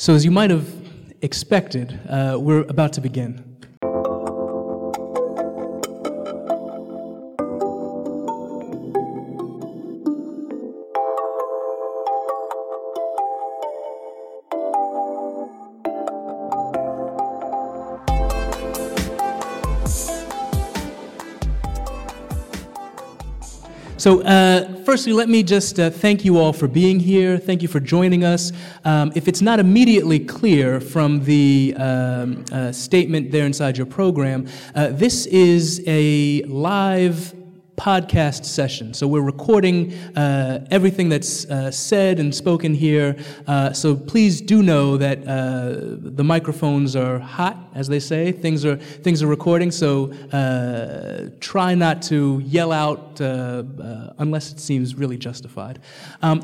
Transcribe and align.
So, 0.00 0.14
as 0.14 0.24
you 0.24 0.30
might 0.30 0.50
have 0.50 0.64
expected, 1.22 1.98
uh, 2.08 2.38
we're 2.40 2.60
about 2.60 2.92
to 2.92 3.00
begin. 3.00 3.44
So, 23.96 24.22
uh, 24.22 24.77
firstly, 24.88 25.12
let 25.12 25.28
me 25.28 25.42
just 25.42 25.78
uh, 25.78 25.90
thank 25.90 26.24
you 26.24 26.38
all 26.38 26.50
for 26.50 26.66
being 26.66 26.98
here. 26.98 27.36
Thank 27.36 27.60
you 27.60 27.68
for 27.68 27.78
joining 27.78 28.24
us. 28.24 28.52
Um, 28.86 29.12
if 29.14 29.28
it's 29.28 29.42
not 29.42 29.60
immediately 29.60 30.18
clear 30.18 30.80
from 30.80 31.24
the 31.24 31.74
um, 31.76 32.42
uh, 32.50 32.72
statement 32.72 33.30
there 33.30 33.44
inside 33.44 33.76
your 33.76 33.84
program, 33.84 34.48
uh, 34.74 34.88
this 34.88 35.26
is 35.26 35.82
a 35.86 36.42
live 36.44 37.34
podcast 37.78 38.44
session. 38.44 38.92
So 38.92 39.06
we're 39.06 39.22
recording 39.22 39.94
uh, 40.16 40.66
everything 40.70 41.08
that's 41.08 41.48
uh, 41.48 41.70
said 41.70 42.18
and 42.18 42.34
spoken 42.34 42.74
here. 42.74 43.16
Uh, 43.46 43.72
so 43.72 43.94
please 43.94 44.40
do 44.40 44.64
know 44.64 44.96
that 44.96 45.18
uh, 45.20 45.96
the 46.16 46.24
microphones 46.24 46.96
are 46.96 47.20
hot, 47.20 47.56
as 47.74 47.86
they 47.86 48.00
say. 48.00 48.32
Things 48.32 48.64
are 48.64 48.76
things 48.76 49.22
are 49.22 49.28
recording. 49.28 49.70
So 49.70 50.12
uh, 50.32 51.30
try 51.38 51.76
not 51.76 52.02
to 52.02 52.42
yell 52.44 52.72
out 52.72 53.20
uh, 53.20 53.62
unless 54.18 54.50
it 54.50 54.58
seems 54.58 54.96
really 54.96 55.16
justified. 55.16 55.78
Um, 56.20 56.42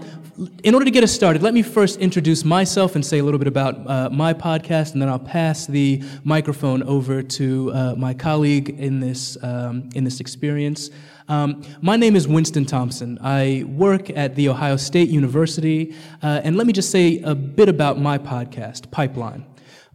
in 0.62 0.74
order 0.74 0.84
to 0.84 0.90
get 0.92 1.02
us 1.02 1.12
started, 1.12 1.42
let 1.42 1.52
me 1.52 1.62
first 1.62 1.98
introduce 1.98 2.44
myself 2.44 2.94
and 2.94 3.04
say 3.04 3.18
a 3.18 3.24
little 3.24 3.38
bit 3.38 3.48
about 3.48 4.12
my 4.12 4.34
podcast, 4.34 4.92
and 4.92 5.02
then 5.02 5.08
I'll 5.08 5.18
pass 5.18 5.66
the 5.66 6.02
microphone 6.22 6.84
over 6.84 7.22
to 7.22 7.94
my 7.96 8.14
colleague 8.14 8.70
in 8.78 9.00
this 9.00 9.36
um, 9.42 9.88
in 9.94 10.04
this 10.04 10.20
experience. 10.20 10.90
Um, 11.26 11.62
my 11.80 11.96
name 11.96 12.16
is 12.16 12.28
Winston 12.28 12.66
Thompson. 12.66 13.18
I 13.22 13.64
work 13.66 14.10
at 14.10 14.34
The 14.34 14.50
Ohio 14.50 14.76
State 14.76 15.08
University, 15.08 15.94
uh, 16.22 16.42
and 16.44 16.56
let 16.56 16.66
me 16.66 16.72
just 16.72 16.90
say 16.90 17.20
a 17.20 17.34
bit 17.34 17.70
about 17.70 17.98
my 17.98 18.18
podcast, 18.18 18.90
Pipeline. 18.90 19.46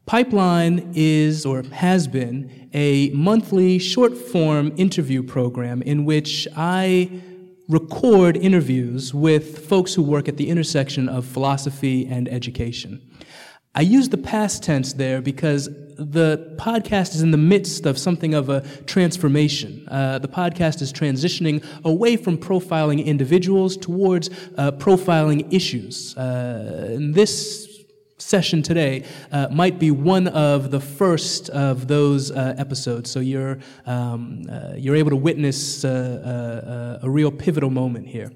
Pipeline 0.08 0.92
is, 0.96 1.46
or 1.46 1.62
has 1.72 2.08
been, 2.08 2.70
a 2.74 3.12
monthly 3.12 3.78
short 3.78 4.18
form 4.18 4.74
interview 4.78 5.22
program 5.22 5.84
in 5.84 6.04
which 6.04 6.48
I 6.58 7.22
record 7.68 8.36
interviews 8.36 9.14
with 9.14 9.68
folks 9.68 9.94
who 9.94 10.02
work 10.02 10.28
at 10.28 10.38
the 10.38 10.50
intersection 10.50 11.08
of 11.08 11.26
philosophy 11.26 12.08
and 12.08 12.28
education. 12.28 13.08
I 13.76 13.82
use 13.82 14.10
the 14.10 14.18
past 14.18 14.64
tense 14.64 14.94
there 14.94 15.22
because 15.22 15.70
the 16.00 16.56
podcast 16.58 17.14
is 17.14 17.22
in 17.22 17.32
the 17.32 17.38
midst 17.38 17.86
of 17.86 17.98
something 17.98 18.34
of 18.34 18.50
a 18.50 18.62
transformation. 18.86 19.86
Uh, 19.90 20.18
the 20.20 20.28
podcast 20.28 20.82
is 20.82 20.94
transitioning 20.94 21.64
away 21.84 22.16
from 22.16 22.38
profiling 22.38 23.06
individuals 23.06 23.76
towards 23.76 24.30
uh, 24.58 24.72
profiling 24.72 25.52
issues. 25.54 26.16
Uh, 26.16 26.92
and 26.96 27.14
this 27.14 27.68
session 28.18 28.62
today 28.62 29.04
uh, 29.32 29.48
might 29.50 29.80
be 29.80 29.92
one 29.92 30.28
of 30.28 30.72
the 30.72 30.80
first 30.80 31.50
of 31.50 31.88
those 31.88 32.32
uh, 32.32 32.56
episodes. 32.58 33.10
So 33.12 33.20
you're, 33.20 33.60
um, 33.86 34.46
uh, 34.50 34.74
you're 34.78 34.96
able 34.96 35.10
to 35.10 35.16
witness 35.16 35.84
a 35.84 37.00
real 37.04 37.32
pivotal 37.32 37.70
moment 37.70 38.08
here. 38.08 38.32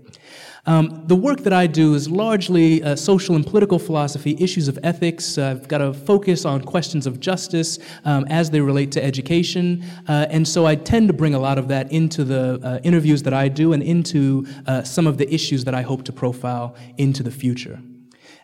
Um, 0.65 1.03
the 1.07 1.15
work 1.15 1.41
that 1.41 1.51
I 1.51 1.67
do 1.67 1.93
is 1.93 2.09
largely 2.09 2.81
uh, 2.81 2.95
social 2.95 3.35
and 3.35 3.45
political 3.45 3.77
philosophy, 3.77 4.37
issues 4.39 4.69
of 4.69 4.79
ethics. 4.81 5.37
Uh, 5.37 5.51
I've 5.51 5.67
got 5.67 5.81
a 5.81 5.93
focus 5.93 6.45
on 6.45 6.61
questions 6.61 7.05
of 7.05 7.19
justice 7.19 7.79
um, 8.05 8.25
as 8.29 8.49
they 8.49 8.61
relate 8.61 8.89
to 8.93 9.03
education. 9.03 9.83
Uh, 10.07 10.27
and 10.29 10.47
so 10.47 10.65
I 10.65 10.75
tend 10.75 11.09
to 11.09 11.13
bring 11.13 11.33
a 11.33 11.39
lot 11.39 11.57
of 11.57 11.67
that 11.67 11.91
into 11.91 12.23
the 12.23 12.61
uh, 12.63 12.79
interviews 12.83 13.23
that 13.23 13.33
I 13.33 13.49
do 13.49 13.73
and 13.73 13.83
into 13.83 14.47
uh, 14.65 14.83
some 14.83 15.05
of 15.05 15.17
the 15.17 15.31
issues 15.33 15.65
that 15.65 15.75
I 15.75 15.81
hope 15.81 16.05
to 16.05 16.13
profile 16.13 16.75
into 16.97 17.23
the 17.23 17.31
future. 17.31 17.81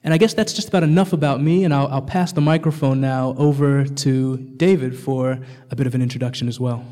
And 0.04 0.14
I 0.14 0.18
guess 0.18 0.34
that's 0.34 0.54
just 0.54 0.68
about 0.68 0.84
enough 0.84 1.14
about 1.14 1.42
me, 1.42 1.66
and 1.66 1.74
I'll, 1.74 1.88
I'll 1.88 2.02
pass 2.02 2.32
the 2.32 2.42
microphone 2.42 3.02
now 3.02 3.36
over 3.38 3.86
to 3.86 4.38
David 4.38 4.98
for 4.98 5.40
a 5.72 5.76
bit 5.76 5.88
of 5.88 5.96
an 5.96 6.02
introduction 6.02 6.48
as 6.48 6.58
well. 6.58 6.86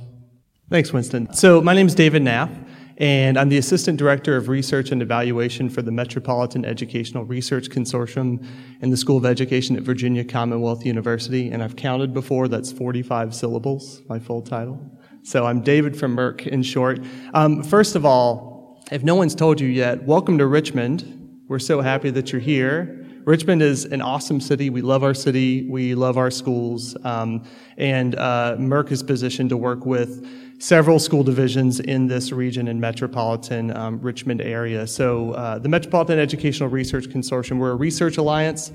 Thanks, 0.69 0.91
Winston. 0.91 1.33
So, 1.33 1.61
my 1.61 1.73
name 1.73 1.87
is 1.87 1.95
David 1.95 2.21
Knapp 2.23 2.49
and 2.97 3.37
I'm 3.37 3.49
the 3.49 3.57
Assistant 3.57 3.99
Director 3.99 4.35
of 4.35 4.47
Research 4.47 4.91
and 4.91 5.03
Evaluation 5.03 5.69
for 5.69 5.83
the 5.83 5.91
Metropolitan 5.91 6.65
Educational 6.65 7.25
Research 7.25 7.69
Consortium 7.69 8.43
in 8.81 8.89
the 8.89 8.97
School 8.97 9.17
of 9.17 9.25
Education 9.25 9.75
at 9.75 9.83
Virginia 9.83 10.23
Commonwealth 10.23 10.83
University, 10.83 11.51
and 11.51 11.61
I've 11.61 11.75
counted 11.75 12.11
before, 12.11 12.47
that's 12.47 12.71
45 12.71 13.35
syllables, 13.35 14.01
my 14.09 14.17
full 14.17 14.41
title. 14.41 14.81
So 15.21 15.45
I'm 15.45 15.61
David 15.61 15.95
from 15.95 16.15
MERC, 16.15 16.47
in 16.47 16.63
short. 16.63 16.99
Um, 17.35 17.61
first 17.61 17.95
of 17.95 18.03
all, 18.03 18.81
if 18.91 19.03
no 19.03 19.13
one's 19.13 19.35
told 19.35 19.61
you 19.61 19.67
yet, 19.67 20.03
welcome 20.03 20.39
to 20.39 20.47
Richmond. 20.47 21.43
We're 21.47 21.59
so 21.59 21.81
happy 21.81 22.09
that 22.11 22.31
you're 22.31 22.41
here. 22.41 23.05
Richmond 23.25 23.61
is 23.61 23.85
an 23.85 24.01
awesome 24.01 24.39
city. 24.39 24.69
We 24.69 24.81
love 24.81 25.03
our 25.03 25.13
city. 25.13 25.69
We 25.69 25.95
love 25.95 26.17
our 26.17 26.31
schools. 26.31 26.95
Um, 27.03 27.43
and 27.77 28.15
uh, 28.15 28.55
MERC 28.57 28.91
is 28.91 29.03
positioned 29.03 29.49
to 29.49 29.57
work 29.57 29.85
with 29.85 30.25
several 30.59 30.97
school 30.97 31.23
divisions 31.23 31.79
in 31.79 32.07
this 32.07 32.31
region 32.31 32.67
and 32.67 32.81
metropolitan 32.81 33.75
um, 33.75 34.01
Richmond 34.01 34.41
area. 34.41 34.87
So 34.87 35.31
uh, 35.33 35.59
the 35.59 35.69
Metropolitan 35.69 36.19
Educational 36.19 36.69
Research 36.69 37.05
Consortium, 37.07 37.59
we're 37.59 37.71
a 37.71 37.75
research 37.75 38.17
alliance 38.17 38.71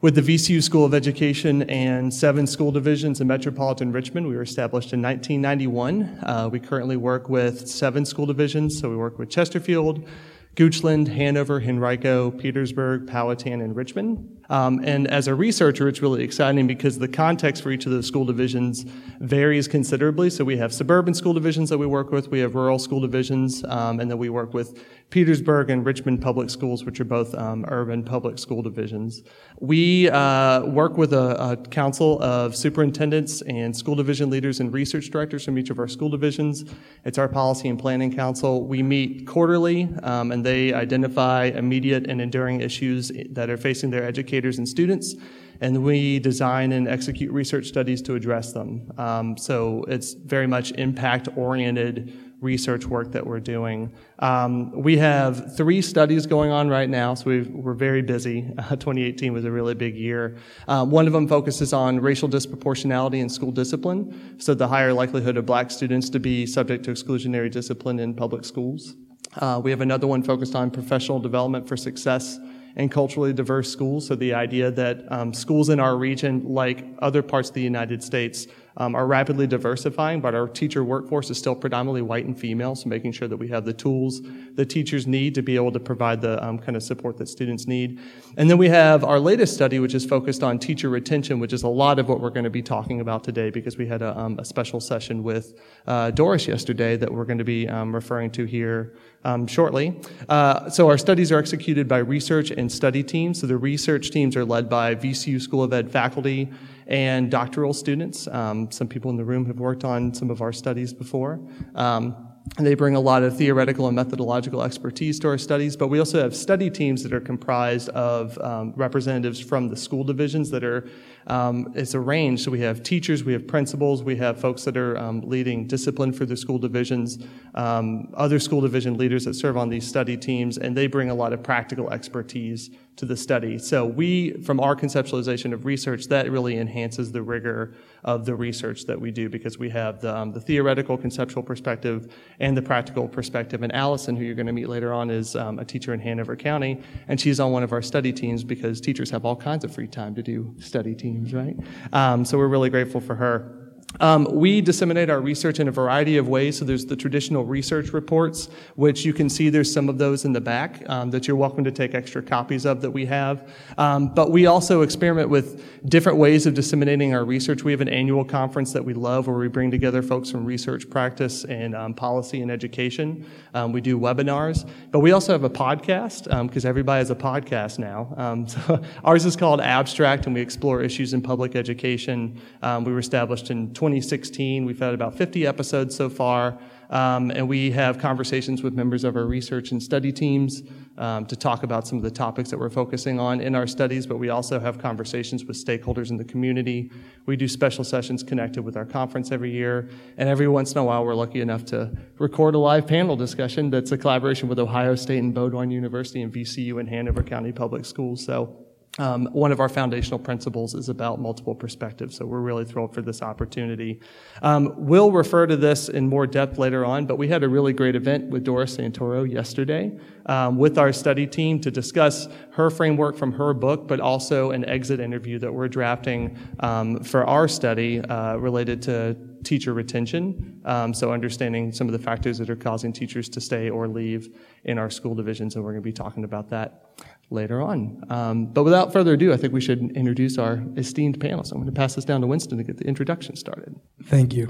with 0.00 0.14
the 0.14 0.20
VCU 0.20 0.62
School 0.62 0.84
of 0.84 0.94
Education 0.94 1.62
and 1.62 2.12
seven 2.12 2.46
school 2.46 2.70
divisions 2.70 3.20
in 3.20 3.26
metropolitan 3.26 3.90
Richmond. 3.90 4.28
We 4.28 4.36
were 4.36 4.42
established 4.42 4.92
in 4.92 5.02
1991. 5.02 6.20
Uh, 6.22 6.48
we 6.52 6.60
currently 6.60 6.96
work 6.96 7.28
with 7.28 7.68
seven 7.68 8.04
school 8.04 8.26
divisions. 8.26 8.78
So 8.78 8.90
we 8.90 8.96
work 8.96 9.18
with 9.18 9.30
Chesterfield, 9.30 10.06
Goochland, 10.54 11.08
Hanover, 11.08 11.60
Henrico, 11.60 12.30
Petersburg, 12.30 13.08
Powhatan, 13.08 13.60
and 13.60 13.74
Richmond. 13.74 14.43
Um, 14.50 14.80
and 14.84 15.08
as 15.08 15.28
a 15.28 15.34
researcher, 15.34 15.88
it's 15.88 16.02
really 16.02 16.22
exciting 16.22 16.66
because 16.66 16.98
the 16.98 17.08
context 17.08 17.62
for 17.62 17.70
each 17.70 17.86
of 17.86 17.92
those 17.92 18.06
school 18.06 18.24
divisions 18.24 18.84
varies 19.20 19.68
considerably. 19.68 20.30
So 20.30 20.44
we 20.44 20.56
have 20.58 20.72
suburban 20.72 21.14
school 21.14 21.32
divisions 21.32 21.70
that 21.70 21.78
we 21.78 21.86
work 21.86 22.10
with, 22.10 22.30
we 22.30 22.40
have 22.40 22.54
rural 22.54 22.78
school 22.78 23.00
divisions, 23.00 23.64
um, 23.64 24.00
and 24.00 24.10
then 24.10 24.18
we 24.18 24.28
work 24.28 24.54
with 24.54 24.84
Petersburg 25.10 25.70
and 25.70 25.86
Richmond 25.86 26.20
Public 26.20 26.50
Schools, 26.50 26.84
which 26.84 26.98
are 26.98 27.04
both 27.04 27.34
um, 27.34 27.64
urban 27.68 28.02
public 28.02 28.38
school 28.38 28.62
divisions. 28.62 29.22
We 29.60 30.10
uh, 30.10 30.64
work 30.66 30.96
with 30.98 31.12
a, 31.12 31.52
a, 31.52 31.56
council 31.56 32.20
of 32.20 32.56
superintendents 32.56 33.40
and 33.42 33.76
school 33.76 33.94
division 33.94 34.28
leaders 34.28 34.60
and 34.60 34.72
research 34.72 35.10
directors 35.10 35.44
from 35.44 35.56
each 35.56 35.70
of 35.70 35.78
our 35.78 35.86
school 35.86 36.08
divisions. 36.08 36.64
It's 37.04 37.18
our 37.18 37.28
policy 37.28 37.68
and 37.68 37.78
planning 37.78 38.14
council. 38.14 38.66
We 38.66 38.82
meet 38.82 39.26
quarterly, 39.26 39.88
um, 40.02 40.32
and 40.32 40.44
they 40.44 40.72
identify 40.72 41.44
immediate 41.44 42.08
and 42.08 42.20
enduring 42.20 42.60
issues 42.60 43.12
that 43.30 43.48
are 43.50 43.56
facing 43.56 43.90
their 43.90 44.04
educators 44.34 44.58
and 44.58 44.68
students 44.68 45.14
and 45.60 45.84
we 45.84 46.18
design 46.18 46.72
and 46.72 46.88
execute 46.88 47.32
research 47.32 47.66
studies 47.66 48.02
to 48.02 48.14
address 48.16 48.52
them. 48.52 48.92
Um, 48.98 49.36
so 49.36 49.84
it's 49.86 50.14
very 50.14 50.48
much 50.48 50.72
impact 50.72 51.28
oriented 51.36 52.12
research 52.40 52.84
work 52.84 53.12
that 53.12 53.24
we're 53.24 53.40
doing. 53.40 53.90
Um, 54.18 54.72
we 54.72 54.98
have 54.98 55.56
three 55.56 55.80
studies 55.80 56.26
going 56.26 56.50
on 56.50 56.68
right 56.68 56.90
now, 56.90 57.14
so 57.14 57.30
we 57.30 57.38
are 57.38 57.74
very 57.74 58.02
busy. 58.02 58.50
Uh, 58.64 58.76
2018 58.76 59.32
was 59.32 59.44
a 59.44 59.50
really 59.50 59.74
big 59.74 59.94
year. 59.94 60.36
Um, 60.68 60.90
one 60.90 61.06
of 61.06 61.12
them 61.12 61.28
focuses 61.28 61.72
on 61.72 62.00
racial 62.00 62.28
disproportionality 62.28 63.20
in 63.20 63.28
school 63.28 63.52
discipline, 63.52 64.36
so 64.38 64.54
the 64.54 64.66
higher 64.66 64.92
likelihood 64.92 65.36
of 65.36 65.44
black 65.46 65.70
students 65.70 66.08
to 66.10 66.18
be 66.18 66.46
subject 66.46 66.84
to 66.84 66.90
exclusionary 66.90 67.50
discipline 67.50 67.98
in 68.00 68.14
public 68.14 68.44
schools. 68.44 68.94
Uh, 69.36 69.60
we 69.62 69.70
have 69.70 69.80
another 69.80 70.06
one 70.06 70.22
focused 70.22 70.54
on 70.54 70.70
professional 70.70 71.20
development 71.20 71.68
for 71.68 71.76
success 71.76 72.38
in 72.76 72.88
culturally 72.88 73.32
diverse 73.32 73.70
schools. 73.70 74.06
So 74.06 74.14
the 74.14 74.34
idea 74.34 74.70
that 74.70 75.10
um, 75.12 75.32
schools 75.32 75.68
in 75.68 75.78
our 75.78 75.96
region, 75.96 76.42
like 76.44 76.84
other 77.00 77.22
parts 77.22 77.48
of 77.48 77.54
the 77.54 77.62
United 77.62 78.02
States, 78.02 78.46
um, 78.76 78.94
are 78.94 79.06
rapidly 79.06 79.46
diversifying, 79.46 80.20
but 80.20 80.34
our 80.34 80.48
teacher 80.48 80.82
workforce 80.82 81.30
is 81.30 81.38
still 81.38 81.54
predominantly 81.54 82.02
white 82.02 82.24
and 82.24 82.38
female, 82.38 82.74
so 82.74 82.88
making 82.88 83.12
sure 83.12 83.28
that 83.28 83.36
we 83.36 83.48
have 83.48 83.64
the 83.64 83.72
tools 83.72 84.20
that 84.54 84.66
teachers 84.66 85.06
need 85.06 85.34
to 85.34 85.42
be 85.42 85.54
able 85.56 85.70
to 85.72 85.80
provide 85.80 86.20
the 86.20 86.42
um, 86.44 86.58
kind 86.58 86.76
of 86.76 86.82
support 86.82 87.16
that 87.18 87.28
students 87.28 87.66
need. 87.66 88.00
And 88.36 88.50
then 88.50 88.58
we 88.58 88.68
have 88.68 89.04
our 89.04 89.20
latest 89.20 89.54
study, 89.54 89.78
which 89.78 89.94
is 89.94 90.04
focused 90.04 90.42
on 90.42 90.58
teacher 90.58 90.88
retention, 90.88 91.38
which 91.38 91.52
is 91.52 91.62
a 91.62 91.68
lot 91.68 91.98
of 91.98 92.08
what 92.08 92.20
we're 92.20 92.30
going 92.30 92.44
to 92.44 92.50
be 92.50 92.62
talking 92.62 93.00
about 93.00 93.22
today 93.22 93.50
because 93.50 93.76
we 93.76 93.86
had 93.86 94.02
a, 94.02 94.18
um, 94.18 94.38
a 94.38 94.44
special 94.44 94.80
session 94.80 95.22
with 95.22 95.60
uh, 95.86 96.10
Doris 96.10 96.48
yesterday 96.48 96.96
that 96.96 97.12
we're 97.12 97.24
going 97.24 97.38
to 97.38 97.44
be 97.44 97.68
um, 97.68 97.94
referring 97.94 98.30
to 98.32 98.44
here 98.44 98.94
um, 99.24 99.46
shortly. 99.46 100.00
Uh, 100.28 100.68
so 100.68 100.88
our 100.88 100.98
studies 100.98 101.30
are 101.30 101.38
executed 101.38 101.86
by 101.86 101.98
research 101.98 102.50
and 102.50 102.70
study 102.70 103.02
teams. 103.02 103.40
So 103.40 103.46
the 103.46 103.56
research 103.56 104.10
teams 104.10 104.36
are 104.36 104.44
led 104.44 104.68
by 104.68 104.94
VCU 104.94 105.40
School 105.40 105.62
of 105.62 105.72
Ed 105.72 105.90
faculty 105.90 106.50
and 106.86 107.30
doctoral 107.30 107.72
students. 107.72 108.28
Um, 108.28 108.70
some 108.70 108.88
people 108.88 109.10
in 109.10 109.16
the 109.16 109.24
room 109.24 109.46
have 109.46 109.58
worked 109.58 109.84
on 109.84 110.12
some 110.14 110.30
of 110.30 110.42
our 110.42 110.52
studies 110.52 110.92
before. 110.92 111.40
Um, 111.74 112.34
and 112.58 112.66
they 112.66 112.74
bring 112.74 112.94
a 112.94 113.00
lot 113.00 113.22
of 113.22 113.36
theoretical 113.36 113.86
and 113.86 113.96
methodological 113.96 114.62
expertise 114.62 115.18
to 115.20 115.28
our 115.28 115.38
studies, 115.38 115.76
but 115.76 115.88
we 115.88 115.98
also 115.98 116.20
have 116.22 116.36
study 116.36 116.70
teams 116.70 117.02
that 117.02 117.12
are 117.12 117.20
comprised 117.20 117.88
of 117.90 118.38
um, 118.38 118.74
representatives 118.76 119.40
from 119.40 119.68
the 119.68 119.76
school 119.76 120.04
divisions 120.04 120.50
that 120.50 120.62
are, 120.62 120.86
um, 121.26 121.72
it's 121.74 121.94
a 121.94 122.00
range. 122.00 122.44
So 122.44 122.50
we 122.50 122.60
have 122.60 122.82
teachers, 122.82 123.24
we 123.24 123.32
have 123.32 123.48
principals, 123.48 124.02
we 124.02 124.16
have 124.16 124.38
folks 124.38 124.62
that 124.64 124.76
are 124.76 124.96
um, 124.98 125.22
leading 125.22 125.66
discipline 125.66 126.12
for 126.12 126.26
the 126.26 126.36
school 126.36 126.58
divisions, 126.58 127.18
um, 127.54 128.12
other 128.14 128.38
school 128.38 128.60
division 128.60 128.98
leaders 128.98 129.24
that 129.24 129.34
serve 129.34 129.56
on 129.56 129.70
these 129.70 129.86
study 129.86 130.16
teams, 130.16 130.58
and 130.58 130.76
they 130.76 130.86
bring 130.86 131.08
a 131.08 131.14
lot 131.14 131.32
of 131.32 131.42
practical 131.42 131.90
expertise 131.90 132.70
to 132.96 133.04
the 133.04 133.16
study. 133.16 133.58
So 133.58 133.84
we, 133.84 134.32
from 134.42 134.60
our 134.60 134.76
conceptualization 134.76 135.52
of 135.52 135.64
research, 135.64 136.06
that 136.06 136.30
really 136.30 136.58
enhances 136.58 137.10
the 137.10 137.22
rigor 137.22 137.74
of 138.04 138.24
the 138.24 138.34
research 138.34 138.84
that 138.86 139.00
we 139.00 139.10
do 139.10 139.28
because 139.28 139.58
we 139.58 139.68
have 139.70 140.00
the, 140.00 140.16
um, 140.16 140.32
the 140.32 140.40
theoretical 140.40 140.96
conceptual 140.96 141.42
perspective 141.42 142.14
and 142.38 142.56
the 142.56 142.62
practical 142.62 143.08
perspective. 143.08 143.62
And 143.62 143.74
Allison, 143.74 144.14
who 144.14 144.24
you're 144.24 144.36
going 144.36 144.46
to 144.46 144.52
meet 144.52 144.68
later 144.68 144.92
on, 144.92 145.10
is 145.10 145.34
um, 145.34 145.58
a 145.58 145.64
teacher 145.64 145.92
in 145.92 146.00
Hanover 146.00 146.36
County, 146.36 146.80
and 147.08 147.20
she's 147.20 147.40
on 147.40 147.50
one 147.50 147.64
of 147.64 147.72
our 147.72 147.82
study 147.82 148.12
teams 148.12 148.44
because 148.44 148.80
teachers 148.80 149.10
have 149.10 149.24
all 149.24 149.36
kinds 149.36 149.64
of 149.64 149.74
free 149.74 149.88
time 149.88 150.14
to 150.14 150.22
do 150.22 150.54
study 150.60 150.94
teams, 150.94 151.34
right? 151.34 151.56
Um, 151.92 152.24
so 152.24 152.38
we're 152.38 152.48
really 152.48 152.70
grateful 152.70 153.00
for 153.00 153.16
her. 153.16 153.63
Um, 154.00 154.26
we 154.30 154.60
disseminate 154.60 155.08
our 155.10 155.20
research 155.20 155.60
in 155.60 155.68
a 155.68 155.70
variety 155.70 156.16
of 156.16 156.28
ways. 156.28 156.58
So 156.58 156.64
there's 156.64 156.86
the 156.86 156.96
traditional 156.96 157.44
research 157.44 157.92
reports, 157.92 158.48
which 158.74 159.04
you 159.04 159.12
can 159.12 159.28
see 159.28 159.50
there's 159.50 159.72
some 159.72 159.88
of 159.88 159.98
those 159.98 160.24
in 160.24 160.32
the 160.32 160.40
back 160.40 160.82
um, 160.88 161.10
that 161.10 161.28
you're 161.28 161.36
welcome 161.36 161.64
to 161.64 161.70
take 161.70 161.94
extra 161.94 162.22
copies 162.22 162.66
of 162.66 162.80
that 162.80 162.90
we 162.90 163.06
have. 163.06 163.48
Um, 163.78 164.08
but 164.08 164.30
we 164.30 164.46
also 164.46 164.82
experiment 164.82 165.28
with 165.28 165.64
different 165.88 166.18
ways 166.18 166.46
of 166.46 166.54
disseminating 166.54 167.14
our 167.14 167.24
research. 167.24 167.62
We 167.62 167.72
have 167.72 167.80
an 167.80 167.88
annual 167.88 168.24
conference 168.24 168.72
that 168.72 168.84
we 168.84 168.94
love 168.94 169.26
where 169.26 169.36
we 169.36 169.48
bring 169.48 169.70
together 169.70 170.02
folks 170.02 170.30
from 170.30 170.44
research 170.44 170.90
practice 170.90 171.44
and 171.44 171.74
um, 171.74 171.94
policy 171.94 172.42
and 172.42 172.50
education. 172.50 173.26
Um, 173.54 173.72
we 173.72 173.80
do 173.80 173.98
webinars, 173.98 174.68
but 174.90 175.00
we 175.00 175.12
also 175.12 175.32
have 175.32 175.44
a 175.44 175.50
podcast 175.50 176.24
because 176.46 176.64
um, 176.64 176.68
everybody 176.68 176.98
has 176.98 177.10
a 177.10 177.14
podcast 177.14 177.78
now. 177.78 178.44
so 178.48 178.82
ours 179.04 179.24
is 179.24 179.36
called 179.36 179.60
Abstract, 179.60 180.26
and 180.26 180.34
we 180.34 180.40
explore 180.40 180.82
issues 180.82 181.14
in 181.14 181.22
public 181.22 181.54
education. 181.54 182.40
we 182.62 182.92
were 182.92 182.98
established 182.98 183.50
in 183.50 183.72
2016. 183.84 184.64
We've 184.64 184.78
had 184.78 184.94
about 184.94 185.14
50 185.14 185.46
episodes 185.46 185.94
so 185.94 186.08
far, 186.08 186.58
um, 186.88 187.30
and 187.30 187.46
we 187.46 187.70
have 187.72 187.98
conversations 187.98 188.62
with 188.62 188.72
members 188.72 189.04
of 189.04 189.14
our 189.14 189.26
research 189.26 189.72
and 189.72 189.82
study 189.82 190.10
teams 190.10 190.62
um, 190.96 191.26
to 191.26 191.36
talk 191.36 191.64
about 191.64 191.86
some 191.86 191.98
of 191.98 192.04
the 192.04 192.10
topics 192.10 192.48
that 192.48 192.58
we're 192.58 192.70
focusing 192.70 193.20
on 193.20 193.42
in 193.42 193.54
our 193.54 193.66
studies, 193.66 194.06
but 194.06 194.16
we 194.16 194.30
also 194.30 194.58
have 194.58 194.78
conversations 194.78 195.44
with 195.44 195.62
stakeholders 195.62 196.08
in 196.08 196.16
the 196.16 196.24
community. 196.24 196.90
We 197.26 197.36
do 197.36 197.46
special 197.46 197.84
sessions 197.84 198.22
connected 198.22 198.62
with 198.62 198.74
our 198.74 198.86
conference 198.86 199.30
every 199.30 199.50
year, 199.50 199.90
and 200.16 200.30
every 200.30 200.48
once 200.48 200.72
in 200.72 200.78
a 200.78 200.84
while 200.84 201.04
we're 201.04 201.14
lucky 201.14 201.42
enough 201.42 201.66
to 201.66 201.94
record 202.18 202.54
a 202.54 202.58
live 202.58 202.86
panel 202.86 203.16
discussion 203.16 203.68
that's 203.68 203.92
a 203.92 203.98
collaboration 203.98 204.48
with 204.48 204.58
Ohio 204.58 204.94
State 204.94 205.18
and 205.18 205.34
Bowdoin 205.34 205.70
University 205.70 206.22
and 206.22 206.32
VCU 206.32 206.80
and 206.80 206.88
Hanover 206.88 207.22
County 207.22 207.52
Public 207.52 207.84
Schools. 207.84 208.24
So 208.24 208.64
um, 208.98 209.26
one 209.32 209.50
of 209.50 209.58
our 209.58 209.68
foundational 209.68 210.20
principles 210.20 210.74
is 210.74 210.88
about 210.88 211.20
multiple 211.20 211.54
perspectives, 211.54 212.16
so 212.16 212.26
we're 212.26 212.40
really 212.40 212.64
thrilled 212.64 212.94
for 212.94 213.02
this 213.02 213.22
opportunity. 213.22 213.98
Um, 214.40 214.72
we'll 214.76 215.10
refer 215.10 215.48
to 215.48 215.56
this 215.56 215.88
in 215.88 216.08
more 216.08 216.28
depth 216.28 216.58
later 216.58 216.84
on, 216.84 217.06
but 217.06 217.16
we 217.16 217.26
had 217.26 217.42
a 217.42 217.48
really 217.48 217.72
great 217.72 217.96
event 217.96 218.30
with 218.30 218.44
Doris 218.44 218.76
Santoro 218.76 219.28
yesterday 219.28 219.98
um, 220.26 220.58
with 220.58 220.78
our 220.78 220.92
study 220.92 221.26
team 221.26 221.60
to 221.60 221.72
discuss 221.72 222.28
her 222.52 222.70
framework 222.70 223.16
from 223.16 223.32
her 223.32 223.52
book, 223.52 223.88
but 223.88 223.98
also 223.98 224.52
an 224.52 224.64
exit 224.66 225.00
interview 225.00 225.40
that 225.40 225.52
we're 225.52 225.68
drafting 225.68 226.38
um, 226.60 227.02
for 227.02 227.24
our 227.26 227.48
study 227.48 228.00
uh, 228.00 228.36
related 228.36 228.80
to 228.82 229.16
teacher 229.42 229.74
retention. 229.74 230.60
Um, 230.64 230.94
so, 230.94 231.12
understanding 231.12 231.72
some 231.72 231.88
of 231.88 231.92
the 231.92 231.98
factors 231.98 232.38
that 232.38 232.48
are 232.48 232.56
causing 232.56 232.92
teachers 232.92 233.28
to 233.30 233.40
stay 233.40 233.70
or 233.70 233.88
leave 233.88 234.36
in 234.64 234.78
our 234.78 234.88
school 234.88 235.14
divisions, 235.14 235.56
and 235.56 235.64
we're 235.64 235.72
going 235.72 235.82
to 235.82 235.84
be 235.84 235.92
talking 235.92 236.24
about 236.24 236.48
that 236.50 236.84
later 237.30 237.60
on. 237.60 238.02
Um, 238.10 238.46
but 238.46 238.64
without 238.64 238.92
further 238.92 239.14
ado, 239.14 239.32
I 239.32 239.36
think 239.36 239.52
we 239.52 239.60
should 239.60 239.96
introduce 239.96 240.38
our 240.38 240.62
esteemed 240.76 241.20
panel. 241.20 241.44
So 241.44 241.54
I'm 241.54 241.62
going 241.62 241.72
to 241.72 241.78
pass 241.78 241.94
this 241.94 242.04
down 242.04 242.20
to 242.20 242.26
Winston 242.26 242.58
to 242.58 242.64
get 242.64 242.78
the 242.78 242.84
introduction 242.84 243.36
started. 243.36 243.74
Thank 244.04 244.34
you. 244.34 244.48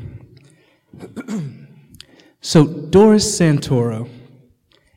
so, 2.40 2.66
Doris 2.66 3.40
Santoro 3.40 4.08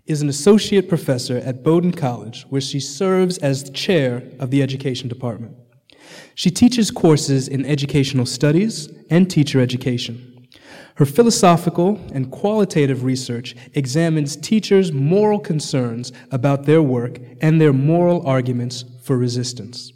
is 0.06 0.22
an 0.22 0.30
associate 0.30 0.88
professor 0.88 1.38
at 1.38 1.64
Bowdoin 1.64 1.92
College, 1.92 2.46
where 2.50 2.62
she 2.62 2.80
serves 2.80 3.38
as 3.40 3.64
the 3.64 3.72
chair 3.72 4.24
of 4.40 4.52
the 4.52 4.62
education 4.62 5.10
department. 5.10 5.56
She 6.34 6.50
teaches 6.50 6.92
courses 6.92 7.48
in 7.48 7.66
educational 7.66 8.26
studies 8.26 8.90
and 9.10 9.30
teacher 9.30 9.60
education. 9.60 10.37
Her 10.98 11.06
philosophical 11.06 12.02
and 12.12 12.32
qualitative 12.32 13.04
research 13.04 13.56
examines 13.76 14.36
teachers' 14.36 14.92
moral 14.92 15.40
concerns 15.40 16.12
about 16.32 16.64
their 16.64 16.82
work 16.82 17.20
and 17.40 17.62
their 17.62 17.72
moral 17.72 18.26
arguments 18.26 18.84
for 19.04 19.16
resistance. 19.16 19.94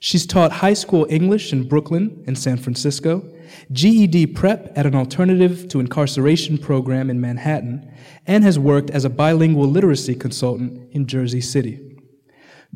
She's 0.00 0.26
taught 0.26 0.52
high 0.52 0.74
school 0.74 1.06
English 1.08 1.50
in 1.50 1.66
Brooklyn 1.66 2.22
and 2.26 2.38
San 2.38 2.58
Francisco, 2.58 3.26
GED 3.72 4.26
prep 4.26 4.70
at 4.76 4.84
an 4.84 4.94
alternative 4.94 5.66
to 5.68 5.80
incarceration 5.80 6.58
program 6.58 7.08
in 7.08 7.22
Manhattan, 7.22 7.90
and 8.26 8.44
has 8.44 8.58
worked 8.58 8.90
as 8.90 9.06
a 9.06 9.10
bilingual 9.10 9.66
literacy 9.66 10.14
consultant 10.14 10.92
in 10.92 11.06
Jersey 11.06 11.40
City. 11.40 11.98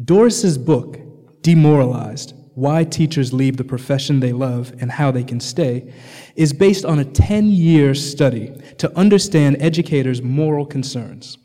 Doris's 0.03 0.57
book, 0.57 0.99
Demoralized 1.43 2.33
Why 2.55 2.85
Teachers 2.85 3.33
Leave 3.33 3.57
the 3.57 3.65
Profession 3.65 4.21
They 4.21 4.33
Love 4.33 4.75
and 4.81 4.93
How 4.93 5.11
They 5.11 5.25
Can 5.25 5.41
Stay, 5.41 5.93
is 6.37 6.53
based 6.53 6.85
on 6.85 6.99
a 6.99 7.05
10 7.05 7.47
year 7.47 7.95
study 7.95 8.53
to 8.79 8.95
understand 8.97 9.57
educators' 9.61 10.23
moral 10.23 10.67
concerns. 10.67 11.39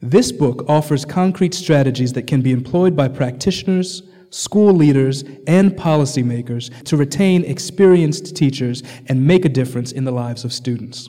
This 0.00 0.30
book 0.30 0.64
offers 0.68 1.04
concrete 1.04 1.54
strategies 1.54 2.12
that 2.12 2.26
can 2.26 2.42
be 2.42 2.52
employed 2.52 2.94
by 2.94 3.08
practitioners, 3.08 4.02
school 4.30 4.72
leaders, 4.72 5.24
and 5.46 5.72
policymakers 5.72 6.72
to 6.84 6.96
retain 6.96 7.44
experienced 7.44 8.36
teachers 8.36 8.82
and 9.06 9.26
make 9.26 9.44
a 9.44 9.48
difference 9.48 9.92
in 9.92 10.04
the 10.04 10.12
lives 10.12 10.44
of 10.44 10.52
students. 10.52 11.08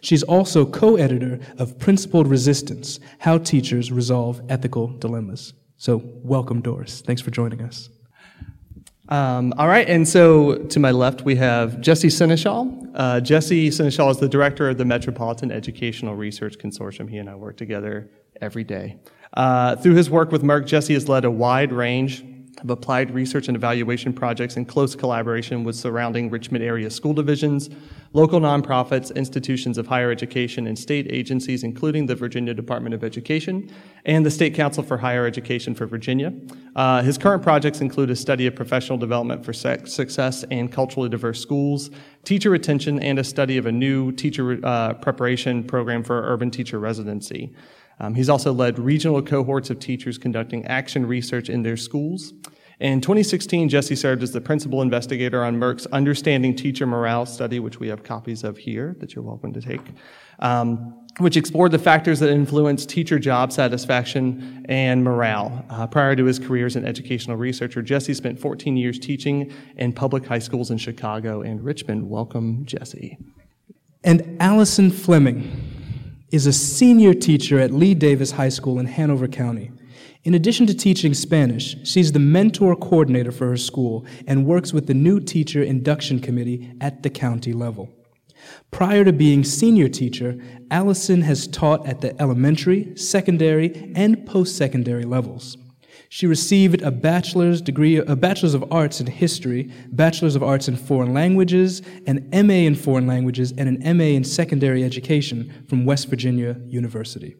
She's 0.00 0.22
also 0.22 0.64
co 0.64 0.96
editor 0.96 1.38
of 1.58 1.78
Principled 1.78 2.26
Resistance 2.26 2.98
How 3.18 3.38
Teachers 3.38 3.92
Resolve 3.92 4.40
Ethical 4.48 4.88
Dilemmas. 4.88 5.52
So, 5.76 6.02
welcome, 6.22 6.60
Doris. 6.62 7.02
Thanks 7.02 7.20
for 7.20 7.30
joining 7.30 7.60
us. 7.60 7.90
Um, 9.08 9.52
all 9.58 9.68
right, 9.68 9.88
and 9.88 10.08
so 10.08 10.56
to 10.56 10.80
my 10.80 10.90
left 10.90 11.22
we 11.22 11.36
have 11.36 11.80
Jesse 11.80 12.08
Senechal. 12.08 12.90
Uh, 12.94 13.20
Jesse 13.20 13.68
Senechal 13.68 14.10
is 14.10 14.18
the 14.18 14.28
director 14.28 14.68
of 14.70 14.78
the 14.78 14.84
Metropolitan 14.84 15.52
Educational 15.52 16.14
Research 16.14 16.56
Consortium. 16.58 17.10
He 17.10 17.18
and 17.18 17.28
I 17.28 17.34
work 17.34 17.56
together 17.56 18.08
every 18.40 18.64
day. 18.64 18.96
Uh, 19.34 19.76
through 19.76 19.94
his 19.94 20.08
work 20.08 20.32
with 20.32 20.42
MERC, 20.42 20.66
Jesse 20.66 20.94
has 20.94 21.08
led 21.08 21.24
a 21.24 21.30
wide 21.30 21.72
range 21.72 22.24
of 22.64 22.70
applied 22.70 23.12
research 23.12 23.48
and 23.48 23.56
evaluation 23.56 24.12
projects 24.12 24.56
in 24.56 24.64
close 24.64 24.96
collaboration 24.96 25.62
with 25.62 25.76
surrounding 25.76 26.30
Richmond 26.30 26.64
area 26.64 26.90
school 26.90 27.12
divisions, 27.12 27.68
local 28.14 28.40
nonprofits, 28.40 29.14
institutions 29.14 29.76
of 29.76 29.86
higher 29.86 30.10
education, 30.10 30.66
and 30.66 30.78
state 30.78 31.06
agencies, 31.10 31.62
including 31.62 32.06
the 32.06 32.14
Virginia 32.14 32.54
Department 32.54 32.94
of 32.94 33.04
Education 33.04 33.70
and 34.06 34.24
the 34.24 34.30
State 34.30 34.54
Council 34.54 34.82
for 34.82 34.96
Higher 34.96 35.26
Education 35.26 35.74
for 35.74 35.86
Virginia. 35.86 36.32
Uh, 36.74 37.02
his 37.02 37.18
current 37.18 37.42
projects 37.42 37.80
include 37.80 38.10
a 38.10 38.16
study 38.16 38.46
of 38.46 38.54
professional 38.54 38.98
development 38.98 39.44
for 39.44 39.52
success 39.52 40.44
and 40.50 40.72
culturally 40.72 41.08
diverse 41.08 41.40
schools, 41.40 41.90
teacher 42.24 42.48
retention, 42.48 42.98
and 43.00 43.18
a 43.18 43.24
study 43.24 43.58
of 43.58 43.66
a 43.66 43.72
new 43.72 44.10
teacher 44.10 44.58
uh, 44.64 44.94
preparation 44.94 45.62
program 45.62 46.02
for 46.02 46.22
urban 46.24 46.50
teacher 46.50 46.78
residency. 46.78 47.52
Um, 48.00 48.14
he's 48.14 48.28
also 48.28 48.52
led 48.52 48.78
regional 48.78 49.22
cohorts 49.22 49.70
of 49.70 49.78
teachers 49.78 50.18
conducting 50.18 50.64
action 50.66 51.06
research 51.06 51.48
in 51.48 51.62
their 51.62 51.76
schools. 51.76 52.32
In 52.80 53.00
2016, 53.00 53.68
Jesse 53.68 53.94
served 53.94 54.22
as 54.22 54.32
the 54.32 54.40
principal 54.40 54.82
investigator 54.82 55.44
on 55.44 55.56
MERC's 55.56 55.86
Understanding 55.86 56.56
Teacher 56.56 56.86
Morale 56.86 57.24
study, 57.24 57.60
which 57.60 57.78
we 57.78 57.88
have 57.88 58.02
copies 58.02 58.42
of 58.42 58.58
here 58.58 58.96
that 58.98 59.14
you're 59.14 59.22
welcome 59.22 59.52
to 59.52 59.60
take, 59.60 59.80
um, 60.40 61.06
which 61.18 61.36
explored 61.36 61.70
the 61.70 61.78
factors 61.78 62.18
that 62.18 62.30
influence 62.30 62.84
teacher 62.84 63.20
job 63.20 63.52
satisfaction 63.52 64.66
and 64.68 65.04
morale. 65.04 65.64
Uh, 65.70 65.86
prior 65.86 66.16
to 66.16 66.24
his 66.24 66.40
career 66.40 66.66
as 66.66 66.74
an 66.74 66.84
educational 66.84 67.36
researcher, 67.36 67.80
Jesse 67.80 68.12
spent 68.12 68.40
14 68.40 68.76
years 68.76 68.98
teaching 68.98 69.52
in 69.76 69.92
public 69.92 70.26
high 70.26 70.40
schools 70.40 70.72
in 70.72 70.78
Chicago 70.78 71.42
and 71.42 71.62
Richmond. 71.62 72.10
Welcome, 72.10 72.64
Jesse. 72.64 73.18
And 74.02 74.36
Allison 74.40 74.90
Fleming 74.90 75.73
is 76.34 76.46
a 76.48 76.52
senior 76.52 77.14
teacher 77.14 77.60
at 77.60 77.70
Lee 77.70 77.94
Davis 77.94 78.32
High 78.32 78.48
School 78.48 78.80
in 78.80 78.86
Hanover 78.86 79.28
County. 79.28 79.70
In 80.24 80.34
addition 80.34 80.66
to 80.66 80.74
teaching 80.74 81.14
Spanish, 81.14 81.76
she's 81.84 82.10
the 82.10 82.18
mentor 82.18 82.74
coordinator 82.74 83.30
for 83.30 83.50
her 83.50 83.56
school 83.56 84.04
and 84.26 84.44
works 84.44 84.72
with 84.72 84.88
the 84.88 84.94
new 84.94 85.20
teacher 85.20 85.62
induction 85.62 86.18
committee 86.18 86.72
at 86.80 87.04
the 87.04 87.08
county 87.08 87.52
level. 87.52 87.88
Prior 88.72 89.04
to 89.04 89.12
being 89.12 89.44
senior 89.44 89.88
teacher, 89.88 90.36
Allison 90.72 91.22
has 91.22 91.46
taught 91.46 91.86
at 91.86 92.00
the 92.00 92.20
elementary, 92.20 92.96
secondary, 92.96 93.92
and 93.94 94.26
post 94.26 94.56
secondary 94.56 95.04
levels. 95.04 95.56
She 96.14 96.28
received 96.28 96.80
a 96.82 96.92
bachelor's 96.92 97.60
degree, 97.60 97.96
a 97.96 98.14
bachelor's 98.14 98.54
of 98.54 98.72
arts 98.72 99.00
in 99.00 99.08
history, 99.08 99.68
bachelor's 99.90 100.36
of 100.36 100.44
arts 100.44 100.68
in 100.68 100.76
foreign 100.76 101.12
languages, 101.12 101.82
an 102.06 102.28
MA 102.32 102.68
in 102.68 102.76
foreign 102.76 103.08
languages, 103.08 103.52
and 103.58 103.68
an 103.68 103.96
MA 103.98 104.04
in 104.04 104.22
secondary 104.22 104.84
education 104.84 105.64
from 105.66 105.84
West 105.84 106.06
Virginia 106.08 106.56
University. 106.68 107.34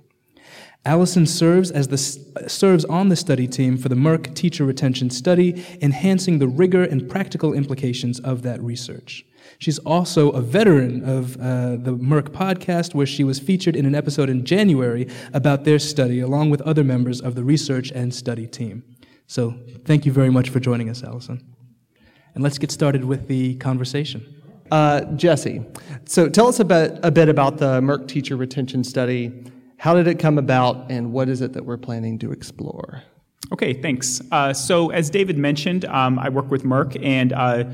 Allison 0.87 1.25
serves, 1.25 1.71
as 1.71 1.88
the, 1.88 1.97
serves 1.97 2.85
on 2.85 3.09
the 3.09 3.17
study 3.17 3.49
team 3.49 3.79
for 3.79 3.88
the 3.88 3.95
MERC 3.95 4.35
Teacher 4.35 4.64
Retention 4.64 5.09
Study, 5.09 5.64
enhancing 5.81 6.38
the 6.38 6.49
rigor 6.49 6.85
and 6.85 7.09
practical 7.09 7.55
implications 7.55 8.21
of 8.21 8.43
that 8.43 8.62
research. 8.62 9.25
She's 9.59 9.79
also 9.81 10.31
a 10.31 10.43
veteran 10.43 11.03
of 11.09 11.37
uh, 11.37 11.76
the 11.76 11.97
MERC 11.97 12.29
podcast, 12.29 12.95
where 12.95 13.07
she 13.07 13.25
was 13.25 13.38
featured 13.38 13.76
in 13.76 13.87
an 13.87 13.95
episode 13.95 14.29
in 14.29 14.45
January 14.45 15.09
about 15.33 15.64
their 15.64 15.79
study, 15.79 16.21
along 16.21 16.50
with 16.50 16.61
other 16.62 16.85
members 16.85 17.21
of 17.21 17.35
the 17.35 17.45
research 17.45 17.91
and 17.91 18.14
study 18.14 18.47
team. 18.47 18.83
So, 19.26 19.55
thank 19.87 20.05
you 20.05 20.12
very 20.12 20.31
much 20.31 20.50
for 20.50 20.61
joining 20.61 20.91
us, 20.91 21.03
Allison. 21.03 21.43
And 22.35 22.43
let's 22.43 22.59
get 22.59 22.71
started 22.71 23.05
with 23.05 23.26
the 23.26 23.55
conversation. 23.57 24.43
Uh, 24.71 25.03
Jesse, 25.17 25.64
so 26.05 26.29
tell 26.29 26.49
us 26.49 26.61
a 26.61 26.64
bit, 26.64 26.99
a 27.03 27.11
bit 27.11 27.29
about 27.29 27.59
the 27.59 27.81
MERC 27.81 28.09
Teacher 28.09 28.37
Retention 28.37 28.85
Study. 28.85 29.50
How 29.85 29.93
did 29.93 30.09
it 30.09 30.19
come 30.19 30.38
about, 30.38 30.91
and 30.91 31.12
what 31.12 31.29
is 31.29 31.43
it 31.43 31.53
that 31.53 31.67
we're 31.67 31.76
planning 31.76 32.19
to 32.21 32.33
explore? 32.33 33.03
Okay, 33.53 33.75
thanks. 33.75 34.23
Uh, 34.33 34.55
so, 34.55 34.88
as 34.88 35.11
David 35.11 35.37
mentioned, 35.37 35.85
um, 35.85 36.19
I 36.19 36.31
work 36.31 36.50
with 36.50 36.64
MERC, 36.64 36.97
and 37.05 37.35
uh, 37.35 37.64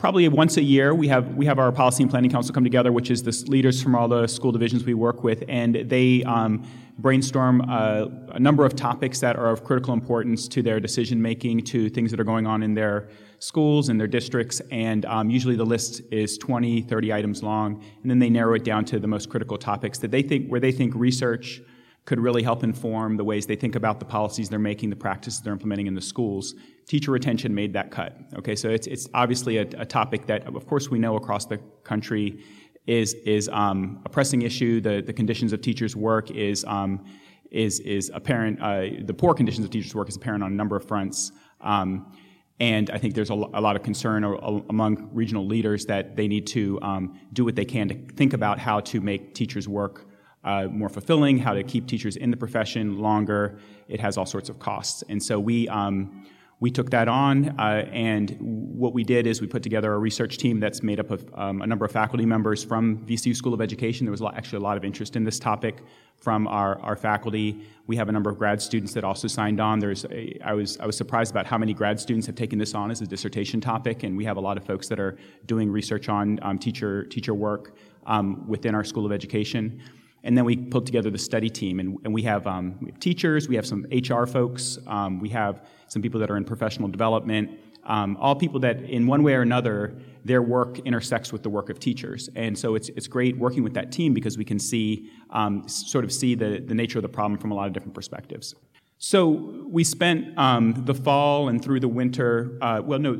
probably 0.00 0.26
once 0.28 0.56
a 0.56 0.62
year 0.62 0.94
we 0.94 1.06
have 1.08 1.36
we 1.36 1.44
have 1.44 1.58
our 1.58 1.70
policy 1.70 2.02
and 2.02 2.10
planning 2.10 2.30
council 2.30 2.54
come 2.54 2.64
together 2.64 2.90
which 2.90 3.10
is 3.10 3.22
the 3.22 3.44
leaders 3.50 3.82
from 3.82 3.94
all 3.94 4.08
the 4.08 4.26
school 4.26 4.50
divisions 4.50 4.82
we 4.82 4.94
work 4.94 5.22
with 5.22 5.44
and 5.46 5.74
they 5.74 6.24
um, 6.24 6.66
brainstorm 6.98 7.60
uh, 7.68 8.06
a 8.30 8.40
number 8.40 8.64
of 8.64 8.74
topics 8.74 9.20
that 9.20 9.36
are 9.36 9.50
of 9.50 9.62
critical 9.62 9.92
importance 9.92 10.48
to 10.48 10.62
their 10.62 10.80
decision 10.80 11.20
making 11.20 11.60
to 11.60 11.90
things 11.90 12.10
that 12.10 12.18
are 12.18 12.24
going 12.24 12.46
on 12.46 12.62
in 12.62 12.72
their 12.72 13.10
schools 13.40 13.90
and 13.90 14.00
their 14.00 14.06
districts 14.06 14.60
and 14.70 15.04
um, 15.04 15.28
usually 15.28 15.54
the 15.54 15.66
list 15.66 16.00
is 16.10 16.38
20 16.38 16.80
30 16.80 17.12
items 17.12 17.42
long 17.42 17.84
and 18.00 18.10
then 18.10 18.18
they 18.18 18.30
narrow 18.30 18.54
it 18.54 18.64
down 18.64 18.86
to 18.86 18.98
the 18.98 19.06
most 19.06 19.28
critical 19.28 19.58
topics 19.58 19.98
that 19.98 20.10
they 20.10 20.22
think 20.22 20.48
where 20.48 20.60
they 20.60 20.72
think 20.72 20.94
research 20.94 21.60
could 22.04 22.20
really 22.20 22.42
help 22.42 22.64
inform 22.64 23.16
the 23.16 23.24
ways 23.24 23.46
they 23.46 23.56
think 23.56 23.76
about 23.76 24.00
the 24.00 24.04
policies 24.04 24.48
they're 24.48 24.58
making, 24.58 24.90
the 24.90 24.96
practices 24.96 25.40
they're 25.40 25.52
implementing 25.52 25.86
in 25.86 25.94
the 25.94 26.00
schools. 26.00 26.54
Teacher 26.88 27.12
retention 27.12 27.54
made 27.54 27.72
that 27.72 27.90
cut. 27.90 28.16
Okay, 28.36 28.56
so 28.56 28.68
it's, 28.68 28.86
it's 28.86 29.08
obviously 29.14 29.58
a, 29.58 29.66
a 29.78 29.84
topic 29.84 30.26
that, 30.26 30.46
of 30.46 30.66
course, 30.66 30.90
we 30.90 30.98
know 30.98 31.16
across 31.16 31.46
the 31.46 31.58
country 31.84 32.42
is, 32.86 33.14
is 33.24 33.48
um, 33.52 34.00
a 34.04 34.08
pressing 34.08 34.42
issue. 34.42 34.80
The, 34.80 35.02
the 35.02 35.12
conditions 35.12 35.52
of 35.52 35.60
teachers' 35.60 35.94
work 35.94 36.30
is, 36.30 36.64
um, 36.64 37.04
is, 37.50 37.80
is 37.80 38.10
apparent, 38.14 38.60
uh, 38.60 39.04
the 39.04 39.14
poor 39.14 39.34
conditions 39.34 39.64
of 39.64 39.70
teachers' 39.70 39.94
work 39.94 40.08
is 40.08 40.16
apparent 40.16 40.42
on 40.42 40.52
a 40.52 40.54
number 40.54 40.76
of 40.76 40.88
fronts. 40.88 41.32
Um, 41.60 42.12
and 42.58 42.90
I 42.90 42.98
think 42.98 43.14
there's 43.14 43.30
a, 43.30 43.34
lot 43.34 43.76
of 43.76 43.82
concern 43.82 44.22
among 44.24 45.08
regional 45.12 45.46
leaders 45.46 45.86
that 45.86 46.14
they 46.14 46.28
need 46.28 46.46
to 46.48 46.78
um, 46.82 47.18
do 47.32 47.44
what 47.44 47.56
they 47.56 47.64
can 47.64 47.88
to 47.88 47.94
think 48.16 48.34
about 48.34 48.58
how 48.58 48.80
to 48.80 49.00
make 49.00 49.34
teachers' 49.34 49.66
work 49.66 50.09
uh, 50.44 50.66
more 50.70 50.88
fulfilling, 50.88 51.38
how 51.38 51.54
to 51.54 51.62
keep 51.62 51.86
teachers 51.86 52.16
in 52.16 52.30
the 52.30 52.36
profession 52.36 52.98
longer. 52.98 53.58
It 53.88 54.00
has 54.00 54.16
all 54.16 54.26
sorts 54.26 54.48
of 54.48 54.58
costs. 54.58 55.04
And 55.08 55.22
so 55.22 55.38
we, 55.38 55.68
um, 55.68 56.24
we 56.60 56.70
took 56.70 56.90
that 56.90 57.08
on, 57.08 57.58
uh, 57.58 57.88
and 57.90 58.36
what 58.38 58.92
we 58.92 59.02
did 59.02 59.26
is 59.26 59.40
we 59.40 59.46
put 59.46 59.62
together 59.62 59.94
a 59.94 59.98
research 59.98 60.36
team 60.36 60.60
that's 60.60 60.82
made 60.82 61.00
up 61.00 61.10
of 61.10 61.26
um, 61.34 61.62
a 61.62 61.66
number 61.66 61.86
of 61.86 61.90
faculty 61.90 62.26
members 62.26 62.62
from 62.62 62.98
VCU 63.06 63.34
School 63.34 63.54
of 63.54 63.62
Education. 63.62 64.04
There 64.04 64.10
was 64.10 64.20
actually 64.20 64.58
a 64.58 64.62
lot 64.62 64.76
of 64.76 64.84
interest 64.84 65.16
in 65.16 65.24
this 65.24 65.38
topic 65.38 65.78
from 66.18 66.46
our, 66.46 66.78
our 66.80 66.96
faculty. 66.96 67.64
We 67.86 67.96
have 67.96 68.10
a 68.10 68.12
number 68.12 68.28
of 68.28 68.36
grad 68.36 68.60
students 68.60 68.92
that 68.92 69.04
also 69.04 69.26
signed 69.26 69.58
on. 69.58 69.78
There's 69.78 70.04
a, 70.04 70.38
I, 70.44 70.52
was, 70.52 70.78
I 70.78 70.84
was 70.86 70.98
surprised 70.98 71.30
about 71.30 71.46
how 71.46 71.56
many 71.56 71.72
grad 71.72 71.98
students 71.98 72.26
have 72.26 72.36
taken 72.36 72.58
this 72.58 72.74
on 72.74 72.90
as 72.90 73.00
a 73.00 73.06
dissertation 73.06 73.62
topic, 73.62 74.02
and 74.02 74.14
we 74.14 74.26
have 74.26 74.36
a 74.36 74.40
lot 74.40 74.58
of 74.58 74.64
folks 74.64 74.86
that 74.88 75.00
are 75.00 75.16
doing 75.46 75.70
research 75.70 76.10
on 76.10 76.38
um, 76.42 76.58
teacher, 76.58 77.04
teacher 77.04 77.32
work 77.32 77.74
um, 78.06 78.46
within 78.46 78.74
our 78.74 78.84
School 78.84 79.06
of 79.06 79.12
Education. 79.12 79.80
And 80.22 80.36
then 80.36 80.44
we 80.44 80.56
put 80.56 80.86
together 80.86 81.10
the 81.10 81.18
study 81.18 81.48
team, 81.48 81.80
and, 81.80 81.98
and 82.04 82.12
we, 82.12 82.22
have, 82.22 82.46
um, 82.46 82.78
we, 82.80 82.90
have, 82.90 83.00
teachers, 83.00 83.48
we 83.48 83.56
have 83.56 83.66
some 83.66 83.86
HR 83.90 84.26
folks, 84.26 84.78
um, 84.86 85.18
we 85.18 85.30
have 85.30 85.66
some 85.88 86.02
people 86.02 86.20
that 86.20 86.30
are 86.30 86.36
in 86.36 86.44
professional 86.44 86.88
development, 86.88 87.58
um, 87.84 88.16
all 88.18 88.34
people 88.36 88.60
that, 88.60 88.82
in 88.82 89.06
one 89.06 89.22
way 89.22 89.34
or 89.34 89.42
another, 89.42 89.94
their 90.24 90.42
work 90.42 90.78
intersects 90.80 91.32
with 91.32 91.42
the 91.42 91.48
work 91.48 91.70
of 91.70 91.78
teachers. 91.78 92.28
And 92.36 92.58
so 92.58 92.74
it's, 92.74 92.90
it's 92.90 93.06
great 93.06 93.38
working 93.38 93.62
with 93.62 93.72
that 93.74 93.90
team 93.90 94.12
because 94.12 94.36
we 94.36 94.44
can 94.44 94.58
see, 94.58 95.10
um, 95.30 95.66
sort 95.66 96.04
of 96.04 96.12
see 96.12 96.34
the, 96.34 96.60
the 96.60 96.74
nature 96.74 96.98
of 96.98 97.02
the 97.02 97.08
problem 97.08 97.40
from 97.40 97.52
a 97.52 97.54
lot 97.54 97.66
of 97.66 97.72
different 97.72 97.94
perspectives. 97.94 98.54
So 98.98 99.64
we 99.66 99.82
spent 99.82 100.36
um, 100.36 100.84
the 100.84 100.94
fall 100.94 101.48
and 101.48 101.64
through 101.64 101.80
the 101.80 101.88
winter, 101.88 102.58
uh, 102.60 102.82
well, 102.84 102.98
no, 102.98 103.18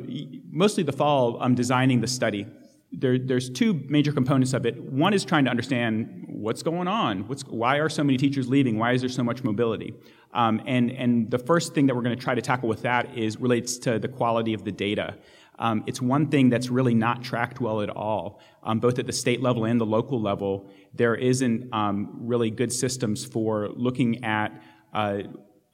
mostly 0.51 0.83
the 0.83 0.93
fall, 0.93 1.43
um, 1.43 1.55
designing 1.55 2.03
the 2.03 2.07
study 2.07 2.47
there, 2.93 3.19
there's 3.19 3.49
two 3.51 3.85
major 3.89 4.13
components 4.13 4.53
of 4.53 4.67
it. 4.67 4.83
One 4.83 5.15
is 5.15 5.25
trying 5.25 5.45
to 5.45 5.51
understand 5.51 6.25
what's 6.29 6.63
going 6.63 6.89
on. 6.89 7.29
What's, 7.29 7.43
why 7.43 7.77
are 7.77 7.89
so 7.89 8.03
many 8.03 8.19
teachers 8.19 8.49
leaving? 8.49 8.79
Why 8.79 8.93
is 8.93 9.01
there 9.01 9.11
so 9.11 9.23
much 9.23 9.45
mobility? 9.45 9.95
Um, 10.35 10.61
and, 10.67 10.91
and 10.91 11.31
the 11.31 11.39
first 11.39 11.75
thing 11.75 11.87
that 11.87 11.95
we're 11.95 12.03
going 12.03 12.17
to 12.17 12.23
try 12.23 12.35
to 12.35 12.43
tackle 12.43 12.69
with 12.69 12.83
that 12.83 13.17
is 13.17 13.37
relates 13.39 13.79
to 13.79 13.99
the 13.99 14.09
quality 14.09 14.55
of 14.55 14.65
the 14.65 14.73
data. 14.73 15.17
Um, 15.59 15.85
it's 15.87 16.01
one 16.01 16.29
thing 16.29 16.49
that's 16.49 16.71
really 16.71 16.95
not 16.95 17.23
tracked 17.23 17.61
well 17.61 17.83
at 17.83 17.91
all, 17.91 18.41
um, 18.63 18.81
both 18.81 18.99
at 18.99 19.07
the 19.07 19.13
state 19.13 19.43
level 19.43 19.67
and 19.67 19.81
the 19.81 19.87
local 19.87 20.21
level. 20.21 20.71
There 20.95 21.15
isn't 21.15 21.73
um, 21.73 22.17
really 22.19 22.51
good 22.51 22.73
systems 22.73 23.25
for 23.25 23.69
looking 23.69 24.25
at 24.25 24.61
uh, 24.93 25.23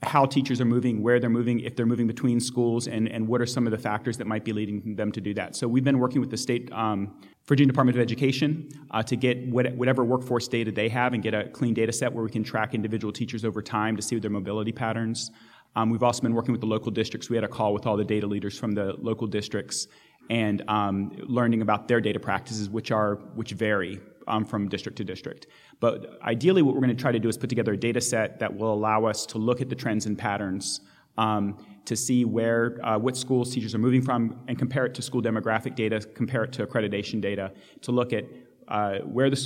how 0.07 0.25
teachers 0.25 0.61
are 0.61 0.65
moving, 0.65 1.03
where 1.03 1.19
they're 1.19 1.29
moving, 1.29 1.61
if 1.61 1.75
they're 1.77 1.87
moving 1.87 2.07
between 2.07 2.41
schools, 2.41 2.87
and, 2.87 3.09
and 3.09 3.27
what 3.27 3.41
are 3.41 3.47
some 3.47 3.67
of 3.67 3.73
the 3.73 3.79
factors 3.79 4.17
that 4.19 4.27
might 4.27 4.45
be 4.45 4.53
leading 4.53 4.95
them 4.95 5.11
to 5.13 5.21
do 5.21 5.35
that. 5.35 5.57
So 5.57 5.67
we've 5.67 5.85
been 5.85 5.99
working 5.99 6.21
with 6.21 6.31
the 6.31 6.37
state 6.37 6.73
um, 6.73 7.19
Virginia 7.47 7.73
Department 7.73 7.97
of 7.97 8.03
Education 8.03 8.69
uh, 8.91 9.03
to 9.03 9.17
get 9.17 9.47
what, 9.49 9.73
whatever 9.75 10.05
workforce 10.05 10.49
data 10.49 10.71
they 10.71 10.89
have 10.89 11.13
and 11.13 11.23
get 11.23 11.35
a 11.35 11.49
clean 11.49 11.75
data 11.75 11.93
set 11.93 12.13
where 12.13 12.25
we 12.25 12.31
can 12.31 12.45
track 12.45 12.75
individual 12.75 13.13
teachers 13.13 13.45
over 13.45 13.61
time 13.63 13.97
to 13.97 14.03
see 14.03 14.19
their 14.19 14.31
mobility 14.31 14.73
patterns. 14.73 15.31
Um, 15.75 15.91
we've 15.91 16.03
also 16.03 16.23
been 16.23 16.35
working 16.35 16.53
with 16.53 16.61
the 16.61 16.67
local 16.67 16.91
districts. 16.91 17.29
We 17.29 17.37
had 17.37 17.45
a 17.45 17.49
call 17.49 17.75
with 17.75 17.87
all 17.87 17.97
the 17.97 18.05
data 18.05 18.27
leaders 18.27 18.59
from 18.59 18.73
the 18.73 18.95
local 18.99 19.27
districts 19.27 19.89
and 20.31 20.69
um, 20.69 21.13
learning 21.23 21.63
about 21.63 21.87
their 21.87 22.01
data 22.01 22.19
practices, 22.19 22.69
which 22.71 22.91
are 22.91 23.17
which 23.35 23.53
vary 23.53 24.01
um, 24.26 24.45
from 24.45 24.68
district 24.68 24.99
to 24.99 25.04
district. 25.04 25.47
But 25.80 26.18
ideally, 26.23 26.62
what 26.62 26.75
we're 26.75 26.80
going 26.80 26.97
to 26.97 27.02
try 27.02 27.12
to 27.12 27.18
do 27.18 27.28
is 27.28 27.37
put 27.37 27.49
together 27.49 27.73
a 27.73 27.76
data 27.76 28.00
set 28.00 28.38
that 28.40 28.54
will 28.54 28.73
allow 28.73 29.04
us 29.04 29.26
to 29.26 29.38
look 29.38 29.61
at 29.61 29.68
the 29.68 29.76
trends 29.76 30.06
and 30.06 30.18
patterns 30.18 30.80
um, 31.18 31.59
to 31.85 31.97
see 31.97 32.25
where 32.25 32.78
uh, 32.85 32.99
what 32.99 33.16
schools 33.16 33.54
teachers 33.54 33.75
are 33.75 33.78
moving 33.78 34.02
from 34.02 34.40
and 34.49 34.59
compare 34.59 34.87
it 34.87 34.95
to 34.95 35.02
school 35.02 35.23
demographic 35.23 35.75
data, 35.75 36.00
compare 36.14 36.45
it 36.45 36.52
to 36.52 36.66
accreditation 36.66 37.21
data 37.21 37.52
to 37.83 37.92
look 37.92 38.12
at 38.12 38.25
uh, 38.68 38.99
where 39.00 39.30
the, 39.30 39.37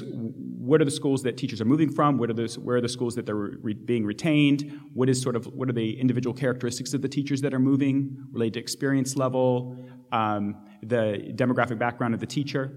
what 0.58 0.80
are 0.80 0.84
the 0.84 0.90
schools 0.90 1.22
that 1.22 1.36
teachers 1.36 1.60
are 1.60 1.66
moving 1.66 1.90
from? 1.90 2.16
What 2.16 2.30
are 2.30 2.34
the, 2.34 2.48
where 2.62 2.76
are 2.76 2.80
the 2.80 2.88
schools 2.88 3.14
that 3.16 3.26
they're 3.26 3.34
re- 3.34 3.74
being 3.74 4.06
retained? 4.06 4.80
What 4.94 5.10
is 5.10 5.20
sort 5.20 5.36
of 5.36 5.46
what 5.48 5.68
are 5.68 5.74
the 5.74 6.00
individual 6.00 6.34
characteristics 6.34 6.94
of 6.94 7.02
the 7.02 7.08
teachers 7.08 7.42
that 7.42 7.52
are 7.52 7.58
moving 7.58 8.16
related 8.32 8.54
to 8.54 8.60
experience 8.60 9.16
level, 9.16 9.76
um, 10.10 10.56
the 10.82 11.32
demographic 11.34 11.78
background 11.78 12.14
of 12.14 12.20
the 12.20 12.26
teacher? 12.26 12.72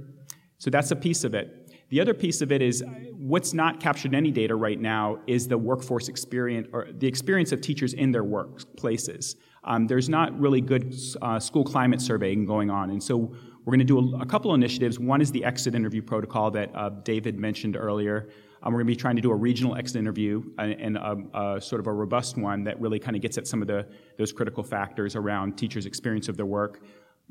So 0.58 0.70
that's 0.70 0.92
a 0.92 0.96
piece 0.96 1.24
of 1.24 1.34
it. 1.34 1.63
The 1.94 2.02
other 2.02 2.16
piece 2.16 2.42
of 2.42 2.52
it 2.52 2.64
is 2.64 2.84
what's 3.12 3.54
not 3.54 3.80
captured 3.80 4.14
in 4.14 4.16
any 4.16 4.32
data 4.32 4.56
right 4.56 4.82
now 4.82 5.20
is 5.28 5.48
the 5.48 5.60
workforce 5.60 6.08
experience 6.08 6.68
or 6.74 6.88
the 6.92 7.06
experience 7.06 7.52
of 7.52 7.62
teachers 7.62 7.94
in 7.94 8.12
their 8.12 8.24
workplaces. 8.24 9.36
Um, 9.64 9.86
there's 9.86 10.10
not 10.10 10.36
really 10.40 10.60
good 10.60 10.96
uh, 11.22 11.40
school 11.40 11.64
climate 11.64 12.02
surveying 12.02 12.48
going 12.48 12.72
on, 12.72 12.90
and 12.90 13.04
so 13.04 13.36
we're 13.64 13.76
going 13.76 13.78
to 13.78 13.86
do 13.86 14.00
a, 14.00 14.22
a, 14.22 14.26
couple 14.26 14.56
initiatives. 14.56 14.98
One 14.98 15.22
is 15.22 15.32
the 15.32 15.46
exit 15.46 15.76
interview 15.76 16.02
protocol 16.02 16.50
that 16.50 16.72
uh, 16.74 16.90
David 16.90 17.38
mentioned 17.38 17.78
earlier. 17.78 18.28
Um, 18.64 18.74
we're 18.74 18.80
going 18.80 18.88
to 18.88 18.94
be 18.94 18.96
trying 18.96 19.18
to 19.18 19.22
do 19.22 19.30
a 19.30 19.36
regional 19.36 19.76
exit 19.76 19.98
interview 19.98 20.42
and, 20.58 20.72
and 20.72 20.98
a, 20.98 21.18
a 21.36 21.62
sort 21.62 21.80
of 21.80 21.86
a 21.86 21.94
robust 21.94 22.40
one 22.40 22.64
that 22.64 22.82
really 22.82 22.98
kind 22.98 23.16
of 23.16 23.22
gets 23.22 23.38
at 23.38 23.46
some 23.46 23.62
of 23.62 23.68
the 23.68 23.88
those 24.18 24.34
critical 24.34 24.64
factors 24.64 25.16
around 25.16 25.60
teachers' 25.60 25.86
experience 25.86 26.28
of 26.28 26.38
their 26.38 26.48
work. 26.48 26.82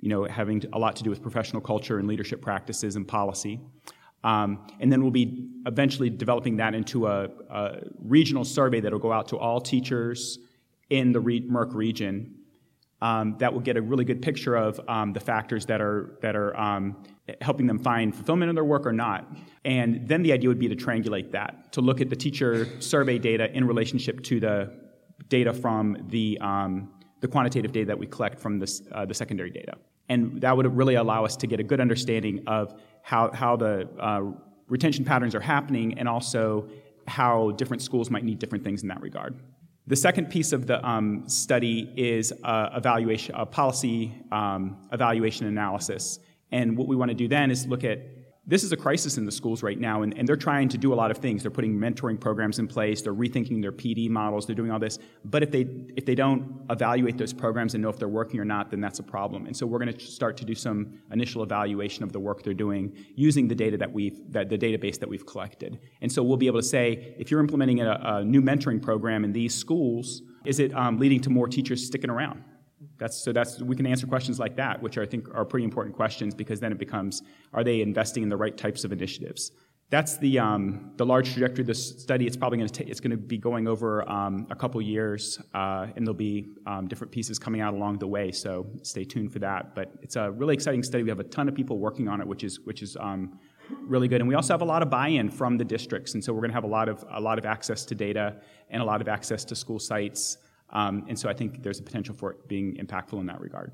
You 0.00 0.08
know, 0.08 0.22
having 0.22 0.62
a 0.72 0.78
lot 0.78 0.94
to 0.96 1.02
do 1.02 1.10
with 1.10 1.20
professional 1.20 1.60
culture 1.60 1.98
and 1.98 2.06
leadership 2.06 2.40
practices 2.40 2.94
and 2.94 3.08
policy. 3.08 3.58
Um, 4.24 4.66
and 4.80 4.90
then 4.90 5.02
we'll 5.02 5.10
be 5.10 5.48
eventually 5.66 6.10
developing 6.10 6.56
that 6.58 6.74
into 6.74 7.06
a, 7.06 7.28
a 7.50 7.82
regional 7.98 8.44
survey 8.44 8.80
that 8.80 8.92
will 8.92 8.98
go 8.98 9.12
out 9.12 9.28
to 9.28 9.38
all 9.38 9.60
teachers 9.60 10.38
in 10.90 11.12
the 11.12 11.20
Re- 11.20 11.40
MERC 11.48 11.74
region. 11.74 12.36
Um, 13.00 13.36
that 13.38 13.52
will 13.52 13.60
get 13.60 13.76
a 13.76 13.82
really 13.82 14.04
good 14.04 14.22
picture 14.22 14.54
of 14.54 14.80
um, 14.86 15.12
the 15.12 15.18
factors 15.18 15.66
that 15.66 15.80
are 15.80 16.18
that 16.22 16.36
are 16.36 16.56
um, 16.56 17.02
helping 17.40 17.66
them 17.66 17.80
find 17.80 18.14
fulfillment 18.14 18.48
in 18.48 18.54
their 18.54 18.64
work 18.64 18.86
or 18.86 18.92
not. 18.92 19.28
And 19.64 20.06
then 20.06 20.22
the 20.22 20.32
idea 20.32 20.48
would 20.48 20.60
be 20.60 20.68
to 20.68 20.76
triangulate 20.76 21.32
that, 21.32 21.72
to 21.72 21.80
look 21.80 22.00
at 22.00 22.10
the 22.10 22.16
teacher 22.16 22.80
survey 22.80 23.18
data 23.18 23.50
in 23.56 23.66
relationship 23.66 24.22
to 24.24 24.38
the 24.38 24.72
data 25.28 25.52
from 25.52 25.96
the 26.10 26.38
um, 26.40 26.92
the 27.20 27.28
quantitative 27.28 27.72
data 27.72 27.86
that 27.86 27.98
we 27.98 28.06
collect 28.06 28.38
from 28.38 28.62
uh, 28.92 29.04
the 29.04 29.14
secondary 29.14 29.50
data. 29.50 29.76
And 30.12 30.42
that 30.42 30.54
would 30.56 30.68
really 30.76 30.96
allow 30.96 31.24
us 31.24 31.36
to 31.36 31.46
get 31.46 31.58
a 31.58 31.62
good 31.62 31.80
understanding 31.80 32.44
of 32.46 32.74
how, 33.02 33.30
how 33.32 33.56
the 33.56 33.88
uh, 33.98 34.22
retention 34.68 35.04
patterns 35.04 35.34
are 35.34 35.40
happening 35.40 35.98
and 35.98 36.06
also 36.06 36.68
how 37.06 37.52
different 37.52 37.82
schools 37.82 38.10
might 38.10 38.24
need 38.24 38.38
different 38.38 38.62
things 38.62 38.82
in 38.82 38.88
that 38.88 39.00
regard. 39.00 39.32
The 39.86 39.96
second 39.96 40.26
piece 40.30 40.52
of 40.52 40.66
the 40.66 40.86
um, 40.86 41.24
study 41.28 41.92
is 41.96 42.32
uh, 42.44 42.68
evaluation, 42.76 43.34
uh, 43.34 43.46
policy 43.46 44.14
um, 44.30 44.86
evaluation 44.92 45.46
analysis. 45.46 46.18
And 46.52 46.76
what 46.76 46.86
we 46.88 46.94
want 46.94 47.10
to 47.10 47.14
do 47.14 47.26
then 47.26 47.50
is 47.50 47.66
look 47.66 47.82
at 47.82 47.98
this 48.44 48.64
is 48.64 48.72
a 48.72 48.76
crisis 48.76 49.18
in 49.18 49.24
the 49.24 49.30
schools 49.30 49.62
right 49.62 49.78
now, 49.78 50.02
and, 50.02 50.18
and 50.18 50.28
they're 50.28 50.34
trying 50.34 50.68
to 50.70 50.76
do 50.76 50.92
a 50.92 50.96
lot 50.96 51.12
of 51.12 51.18
things. 51.18 51.42
They're 51.42 51.50
putting 51.52 51.78
mentoring 51.78 52.18
programs 52.18 52.58
in 52.58 52.66
place, 52.66 53.00
they're 53.00 53.14
rethinking 53.14 53.62
their 53.62 53.70
PD 53.70 54.10
models, 54.10 54.46
they're 54.46 54.56
doing 54.56 54.72
all 54.72 54.80
this. 54.80 54.98
But 55.24 55.44
if 55.44 55.52
they, 55.52 55.60
if 55.96 56.04
they 56.04 56.16
don't 56.16 56.66
evaluate 56.68 57.18
those 57.18 57.32
programs 57.32 57.74
and 57.74 57.82
know 57.82 57.88
if 57.88 57.98
they're 57.98 58.08
working 58.08 58.40
or 58.40 58.44
not, 58.44 58.70
then 58.70 58.80
that's 58.80 58.98
a 58.98 59.02
problem. 59.02 59.46
And 59.46 59.56
so 59.56 59.64
we're 59.64 59.78
going 59.78 59.92
to 59.92 60.00
start 60.00 60.36
to 60.38 60.44
do 60.44 60.56
some 60.56 60.98
initial 61.12 61.44
evaluation 61.44 62.02
of 62.02 62.12
the 62.12 62.18
work 62.18 62.42
they're 62.42 62.52
doing 62.52 62.92
using 63.14 63.46
the 63.46 63.54
data 63.54 63.76
that 63.76 63.92
we've, 63.92 64.18
that, 64.32 64.48
the 64.48 64.58
database 64.58 64.98
that 64.98 65.08
we've 65.08 65.24
collected. 65.24 65.78
And 66.00 66.10
so 66.10 66.24
we'll 66.24 66.36
be 66.36 66.48
able 66.48 66.60
to 66.60 66.66
say, 66.66 67.14
if 67.18 67.30
you're 67.30 67.40
implementing 67.40 67.80
a, 67.80 68.00
a 68.02 68.24
new 68.24 68.42
mentoring 68.42 68.82
program 68.82 69.24
in 69.24 69.32
these 69.32 69.54
schools, 69.54 70.22
is 70.44 70.58
it 70.58 70.74
um, 70.74 70.98
leading 70.98 71.20
to 71.20 71.30
more 71.30 71.46
teachers 71.46 71.86
sticking 71.86 72.10
around? 72.10 72.42
That's, 73.02 73.16
so 73.16 73.32
that's 73.32 73.60
we 73.60 73.74
can 73.74 73.84
answer 73.84 74.06
questions 74.06 74.38
like 74.38 74.54
that, 74.54 74.80
which 74.80 74.96
I 74.96 75.04
think 75.04 75.26
are 75.34 75.44
pretty 75.44 75.64
important 75.64 75.96
questions 75.96 76.36
because 76.36 76.60
then 76.60 76.70
it 76.70 76.78
becomes 76.78 77.22
are 77.52 77.64
they 77.64 77.80
investing 77.80 78.22
in 78.22 78.28
the 78.28 78.36
right 78.36 78.56
types 78.56 78.84
of 78.84 78.92
initiatives? 78.92 79.50
That's 79.90 80.18
the 80.18 80.38
um, 80.38 80.92
the 80.98 81.04
large 81.04 81.32
trajectory 81.32 81.62
of 81.62 81.66
this 81.66 82.00
study. 82.00 82.28
It's 82.28 82.36
probably 82.36 82.58
going 82.58 82.68
to 82.68 82.88
it's 82.88 83.00
going 83.00 83.10
to 83.10 83.16
be 83.16 83.38
going 83.38 83.66
over 83.66 84.08
um, 84.08 84.46
a 84.50 84.54
couple 84.54 84.80
years, 84.80 85.40
uh, 85.52 85.88
and 85.96 86.06
there'll 86.06 86.14
be 86.14 86.50
um, 86.64 86.86
different 86.86 87.12
pieces 87.12 87.40
coming 87.40 87.60
out 87.60 87.74
along 87.74 87.98
the 87.98 88.06
way. 88.06 88.30
So 88.30 88.66
stay 88.82 89.02
tuned 89.02 89.32
for 89.32 89.40
that. 89.40 89.74
But 89.74 89.90
it's 90.00 90.14
a 90.14 90.30
really 90.30 90.54
exciting 90.54 90.84
study. 90.84 91.02
We 91.02 91.10
have 91.10 91.18
a 91.18 91.24
ton 91.24 91.48
of 91.48 91.56
people 91.56 91.78
working 91.78 92.06
on 92.06 92.20
it, 92.20 92.26
which 92.28 92.44
is 92.44 92.60
which 92.60 92.82
is 92.82 92.96
um, 93.00 93.36
really 93.80 94.06
good. 94.06 94.20
And 94.20 94.28
we 94.28 94.36
also 94.36 94.54
have 94.54 94.62
a 94.62 94.70
lot 94.74 94.82
of 94.82 94.90
buy-in 94.90 95.28
from 95.28 95.58
the 95.58 95.64
districts, 95.64 96.14
and 96.14 96.22
so 96.22 96.32
we're 96.32 96.42
going 96.42 96.50
to 96.50 96.54
have 96.54 96.62
a 96.62 96.74
lot 96.78 96.88
of 96.88 97.04
a 97.10 97.20
lot 97.20 97.40
of 97.40 97.46
access 97.46 97.84
to 97.86 97.96
data 97.96 98.36
and 98.70 98.80
a 98.80 98.84
lot 98.84 99.00
of 99.00 99.08
access 99.08 99.44
to 99.46 99.56
school 99.56 99.80
sites. 99.80 100.38
Um, 100.72 101.04
and 101.08 101.18
so 101.18 101.28
I 101.28 101.34
think 101.34 101.62
there's 101.62 101.80
a 101.80 101.82
potential 101.82 102.14
for 102.14 102.32
it 102.32 102.48
being 102.48 102.76
impactful 102.76 103.18
in 103.20 103.26
that 103.26 103.40
regard. 103.40 103.72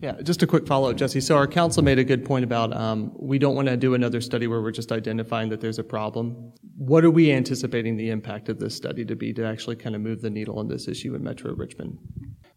Yeah, 0.00 0.20
just 0.22 0.42
a 0.42 0.46
quick 0.46 0.66
follow 0.66 0.90
up, 0.90 0.96
Jesse. 0.96 1.20
So 1.20 1.36
our 1.36 1.46
council 1.46 1.82
made 1.82 1.98
a 1.98 2.04
good 2.04 2.24
point 2.24 2.44
about 2.44 2.76
um, 2.76 3.12
we 3.16 3.38
don't 3.38 3.54
want 3.54 3.68
to 3.68 3.76
do 3.76 3.94
another 3.94 4.20
study 4.20 4.46
where 4.46 4.60
we're 4.60 4.72
just 4.72 4.92
identifying 4.92 5.48
that 5.50 5.60
there's 5.60 5.78
a 5.78 5.84
problem. 5.84 6.52
What 6.76 7.04
are 7.04 7.10
we 7.10 7.32
anticipating 7.32 7.96
the 7.96 8.10
impact 8.10 8.48
of 8.48 8.58
this 8.58 8.74
study 8.74 9.04
to 9.04 9.16
be 9.16 9.32
to 9.34 9.44
actually 9.44 9.76
kind 9.76 9.94
of 9.94 10.00
move 10.00 10.20
the 10.20 10.30
needle 10.30 10.58
on 10.58 10.68
this 10.68 10.88
issue 10.88 11.14
in 11.14 11.22
Metro 11.22 11.54
Richmond? 11.54 11.98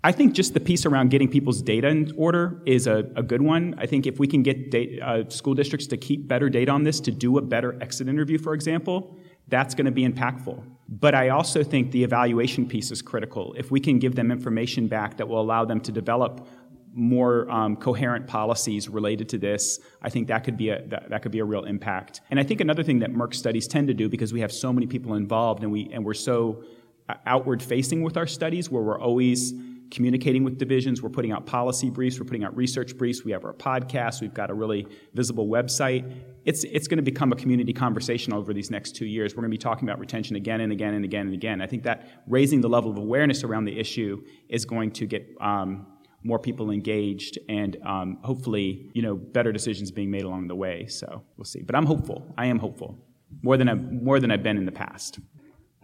I 0.06 0.12
think 0.12 0.34
just 0.34 0.54
the 0.54 0.60
piece 0.60 0.86
around 0.86 1.12
getting 1.12 1.30
people's 1.30 1.62
data 1.62 1.88
in 1.88 2.12
order 2.18 2.62
is 2.66 2.88
a, 2.88 3.10
a 3.16 3.24
good 3.24 3.42
one. 3.42 3.76
I 3.78 3.86
think 3.86 4.06
if 4.06 4.20
we 4.20 4.28
can 4.28 4.44
get 4.44 4.70
data, 4.70 5.08
uh, 5.08 5.30
school 5.30 5.54
districts 5.54 5.88
to 5.88 5.98
keep 5.98 6.28
better 6.28 6.50
data 6.50 6.72
on 6.72 6.84
this, 6.84 7.00
to 7.02 7.12
do 7.12 7.38
a 7.38 7.42
better 7.42 7.82
exit 7.82 8.10
interview, 8.10 8.38
for 8.38 8.54
example, 8.54 9.18
that's 9.48 9.74
going 9.74 9.86
to 9.86 9.92
be 9.92 10.06
impactful. 10.06 10.62
But 11.00 11.16
I 11.16 11.30
also 11.30 11.64
think 11.64 11.90
the 11.92 12.04
evaluation 12.04 12.68
piece 12.68 12.92
is 12.92 13.02
critical. 13.02 13.56
If 13.58 13.72
we 13.72 13.80
can 13.80 13.98
give 13.98 14.14
them 14.14 14.32
information 14.32 14.88
back 14.88 15.18
that 15.18 15.28
will 15.28 15.42
allow 15.42 15.66
them 15.66 15.80
to 15.82 15.92
develop 15.92 16.48
more 16.94 17.50
um, 17.50 17.76
coherent 17.76 18.28
policies 18.28 18.88
related 18.88 19.28
to 19.30 19.40
this, 19.40 19.80
I 20.04 20.10
think 20.10 20.28
that 20.28 20.44
could 20.44 20.56
be 20.56 20.70
a 20.70 20.86
that, 20.90 21.10
that, 21.10 21.24
could 21.24 21.32
be 21.32 21.40
a 21.40 21.46
real 21.46 21.64
impact. 21.64 22.22
And 22.30 22.40
I 22.40 22.44
think 22.44 22.62
another 22.62 22.84
thing 22.84 23.00
that 23.00 23.12
MERC 23.12 23.34
studies 23.34 23.68
tend 23.68 23.88
to 23.88 23.96
do 23.96 24.08
because 24.08 24.32
we 24.34 24.42
have 24.42 24.52
so 24.52 24.72
many 24.72 24.86
people 24.86 25.16
involved 25.16 25.64
and 25.64 25.72
we 25.72 25.90
and 25.92 26.06
we're 26.06 26.14
so 26.14 26.64
uh, 27.10 27.16
outward 27.26 27.64
facing 27.64 28.04
with 28.04 28.16
our 28.16 28.28
studies, 28.28 28.70
where 28.70 28.84
we're 28.84 29.00
always 29.00 29.54
communicating 29.94 30.44
with 30.44 30.58
divisions, 30.58 31.02
we're 31.02 31.10
putting 31.10 31.32
out 31.32 31.46
policy 31.46 31.90
briefs, 31.90 32.20
we're 32.20 32.26
putting 32.26 32.44
out 32.44 32.56
research 32.58 32.98
briefs, 32.98 33.24
we 33.24 33.32
have 33.32 33.46
our 33.46 33.54
podcast, 33.54 34.20
we've 34.20 34.34
got 34.34 34.50
a 34.50 34.54
really 34.54 34.86
visible 35.14 35.48
website 35.48 36.04
it's, 36.46 36.64
it's 36.66 36.88
going 36.88 36.98
to 36.98 37.04
become 37.04 37.32
a 37.32 37.36
community 37.36 37.74
conversation 37.74 38.34
over 38.34 38.54
these 38.54 38.70
next 38.70 38.96
two 38.96 39.06
years. 39.06 39.34
We're 39.34 39.42
going 39.42 39.52
to 39.52 39.58
be 39.58 39.62
talking 39.62 39.88
about 39.88 40.00
retention 40.00 40.36
again 40.36 40.62
and 40.62 40.72
again 40.72 40.94
and 40.94 41.06
again 41.06 41.28
and 41.28 41.34
again. 41.34 41.62
I 41.62 41.68
think 41.68 41.84
that 41.84 42.08
raising 42.28 42.62
the 42.62 42.70
level 42.70 42.92
of 42.92 42.98
awareness 42.98 43.44
around 43.44 43.66
the 43.66 43.80
issue 43.80 44.24
is 44.50 44.66
going 44.66 44.92
to 44.92 45.06
get 45.06 45.28
um, 45.40 45.88
more 46.24 46.40
people 46.40 46.72
engaged 46.72 47.40
and 47.48 47.78
um, 47.86 48.20
hopefully, 48.24 48.92
you 48.94 49.02
know, 49.02 49.16
better 49.16 49.52
decisions 49.52 49.92
being 49.92 50.12
made 50.12 50.24
along 50.24 50.48
the 50.48 50.56
way. 50.56 50.88
So 50.88 51.24
we'll 51.38 51.46
see. 51.46 51.62
But 51.62 51.76
I'm 51.76 51.86
hopeful. 51.86 52.34
I 52.38 52.48
am 52.48 52.60
hopeful 52.60 52.98
more 53.42 53.58
than 53.58 53.70
I've, 53.70 53.92
more 53.92 54.20
than 54.20 54.32
I've 54.32 54.44
been 54.44 54.58
in 54.58 54.66
the 54.66 54.72
past. 54.72 55.20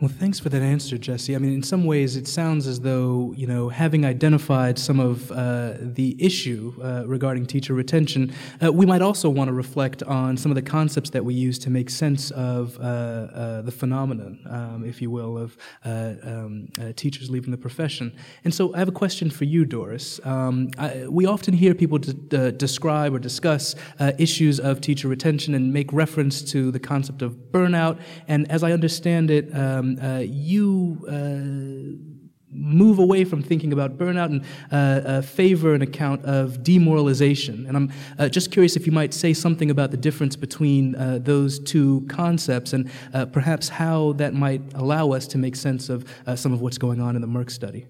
Well, 0.01 0.07
thanks 0.07 0.39
for 0.39 0.47
that 0.47 0.61
answer, 0.61 0.97
Jesse. 0.97 1.35
I 1.35 1.39
mean, 1.39 1.51
in 1.51 1.61
some 1.61 1.83
ways, 1.83 2.15
it 2.15 2.25
sounds 2.25 2.67
as 2.67 2.79
though, 2.79 3.33
you 3.35 3.45
know, 3.45 3.67
having 3.67 4.05
identified 4.05 4.79
some 4.79 4.97
of 4.97 5.29
uh, 5.29 5.73
the 5.81 6.15
issue 6.17 6.73
uh, 6.81 7.03
regarding 7.05 7.45
teacher 7.45 7.73
retention, 7.73 8.31
uh, 8.63 8.71
we 8.71 8.85
might 8.85 9.01
also 9.01 9.29
want 9.29 9.49
to 9.49 9.53
reflect 9.53 10.01
on 10.03 10.37
some 10.37 10.51
of 10.51 10.55
the 10.55 10.61
concepts 10.61 11.09
that 11.09 11.25
we 11.25 11.33
use 11.33 11.59
to 11.59 11.69
make 11.69 11.89
sense 11.89 12.31
of 12.31 12.79
uh, 12.79 12.81
uh, 12.81 13.62
the 13.62 13.73
phenomenon, 13.73 14.39
um, 14.49 14.85
if 14.85 15.01
you 15.01 15.12
will, 15.12 15.38
of 15.38 15.57
uh, 15.83 16.13
um, 16.23 16.69
teachers 16.95 17.29
leaving 17.29 17.51
the 17.51 17.57
profession. 17.57 18.15
And 18.45 18.53
so 18.53 18.73
I 18.73 18.77
have 18.79 18.88
a 18.88 18.93
question 18.93 19.29
for 19.29 19.43
you, 19.43 19.65
Doris. 19.65 20.21
Um, 20.23 20.69
I, 20.77 21.07
we 21.09 21.25
often 21.25 21.53
hear 21.53 21.75
people 21.75 21.97
de- 21.97 22.53
describe 22.53 23.13
or 23.13 23.19
discuss 23.19 23.75
issues 24.17 24.62
of 24.62 24.79
teacher 24.79 25.09
retention 25.09 25.55
and 25.55 25.73
make 25.73 25.91
reference 25.91 26.41
to 26.53 26.71
the 26.71 26.79
concept 26.79 27.21
of 27.21 27.33
burnout. 27.51 27.99
And 28.29 28.49
as 28.49 28.63
I 28.63 28.71
understand 28.71 29.29
it, 29.29 29.53
uh, 29.97 30.19
you 30.19 31.06
uh, 31.08 32.19
move 32.52 32.99
away 32.99 33.23
from 33.23 33.41
thinking 33.41 33.71
about 33.71 33.97
burnout 33.97 34.25
and 34.25 34.43
uh, 34.71 34.75
uh, 35.08 35.21
favor 35.21 35.73
an 35.73 35.82
account 35.82 36.23
of 36.25 36.62
demoralization. 36.63 37.65
And 37.67 37.78
I'm 37.78 38.30
just 38.32 38.52
curious 38.52 38.75
if 38.75 38.86
you 38.86 38.91
might 38.91 39.13
say 39.13 39.34
something 39.34 39.71
about 39.71 39.91
the 39.91 39.97
difference 39.97 40.36
between 40.36 40.95
those 41.23 41.60
two 41.60 42.06
concepts 42.10 42.73
and 42.73 42.89
perhaps 43.32 43.69
how 43.69 44.13
that 44.13 44.34
might 44.34 44.62
allow 44.73 45.12
us 45.12 45.28
to 45.28 45.38
make 45.38 45.56
sense 45.56 45.89
of 45.89 46.06
some 46.36 46.52
of 46.52 46.62
what's 46.62 46.80
going 46.80 46.99
on 46.99 47.15
in 47.15 47.21
the 47.21 47.28
MERC 47.28 47.52
study. 47.52 47.86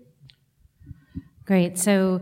Great. 1.45 1.79
So, 1.79 2.21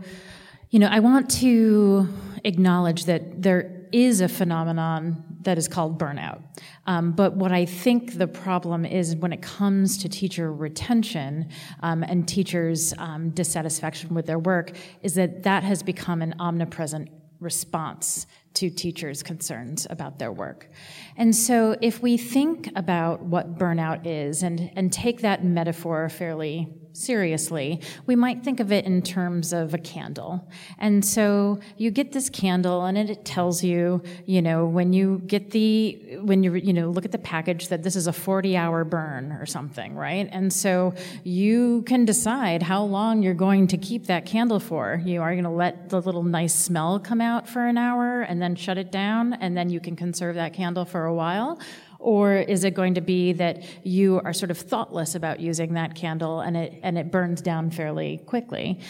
you 0.70 0.78
know, 0.78 0.88
I 0.88 1.00
want 1.00 1.28
to 1.40 2.08
acknowledge 2.44 3.04
that 3.04 3.42
there 3.42 3.86
is 3.92 4.20
a 4.20 4.28
phenomenon 4.28 5.27
that 5.42 5.58
is 5.58 5.68
called 5.68 5.98
burnout. 5.98 6.42
Um, 6.86 7.12
but 7.12 7.34
what 7.36 7.52
I 7.52 7.64
think 7.64 8.18
the 8.18 8.26
problem 8.26 8.84
is 8.84 9.16
when 9.16 9.32
it 9.32 9.42
comes 9.42 9.98
to 9.98 10.08
teacher 10.08 10.52
retention 10.52 11.48
um, 11.80 12.02
and 12.02 12.26
teachers' 12.26 12.94
um, 12.98 13.30
dissatisfaction 13.30 14.14
with 14.14 14.26
their 14.26 14.38
work, 14.38 14.72
is 15.02 15.14
that 15.14 15.44
that 15.44 15.62
has 15.62 15.82
become 15.82 16.22
an 16.22 16.34
omnipresent 16.38 17.10
response 17.40 18.26
to 18.54 18.68
teachers' 18.70 19.22
concerns 19.22 19.86
about 19.90 20.18
their 20.18 20.32
work. 20.32 20.68
And 21.16 21.34
so, 21.34 21.76
if 21.80 22.02
we 22.02 22.16
think 22.16 22.70
about 22.74 23.22
what 23.22 23.56
burnout 23.56 24.06
is 24.06 24.42
and, 24.42 24.72
and 24.74 24.92
take 24.92 25.20
that 25.20 25.44
metaphor 25.44 26.08
fairly 26.08 26.68
seriously, 26.98 27.80
we 28.06 28.16
might 28.16 28.42
think 28.42 28.60
of 28.60 28.72
it 28.72 28.84
in 28.84 29.02
terms 29.02 29.52
of 29.52 29.74
a 29.74 29.78
candle. 29.78 30.46
And 30.78 31.04
so 31.04 31.60
you 31.76 31.90
get 31.90 32.12
this 32.12 32.28
candle 32.28 32.84
and 32.84 32.98
it 32.98 33.24
tells 33.24 33.62
you, 33.62 34.02
you 34.26 34.42
know, 34.42 34.66
when 34.66 34.92
you 34.92 35.22
get 35.26 35.52
the, 35.52 36.18
when 36.22 36.42
you, 36.42 36.54
you 36.54 36.72
know, 36.72 36.90
look 36.90 37.04
at 37.04 37.12
the 37.12 37.18
package 37.18 37.68
that 37.68 37.82
this 37.82 37.96
is 37.96 38.06
a 38.06 38.12
40 38.12 38.56
hour 38.56 38.84
burn 38.84 39.32
or 39.32 39.46
something, 39.46 39.94
right? 39.94 40.28
And 40.32 40.52
so 40.52 40.94
you 41.24 41.82
can 41.82 42.04
decide 42.04 42.62
how 42.62 42.82
long 42.82 43.22
you're 43.22 43.34
going 43.34 43.68
to 43.68 43.76
keep 43.76 44.06
that 44.06 44.26
candle 44.26 44.60
for. 44.60 45.00
You 45.04 45.22
are 45.22 45.32
going 45.32 45.44
to 45.44 45.50
let 45.50 45.90
the 45.90 46.00
little 46.00 46.24
nice 46.24 46.54
smell 46.54 46.98
come 46.98 47.20
out 47.20 47.48
for 47.48 47.66
an 47.66 47.78
hour 47.78 48.22
and 48.22 48.42
then 48.42 48.56
shut 48.56 48.78
it 48.78 48.90
down 48.90 49.34
and 49.34 49.56
then 49.56 49.70
you 49.70 49.80
can 49.80 49.96
conserve 49.96 50.34
that 50.34 50.52
candle 50.52 50.84
for 50.84 51.04
a 51.04 51.14
while 51.14 51.58
or 51.98 52.36
is 52.36 52.64
it 52.64 52.74
going 52.74 52.94
to 52.94 53.00
be 53.00 53.32
that 53.34 53.62
you 53.84 54.20
are 54.24 54.32
sort 54.32 54.50
of 54.50 54.58
thoughtless 54.58 55.14
about 55.14 55.40
using 55.40 55.74
that 55.74 55.94
candle 55.94 56.40
and 56.40 56.56
it, 56.56 56.78
and 56.82 56.96
it 56.96 57.10
burns 57.10 57.42
down 57.42 57.70
fairly 57.70 58.18
quickly? 58.26 58.80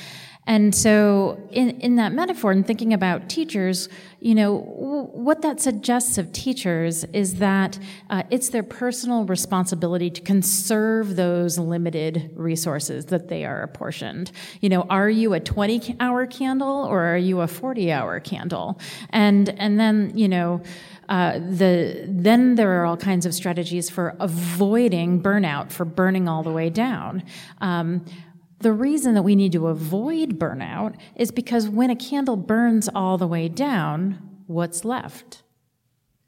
And 0.48 0.74
so, 0.74 1.46
in, 1.50 1.78
in 1.82 1.96
that 1.96 2.14
metaphor, 2.14 2.52
and 2.52 2.66
thinking 2.66 2.94
about 2.94 3.28
teachers, 3.28 3.90
you 4.18 4.34
know, 4.34 4.60
w- 4.60 5.08
what 5.12 5.42
that 5.42 5.60
suggests 5.60 6.16
of 6.16 6.32
teachers 6.32 7.04
is 7.12 7.34
that 7.34 7.78
uh, 8.08 8.22
it's 8.30 8.48
their 8.48 8.62
personal 8.62 9.26
responsibility 9.26 10.08
to 10.08 10.22
conserve 10.22 11.16
those 11.16 11.58
limited 11.58 12.30
resources 12.34 13.04
that 13.06 13.28
they 13.28 13.44
are 13.44 13.60
apportioned. 13.60 14.32
You 14.62 14.70
know, 14.70 14.86
are 14.88 15.10
you 15.10 15.34
a 15.34 15.40
20 15.40 15.96
hour 16.00 16.26
candle 16.26 16.86
or 16.86 17.02
are 17.02 17.18
you 17.18 17.42
a 17.42 17.46
40 17.46 17.92
hour 17.92 18.18
candle? 18.18 18.80
And, 19.10 19.50
and 19.50 19.78
then, 19.78 20.12
you 20.14 20.28
know, 20.28 20.62
uh, 21.08 21.38
the, 21.38 22.04
then 22.06 22.56
there 22.56 22.80
are 22.80 22.84
all 22.84 22.96
kinds 22.96 23.24
of 23.24 23.34
strategies 23.34 23.88
for 23.88 24.14
avoiding 24.20 25.22
burnout, 25.22 25.72
for 25.72 25.84
burning 25.84 26.28
all 26.28 26.42
the 26.42 26.52
way 26.52 26.68
down. 26.68 27.22
Um, 27.60 28.04
the 28.60 28.72
reason 28.72 29.14
that 29.14 29.22
we 29.22 29.36
need 29.36 29.52
to 29.52 29.68
avoid 29.68 30.38
burnout 30.38 30.96
is 31.16 31.30
because 31.30 31.68
when 31.68 31.90
a 31.90 31.96
candle 31.96 32.36
burns 32.36 32.88
all 32.94 33.16
the 33.16 33.26
way 33.26 33.48
down, 33.48 34.18
what's 34.46 34.84
left? 34.84 35.42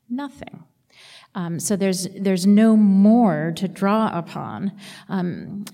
Nothing. 0.08 0.64
Um, 1.34 1.60
so 1.60 1.76
there's 1.76 2.08
there's 2.18 2.46
no 2.46 2.76
more 2.76 3.52
to 3.56 3.68
draw 3.68 4.10
upon. 4.16 4.72
Um, 5.08 5.64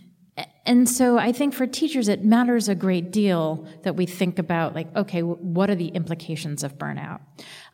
and 0.67 0.89
so 0.89 1.17
I 1.17 1.31
think 1.31 1.55
for 1.55 1.67
teachers, 1.67 2.09
it 2.09 2.25
matters 2.25 2.69
a 2.69 2.75
great 2.75 3.13
deal 3.13 3.67
that 3.85 3.95
we 3.95 4.05
think 4.05 4.39
about, 4.39 4.75
like, 4.75 4.95
okay, 4.97 5.23
what 5.23 5.71
are 5.71 5.77
the 5.77 5.89
implications 5.89 6.65
of 6.65 6.77
burnout? 6.77 7.21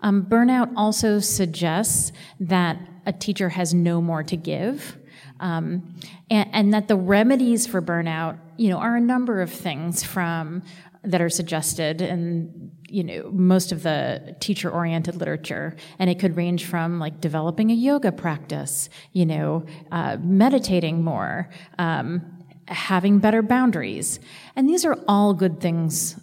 Um, 0.00 0.24
burnout 0.24 0.72
also 0.76 1.18
suggests 1.18 2.12
that 2.38 2.78
a 3.06 3.12
teacher 3.12 3.48
has 3.48 3.72
no 3.72 4.02
more 4.02 4.22
to 4.24 4.36
give. 4.36 4.98
Um, 5.40 5.94
and, 6.30 6.48
and 6.52 6.74
that 6.74 6.88
the 6.88 6.96
remedies 6.96 7.66
for 7.66 7.80
burnout, 7.80 8.38
you 8.58 8.68
know, 8.68 8.76
are 8.76 8.94
a 8.94 9.00
number 9.00 9.40
of 9.40 9.50
things 9.50 10.04
from 10.04 10.62
that 11.04 11.20
are 11.20 11.30
suggested 11.30 12.00
in 12.00 12.70
you 12.88 13.02
know 13.02 13.28
most 13.32 13.72
of 13.72 13.82
the 13.82 14.36
teacher 14.38 14.70
oriented 14.70 15.16
literature 15.16 15.74
and 15.98 16.08
it 16.08 16.18
could 16.20 16.36
range 16.36 16.64
from 16.64 17.00
like 17.00 17.20
developing 17.20 17.70
a 17.70 17.74
yoga 17.74 18.12
practice 18.12 18.88
you 19.12 19.26
know 19.26 19.64
uh, 19.90 20.16
meditating 20.20 21.02
more 21.02 21.48
um, 21.78 22.41
having 22.72 23.18
better 23.18 23.42
boundaries. 23.42 24.20
And 24.56 24.68
these 24.68 24.84
are 24.84 24.98
all 25.06 25.34
good 25.34 25.60
things 25.60 26.18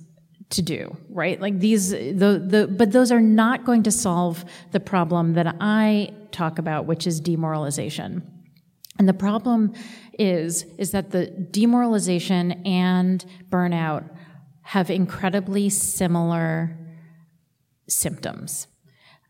to 0.51 0.62
do 0.62 0.97
right? 1.09 1.39
Like 1.41 1.59
these 1.59 1.89
the, 1.89 2.43
the 2.45 2.67
but 2.67 2.91
those 2.91 3.12
are 3.12 3.21
not 3.21 3.65
going 3.65 3.83
to 3.83 3.91
solve 3.91 4.45
the 4.71 4.79
problem 4.79 5.33
that 5.33 5.55
i 5.59 6.13
talk 6.31 6.59
about 6.59 6.85
which 6.85 7.07
is 7.07 7.19
demoralization. 7.19 8.23
And 8.97 9.07
the 9.07 9.13
problem 9.13 9.73
is 10.17 10.63
is 10.77 10.91
that 10.91 11.12
the 11.12 11.27
demoralization 11.27 12.51
and 12.65 13.25
burnout 13.49 14.09
have 14.62 14.89
incredibly 14.89 15.69
similar 15.69 16.77
symptoms. 17.88 18.67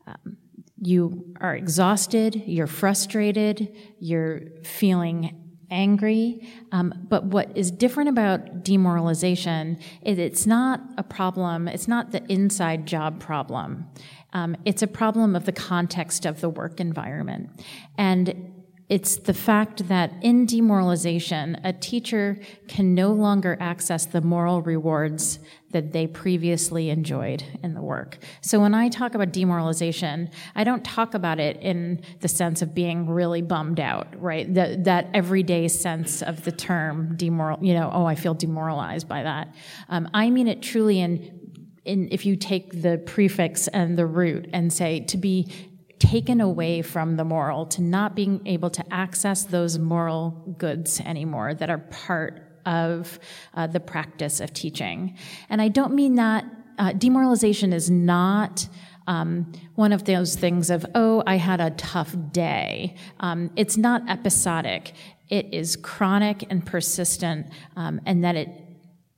Um, 0.06 0.38
you 0.82 1.34
are 1.40 1.56
exhausted, 1.56 2.44
you're 2.46 2.68
frustrated, 2.68 3.76
you're 4.00 4.42
feeling 4.64 5.39
angry. 5.72 6.48
Um, 6.72 6.94
but 7.10 7.26
what 7.26 7.56
is 7.56 7.72
different 7.72 8.10
about 8.10 8.64
demoralization 8.64 9.78
is 10.02 10.18
it's 10.18 10.46
not 10.46 10.82
a 10.98 11.04
problem, 11.04 11.68
it's 11.68 11.88
not 11.88 12.12
the 12.12 12.24
inside 12.32 12.86
job 12.86 13.20
problem. 13.20 13.88
Um, 14.34 14.56
it's 14.66 14.82
a 14.82 14.88
problem 14.88 15.36
of 15.36 15.46
the 15.46 15.52
context 15.52 16.26
of 16.26 16.42
the 16.42 16.50
work 16.50 16.80
environment. 16.80 17.50
And 17.98 18.54
it's 18.90 19.18
the 19.18 19.36
fact 19.36 19.88
that 19.88 20.14
in 20.24 20.48
demoralization, 20.48 21.60
a 21.64 21.72
teacher 21.72 22.40
can 22.68 22.96
no 22.96 23.12
longer 23.12 23.56
access 23.60 24.08
the 24.08 24.22
moral 24.22 24.64
rewards 24.64 25.40
that 25.72 25.92
they 25.92 26.08
previously 26.08 26.90
enjoyed 26.90 27.44
in 27.64 27.74
the 27.74 27.82
work. 27.82 28.18
So 28.42 28.60
when 28.60 28.74
I 28.74 28.90
talk 28.90 29.16
about 29.16 29.32
demoralization, 29.32 30.30
I 30.56 30.64
don't 30.64 30.84
talk 30.84 31.14
about 31.14 31.40
it 31.40 31.58
in 31.58 32.02
the 32.22 32.28
sense 32.28 32.62
of 32.62 32.74
being 32.74 33.10
really 33.10 33.42
bummed 33.42 33.80
out, 33.80 34.08
right? 34.20 34.52
That, 34.54 34.86
that 34.86 35.10
everyday 35.14 35.68
sense 35.68 36.22
of 36.22 36.44
the 36.44 36.52
term 36.52 37.16
demoral, 37.18 37.64
you 37.64 37.74
know, 37.74 37.92
oh, 37.94 38.06
I 38.06 38.16
feel 38.16 38.34
demoralized 38.34 39.08
by 39.08 39.24
that. 39.24 39.54
Um, 39.90 40.10
I 40.14 40.30
mean 40.30 40.48
it 40.48 40.62
truly 40.62 41.00
in 41.00 41.40
in, 41.86 42.10
if 42.12 42.26
you 42.26 42.36
take 42.36 42.82
the 42.84 43.02
prefix 43.06 43.68
and 43.70 43.98
the 43.98 44.06
root 44.06 44.48
and 44.54 44.72
say 44.72 45.00
to 45.00 45.18
be 45.18 45.52
taken 45.98 46.40
away 46.40 46.82
from 46.82 47.18
the 47.18 47.24
moral, 47.24 47.66
to 47.66 47.82
not 47.82 48.16
being 48.16 48.46
able 48.46 48.70
to 48.70 48.94
access 48.94 49.44
those 49.44 49.78
moral 49.78 50.56
goods 50.58 51.00
anymore 51.02 51.54
that 51.54 51.70
are 51.70 51.78
part 51.78 52.49
of 52.66 53.20
uh, 53.54 53.68
the 53.68 53.80
practice 53.80 54.40
of 54.40 54.54
teaching. 54.54 55.18
And 55.50 55.62
I 55.62 55.68
don't 55.68 55.94
mean 55.94 56.16
that 56.16 56.46
uh, 56.78 56.94
demoralization 56.94 57.74
is 57.74 57.90
not. 57.90 58.68
Um, 59.08 59.52
one 59.74 59.92
of 59.92 60.06
those 60.06 60.36
things 60.36 60.70
of, 60.70 60.86
oh, 60.94 61.24
I 61.26 61.38
had 61.38 61.60
a 61.60 61.72
tough 61.72 62.16
day. 62.32 62.96
Um, 63.20 63.50
it's 63.56 63.76
not 63.76 64.08
episodic. 64.08 64.94
It 65.30 65.52
is 65.52 65.76
chronic 65.76 66.46
and 66.52 66.64
persistent, 66.64 67.48
um, 67.76 68.02
and 68.06 68.24
that 68.24 68.36
it 68.36 68.50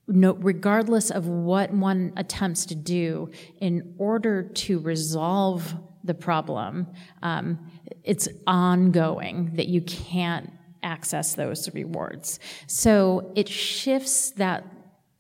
no, 0.07 0.33
regardless 0.33 1.09
of 1.09 1.27
what 1.27 1.71
one 1.71 2.13
attempts 2.17 2.65
to 2.67 2.75
do 2.75 3.29
in 3.59 3.95
order 3.97 4.43
to 4.43 4.79
resolve 4.79 5.73
the 6.03 6.13
problem. 6.13 6.87
Um, 7.21 7.71
it's 8.03 8.27
ongoing 8.47 9.51
that 9.55 9.67
you 9.67 9.81
can't 9.81 10.51
access 10.83 11.33
those 11.33 11.73
rewards. 11.73 12.39
So 12.67 13.31
it 13.35 13.47
shifts 13.47 14.31
that 14.31 14.65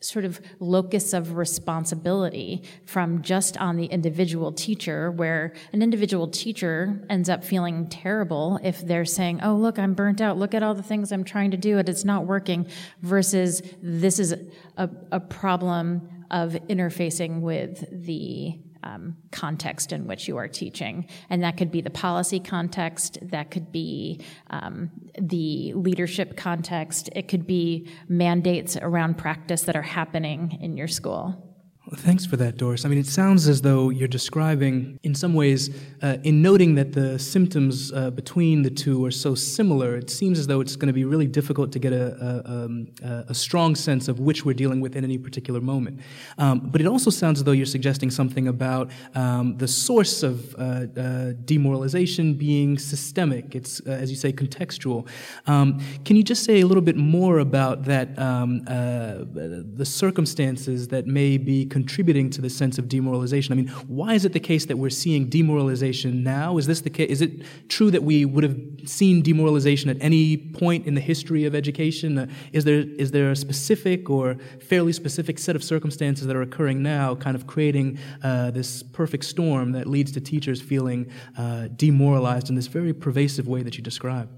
sort 0.01 0.25
of 0.25 0.41
locus 0.59 1.13
of 1.13 1.37
responsibility 1.37 2.63
from 2.85 3.21
just 3.21 3.55
on 3.57 3.77
the 3.77 3.85
individual 3.85 4.51
teacher, 4.51 5.11
where 5.11 5.53
an 5.73 5.81
individual 5.81 6.27
teacher 6.27 7.05
ends 7.09 7.29
up 7.29 7.43
feeling 7.43 7.87
terrible 7.87 8.59
if 8.63 8.85
they're 8.85 9.05
saying, 9.05 9.39
Oh, 9.43 9.55
look, 9.55 9.77
I'm 9.77 9.93
burnt 9.93 10.19
out. 10.19 10.37
Look 10.37 10.53
at 10.55 10.63
all 10.63 10.73
the 10.73 10.83
things 10.83 11.11
I'm 11.11 11.23
trying 11.23 11.51
to 11.51 11.57
do 11.57 11.77
and 11.77 11.87
it's 11.87 12.03
not 12.03 12.25
working, 12.25 12.67
versus 13.01 13.61
this 13.81 14.19
is 14.19 14.33
a, 14.77 14.89
a 15.11 15.19
problem 15.19 16.09
of 16.31 16.53
interfacing 16.67 17.41
with 17.41 17.85
the 17.91 18.57
um, 18.83 19.17
context 19.31 19.91
in 19.91 20.07
which 20.07 20.27
you 20.27 20.37
are 20.37 20.47
teaching. 20.47 21.07
And 21.29 21.43
that 21.43 21.57
could 21.57 21.71
be 21.71 21.81
the 21.81 21.89
policy 21.89 22.39
context, 22.39 23.19
that 23.21 23.51
could 23.51 23.71
be 23.71 24.21
um, 24.49 24.91
the 25.19 25.73
leadership 25.73 26.37
context, 26.37 27.09
it 27.15 27.27
could 27.27 27.45
be 27.45 27.89
mandates 28.07 28.77
around 28.77 29.17
practice 29.17 29.63
that 29.63 29.75
are 29.75 29.81
happening 29.81 30.57
in 30.61 30.77
your 30.77 30.87
school. 30.87 31.50
Thanks 31.93 32.25
for 32.25 32.37
that, 32.37 32.55
Doris. 32.55 32.85
I 32.85 32.87
mean, 32.87 32.99
it 32.99 33.05
sounds 33.05 33.49
as 33.49 33.63
though 33.63 33.89
you're 33.89 34.07
describing, 34.07 34.97
in 35.03 35.13
some 35.13 35.33
ways, 35.33 35.69
uh, 36.01 36.17
in 36.23 36.41
noting 36.41 36.75
that 36.75 36.93
the 36.93 37.19
symptoms 37.19 37.91
uh, 37.91 38.11
between 38.11 38.61
the 38.61 38.69
two 38.69 39.03
are 39.03 39.11
so 39.11 39.35
similar, 39.35 39.97
it 39.97 40.09
seems 40.09 40.39
as 40.39 40.47
though 40.47 40.61
it's 40.61 40.77
going 40.77 40.87
to 40.87 40.93
be 40.93 41.03
really 41.03 41.27
difficult 41.27 41.69
to 41.73 41.79
get 41.79 41.91
a, 41.91 42.43
a, 42.45 42.49
um, 42.49 42.87
a, 43.03 43.33
strong 43.33 43.75
sense 43.75 44.07
of 44.07 44.21
which 44.21 44.45
we're 44.45 44.53
dealing 44.53 44.79
with 44.79 44.95
in 44.95 45.03
any 45.03 45.17
particular 45.17 45.59
moment. 45.59 45.99
Um, 46.37 46.61
but 46.61 46.79
it 46.79 46.87
also 46.87 47.09
sounds 47.09 47.39
as 47.39 47.43
though 47.43 47.51
you're 47.51 47.65
suggesting 47.65 48.09
something 48.09 48.47
about 48.47 48.89
um, 49.13 49.57
the 49.57 49.67
source 49.67 50.23
of 50.23 50.55
uh, 50.55 50.85
uh 50.97 51.33
demoralization 51.43 52.35
being 52.35 52.79
systemic. 52.79 53.53
It's, 53.53 53.81
uh, 53.81 53.91
as 53.91 54.09
you 54.09 54.15
say, 54.15 54.31
contextual. 54.31 55.09
Um, 55.45 55.81
can 56.05 56.15
you 56.15 56.23
just 56.23 56.45
say 56.45 56.61
a 56.61 56.65
little 56.65 56.83
bit 56.83 56.95
more 56.95 57.39
about 57.39 57.83
that, 57.83 58.17
um, 58.17 58.61
uh, 58.67 59.25
the 59.25 59.85
circumstances 59.85 60.87
that 60.87 61.05
may 61.05 61.37
be 61.37 61.65
contributing 61.81 62.29
to 62.29 62.41
the 62.41 62.49
sense 62.49 62.77
of 62.77 62.87
demoralization? 62.87 63.51
I 63.53 63.55
mean, 63.55 63.69
why 63.87 64.13
is 64.13 64.23
it 64.23 64.33
the 64.33 64.39
case 64.39 64.65
that 64.67 64.77
we're 64.77 64.97
seeing 65.03 65.29
demoralization 65.29 66.23
now? 66.23 66.57
Is 66.57 66.67
this 66.67 66.81
the 66.81 66.91
case? 66.91 67.09
Is 67.09 67.21
it 67.21 67.31
true 67.69 67.89
that 67.91 68.03
we 68.03 68.23
would 68.23 68.43
have 68.43 68.57
seen 68.85 69.23
demoralization 69.23 69.89
at 69.89 69.97
any 69.99 70.37
point 70.37 70.85
in 70.85 70.93
the 70.93 71.01
history 71.01 71.45
of 71.45 71.55
education? 71.55 72.17
Uh, 72.17 72.27
is 72.51 72.65
there 72.65 72.81
is 73.03 73.09
there 73.11 73.31
a 73.31 73.35
specific 73.35 74.09
or 74.09 74.37
fairly 74.61 74.93
specific 74.93 75.39
set 75.39 75.55
of 75.55 75.63
circumstances 75.63 76.27
that 76.27 76.35
are 76.35 76.43
occurring 76.43 76.83
now, 76.83 77.15
kind 77.15 77.35
of 77.35 77.47
creating 77.47 77.97
uh, 78.23 78.51
this 78.51 78.83
perfect 78.83 79.25
storm 79.25 79.71
that 79.71 79.87
leads 79.87 80.11
to 80.11 80.21
teachers 80.21 80.61
feeling 80.61 81.11
uh, 81.37 81.67
demoralized 81.75 82.49
in 82.49 82.55
this 82.55 82.67
very 82.67 82.93
pervasive 82.93 83.47
way 83.47 83.63
that 83.63 83.75
you 83.77 83.83
describe? 83.83 84.29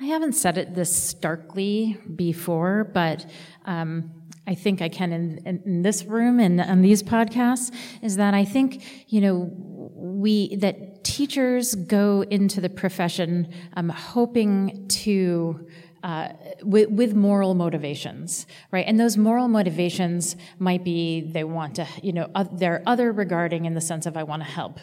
I 0.00 0.06
haven't 0.06 0.34
said 0.34 0.58
it 0.58 0.74
this 0.74 0.94
starkly 0.94 1.96
before, 2.14 2.90
but 2.92 3.24
um, 3.64 4.10
I 4.46 4.54
think 4.54 4.82
I 4.82 4.88
can 4.88 5.12
in, 5.12 5.62
in, 5.64 5.82
this 5.82 6.04
room 6.04 6.38
and 6.38 6.60
on 6.60 6.82
these 6.82 7.02
podcasts 7.02 7.74
is 8.02 8.16
that 8.16 8.34
I 8.34 8.44
think, 8.44 8.84
you 9.08 9.20
know, 9.22 9.50
we, 9.94 10.56
that 10.56 11.02
teachers 11.02 11.74
go 11.74 12.22
into 12.22 12.60
the 12.60 12.68
profession 12.68 13.52
um, 13.74 13.88
hoping 13.88 14.86
to 14.88 15.66
uh, 16.04 16.28
with, 16.62 16.90
with, 16.90 17.14
moral 17.14 17.54
motivations, 17.54 18.46
right? 18.70 18.84
And 18.86 19.00
those 19.00 19.16
moral 19.16 19.48
motivations 19.48 20.36
might 20.58 20.84
be 20.84 21.22
they 21.22 21.44
want 21.44 21.76
to, 21.76 21.86
you 22.02 22.12
know, 22.12 22.30
uh, 22.34 22.44
they're 22.52 22.82
other 22.86 23.10
regarding 23.10 23.64
in 23.64 23.72
the 23.72 23.80
sense 23.80 24.04
of 24.04 24.14
I 24.14 24.22
want 24.22 24.42
to 24.42 24.48
help 24.48 24.78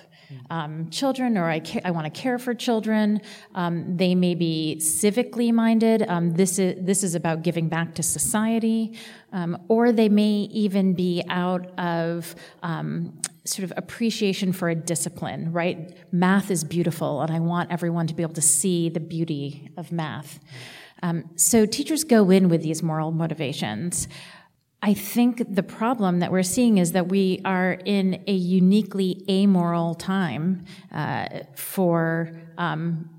um, 0.49 0.89
children 0.89 1.37
or 1.37 1.49
I, 1.49 1.59
ca- 1.59 1.81
I 1.85 1.91
want 1.91 2.11
to 2.11 2.21
care 2.21 2.39
for 2.39 2.53
children. 2.53 3.21
Um, 3.55 3.97
they 3.97 4.15
may 4.15 4.35
be 4.35 4.77
civically 4.79 5.53
minded. 5.53 6.03
Um, 6.07 6.31
this 6.31 6.59
is 6.59 6.83
this 6.83 7.03
is 7.03 7.15
about 7.15 7.43
giving 7.43 7.67
back 7.69 7.95
to 7.95 8.03
society, 8.03 8.97
um, 9.31 9.57
or 9.67 9.91
they 9.91 10.09
may 10.09 10.49
even 10.51 10.93
be 10.93 11.23
out 11.29 11.67
of 11.79 12.35
um, 12.63 13.19
sort 13.45 13.63
of 13.63 13.73
appreciation 13.77 14.53
for 14.53 14.69
a 14.69 14.75
discipline, 14.75 15.51
right? 15.51 15.95
Math 16.11 16.51
is 16.51 16.63
beautiful, 16.63 17.21
and 17.21 17.31
I 17.31 17.39
want 17.39 17.71
everyone 17.71 18.07
to 18.07 18.13
be 18.13 18.23
able 18.23 18.33
to 18.35 18.41
see 18.41 18.89
the 18.89 18.99
beauty 18.99 19.69
of 19.77 19.91
math. 19.91 20.39
Um, 21.01 21.29
so 21.35 21.65
teachers 21.65 22.03
go 22.03 22.29
in 22.29 22.49
with 22.49 22.61
these 22.61 22.83
moral 22.83 23.11
motivations. 23.11 24.07
I 24.83 24.93
think 24.95 25.43
the 25.55 25.63
problem 25.63 26.19
that 26.19 26.31
we're 26.31 26.41
seeing 26.43 26.79
is 26.79 26.93
that 26.93 27.07
we 27.07 27.39
are 27.45 27.73
in 27.85 28.23
a 28.27 28.33
uniquely 28.33 29.23
amoral 29.29 29.93
time 29.93 30.65
uh, 30.91 31.27
for 31.55 32.31
um, 32.57 33.09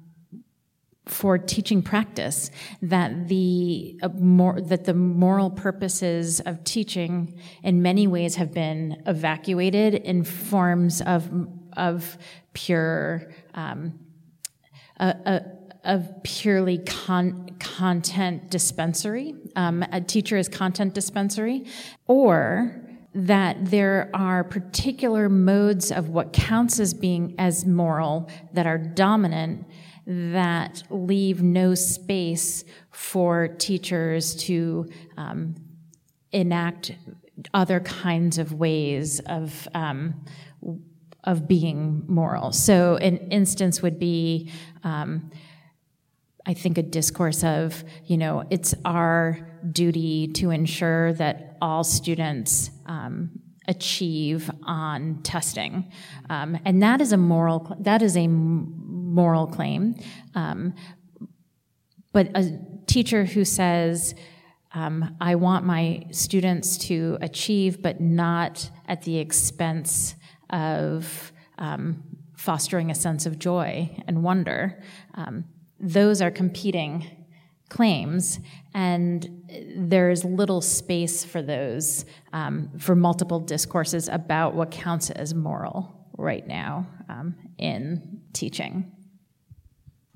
for 1.07 1.39
teaching 1.39 1.83
practice. 1.83 2.51
That 2.81 3.29
the 3.29 3.99
uh, 4.03 4.09
that 4.09 4.85
the 4.87 4.95
moral 4.95 5.51
purposes 5.51 6.41
of 6.41 6.65
teaching, 6.65 7.39
in 7.63 7.81
many 7.81 8.09
ways, 8.09 8.37
have 8.37 8.53
been 8.53 9.01
evacuated 9.07 9.95
in 9.95 10.25
forms 10.25 11.01
of 11.01 11.31
of 11.77 12.19
pure. 12.55 13.31
Um, 13.55 14.01
of 15.85 16.23
purely 16.23 16.79
con- 16.79 17.51
content 17.59 18.51
dispensary. 18.51 19.35
Um, 19.57 19.85
a 19.93 20.01
teacher 20.01 20.37
is 20.37 20.49
content 20.49 20.95
dispensary, 20.95 21.65
or 22.07 22.81
that 23.15 23.67
there 23.67 24.11
are 24.15 24.43
particular 24.43 25.29
modes 25.29 25.93
of 25.93 26.09
what 26.09 26.33
counts 26.33 26.81
as 26.81 26.95
being 26.95 27.35
as 27.39 27.67
moral 27.67 28.31
that 28.55 28.67
are 28.67 28.79
dominant 28.79 29.67
that 30.07 30.83
leave 30.91 31.43
no 31.43 31.75
space 31.75 32.65
for 32.91 33.49
teachers 33.49 34.35
to 34.35 34.89
um, 35.17 35.55
enact 36.33 36.97
other 37.55 37.81
kinds 37.81 38.39
of 38.39 38.53
ways 38.53 39.21
of 39.27 39.69
um, 39.75 40.25
of 41.25 41.47
being 41.47 42.05
moral. 42.09 42.53
So, 42.53 42.97
an 42.97 43.17
instance 43.31 43.81
would 43.81 43.99
be, 43.99 44.51
um, 44.83 45.31
I 46.45 46.55
think, 46.55 46.79
a 46.79 46.83
discourse 46.83 47.45
of, 47.45 47.85
you 48.05 48.17
know, 48.17 48.45
it's 48.51 48.75
our 48.85 49.39
duty 49.71 50.27
to 50.29 50.51
ensure 50.51 51.13
that 51.15 51.57
all 51.61 51.85
students 51.85 52.71
um, 52.87 53.31
achieve 53.69 54.51
on 54.65 55.23
testing, 55.23 55.91
um, 56.29 56.59
and 56.65 56.83
that 56.83 57.01
is 57.01 57.13
a 57.13 57.17
moral 57.17 57.77
that 57.81 58.03
is 58.03 58.17
a 58.17 58.27
moral 58.27 59.47
claim. 59.47 59.95
Um, 60.35 60.75
but 62.13 62.29
a 62.35 62.59
teacher 62.87 63.25
who 63.25 63.45
says, 63.45 64.15
um, 64.75 65.17
I 65.21 65.37
want 65.37 65.65
my 65.65 66.07
students 66.11 66.77
to 66.89 67.19
achieve, 67.21 67.81
but 67.81 68.01
not 68.01 68.69
at 68.89 69.03
the 69.03 69.19
expense 69.19 70.17
of 70.51 71.33
um, 71.59 72.03
fostering 72.37 72.91
a 72.91 72.95
sense 72.95 73.27
of 73.27 73.39
joy 73.39 73.91
and 74.07 74.23
wonder. 74.23 74.83
Um, 75.15 75.45
those 75.83 76.23
are 76.23 76.31
competing 76.31 77.05
claims, 77.69 78.39
and 78.75 79.29
there's 79.77 80.25
little 80.25 80.61
space 80.61 81.25
for 81.25 81.43
those, 81.43 82.05
um, 82.33 82.71
for 82.79 82.95
multiple 82.95 83.41
discourses 83.41 84.09
about 84.09 84.55
what 84.55 84.71
counts 84.71 85.11
as 85.11 85.35
moral 85.35 86.09
right 86.17 86.47
now 86.47 86.87
um, 87.09 87.35
in 87.59 88.21
teaching. 88.33 88.93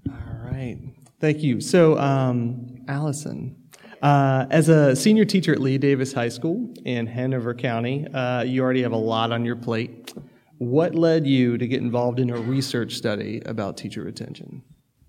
All 0.08 0.50
right. 0.52 0.78
Thank 1.18 1.42
you. 1.42 1.60
So, 1.60 1.98
um, 1.98 2.84
Allison, 2.88 3.56
uh, 4.02 4.46
as 4.50 4.68
a 4.68 4.94
senior 4.94 5.24
teacher 5.24 5.52
at 5.52 5.60
Lee 5.60 5.78
Davis 5.78 6.12
High 6.12 6.28
School 6.28 6.72
in 6.84 7.06
Hanover 7.06 7.54
County, 7.54 8.06
uh, 8.12 8.42
you 8.42 8.62
already 8.62 8.82
have 8.82 8.92
a 8.92 8.98
lot 8.98 9.32
on 9.32 9.44
your 9.44 9.56
plate. 9.56 10.12
What 10.58 10.94
led 10.94 11.26
you 11.26 11.58
to 11.58 11.66
get 11.66 11.80
involved 11.80 12.20
in 12.20 12.30
a 12.30 12.36
research 12.36 12.94
study 12.94 13.42
about 13.46 13.76
teacher 13.76 14.02
retention? 14.02 14.62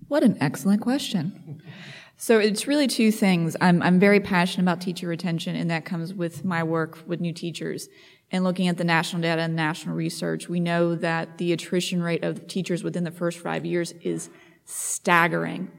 What 0.07 0.23
an 0.23 0.37
excellent 0.39 0.81
question. 0.81 1.61
So 2.15 2.39
it's 2.39 2.65
really 2.65 2.87
two 2.87 3.11
things. 3.11 3.57
I'm, 3.59 3.83
I'm 3.83 3.99
very 3.99 4.19
passionate 4.19 4.63
about 4.63 4.81
teacher 4.81 5.07
retention, 5.07 5.55
and 5.55 5.69
that 5.69 5.85
comes 5.85 6.13
with 6.13 6.45
my 6.45 6.63
work 6.63 6.99
with 7.05 7.19
new 7.19 7.33
teachers. 7.33 7.89
And 8.31 8.43
looking 8.43 8.67
at 8.67 8.77
the 8.77 8.83
national 8.83 9.21
data 9.21 9.41
and 9.41 9.55
national 9.55 9.95
research, 9.95 10.49
we 10.49 10.59
know 10.59 10.95
that 10.95 11.37
the 11.37 11.53
attrition 11.53 12.01
rate 12.01 12.23
of 12.23 12.47
teachers 12.47 12.83
within 12.83 13.03
the 13.03 13.11
first 13.11 13.39
five 13.39 13.65
years 13.65 13.93
is 14.01 14.29
staggering. 14.65 15.71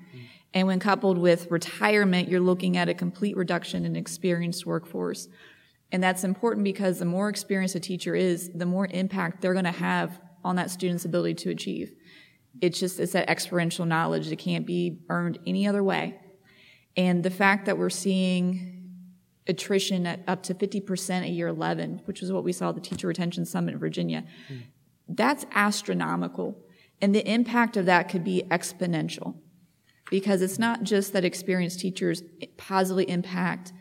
And 0.55 0.67
when 0.67 0.79
coupled 0.79 1.19
with 1.19 1.51
retirement, 1.51 2.29
you're 2.29 2.41
looking 2.41 2.77
at 2.77 2.89
a 2.89 2.95
complete 2.95 3.37
reduction 3.37 3.85
in 3.85 3.97
experienced 3.97 4.65
workforce. 4.65 5.29
And 5.91 6.03
that's 6.03 6.23
important 6.23 6.65
because 6.65 6.99
the 6.99 7.05
more 7.05 7.29
experienced 7.29 7.75
a 7.75 7.81
teacher 7.81 8.15
is, 8.15 8.51
the 8.55 8.67
more 8.67 8.89
impact 8.91 9.41
they're 9.41 9.55
going 9.55 9.65
to 9.65 9.71
have 9.71 10.21
on 10.45 10.57
that 10.57 10.71
student's 10.71 11.05
ability 11.05 11.35
to 11.35 11.51
achieve. 11.51 11.93
It's 12.61 12.79
just, 12.79 12.99
it's 13.01 13.13
that 13.13 13.29
experiential 13.29 13.87
knowledge 13.87 14.29
that 14.29 14.39
can't 14.39 14.67
be 14.67 14.99
earned 15.09 15.39
any 15.47 15.67
other 15.67 15.83
way. 15.83 16.19
And 16.97 17.23
the 17.23 17.31
fact 17.31 17.67
that 17.67 17.79
we're 17.79 17.91
seeing 17.91 18.79
attrition 19.47 20.07
at 20.07 20.21
up 20.27 20.43
to 20.45 20.55
50% 20.55 21.23
at 21.23 21.31
year 21.31 21.49
11, 21.49 22.03
which 22.05 22.23
is 22.23 22.33
what 22.33 22.45
we 22.45 22.53
saw 22.53 22.71
at 22.71 22.75
the 22.75 22.81
Teacher 22.81 23.07
Retention 23.07 23.45
Summit 23.45 23.75
in 23.75 23.81
Virginia, 23.81 24.25
mm. 24.53 24.63
that's 25.09 25.47
astronomical. 25.53 26.59
And 27.01 27.15
the 27.15 27.27
impact 27.31 27.77
of 27.77 27.87
that 27.87 28.09
could 28.09 28.25
be 28.25 28.43
exponential 28.51 29.37
because 30.11 30.43
it's 30.43 30.59
not 30.59 30.83
just 30.83 31.13
that 31.13 31.25
experienced 31.25 31.81
teachers 31.81 32.23
positively 32.57 33.09
impact 33.09 33.73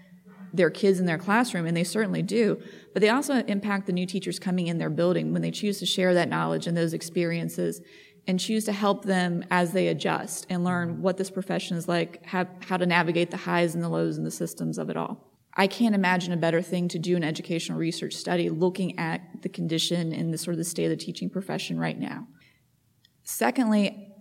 their 0.53 0.69
kids 0.69 0.99
in 0.99 1.05
their 1.05 1.17
classroom, 1.17 1.65
and 1.65 1.75
they 1.75 1.83
certainly 1.83 2.21
do, 2.21 2.61
but 2.93 3.01
they 3.01 3.09
also 3.09 3.43
impact 3.43 3.85
the 3.85 3.93
new 3.93 4.05
teachers 4.05 4.39
coming 4.39 4.67
in 4.67 4.77
their 4.77 4.89
building 4.89 5.33
when 5.33 5.41
they 5.41 5.51
choose 5.51 5.79
to 5.79 5.85
share 5.85 6.13
that 6.13 6.29
knowledge 6.29 6.67
and 6.67 6.75
those 6.75 6.93
experiences 6.93 7.81
and 8.27 8.39
choose 8.39 8.65
to 8.65 8.73
help 8.73 9.05
them 9.05 9.43
as 9.49 9.71
they 9.71 9.87
adjust 9.87 10.45
and 10.49 10.63
learn 10.63 11.01
what 11.01 11.17
this 11.17 11.29
profession 11.29 11.77
is 11.77 11.87
like, 11.87 12.25
how, 12.25 12.43
to 12.43 12.85
navigate 12.85 13.31
the 13.31 13.37
highs 13.37 13.73
and 13.73 13.83
the 13.83 13.89
lows 13.89 14.17
and 14.17 14.25
the 14.25 14.31
systems 14.31 14.77
of 14.77 14.89
it 14.89 14.97
all. 14.97 15.23
I 15.55 15.65
can't 15.65 15.95
imagine 15.95 16.33
a 16.33 16.37
better 16.37 16.61
thing 16.61 16.87
to 16.89 16.99
do 16.99 17.15
an 17.15 17.23
educational 17.23 17.79
research 17.79 18.13
study 18.13 18.49
looking 18.49 18.99
at 18.99 19.41
the 19.41 19.49
condition 19.49 20.13
and 20.13 20.33
the 20.33 20.37
sort 20.37 20.53
of 20.53 20.57
the 20.59 20.65
state 20.65 20.85
of 20.85 20.91
the 20.91 20.97
teaching 20.97 21.29
profession 21.29 21.79
right 21.79 21.97
now. 21.97 22.27
Secondly, 23.23 24.13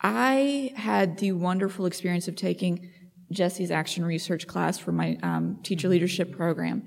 I 0.00 0.72
had 0.76 1.18
the 1.18 1.32
wonderful 1.32 1.86
experience 1.86 2.28
of 2.28 2.36
taking 2.36 2.90
Jesse's 3.32 3.70
action 3.70 4.04
research 4.04 4.46
class 4.46 4.78
for 4.78 4.92
my 4.92 5.18
um, 5.22 5.58
teacher 5.62 5.88
leadership 5.88 6.36
program. 6.36 6.86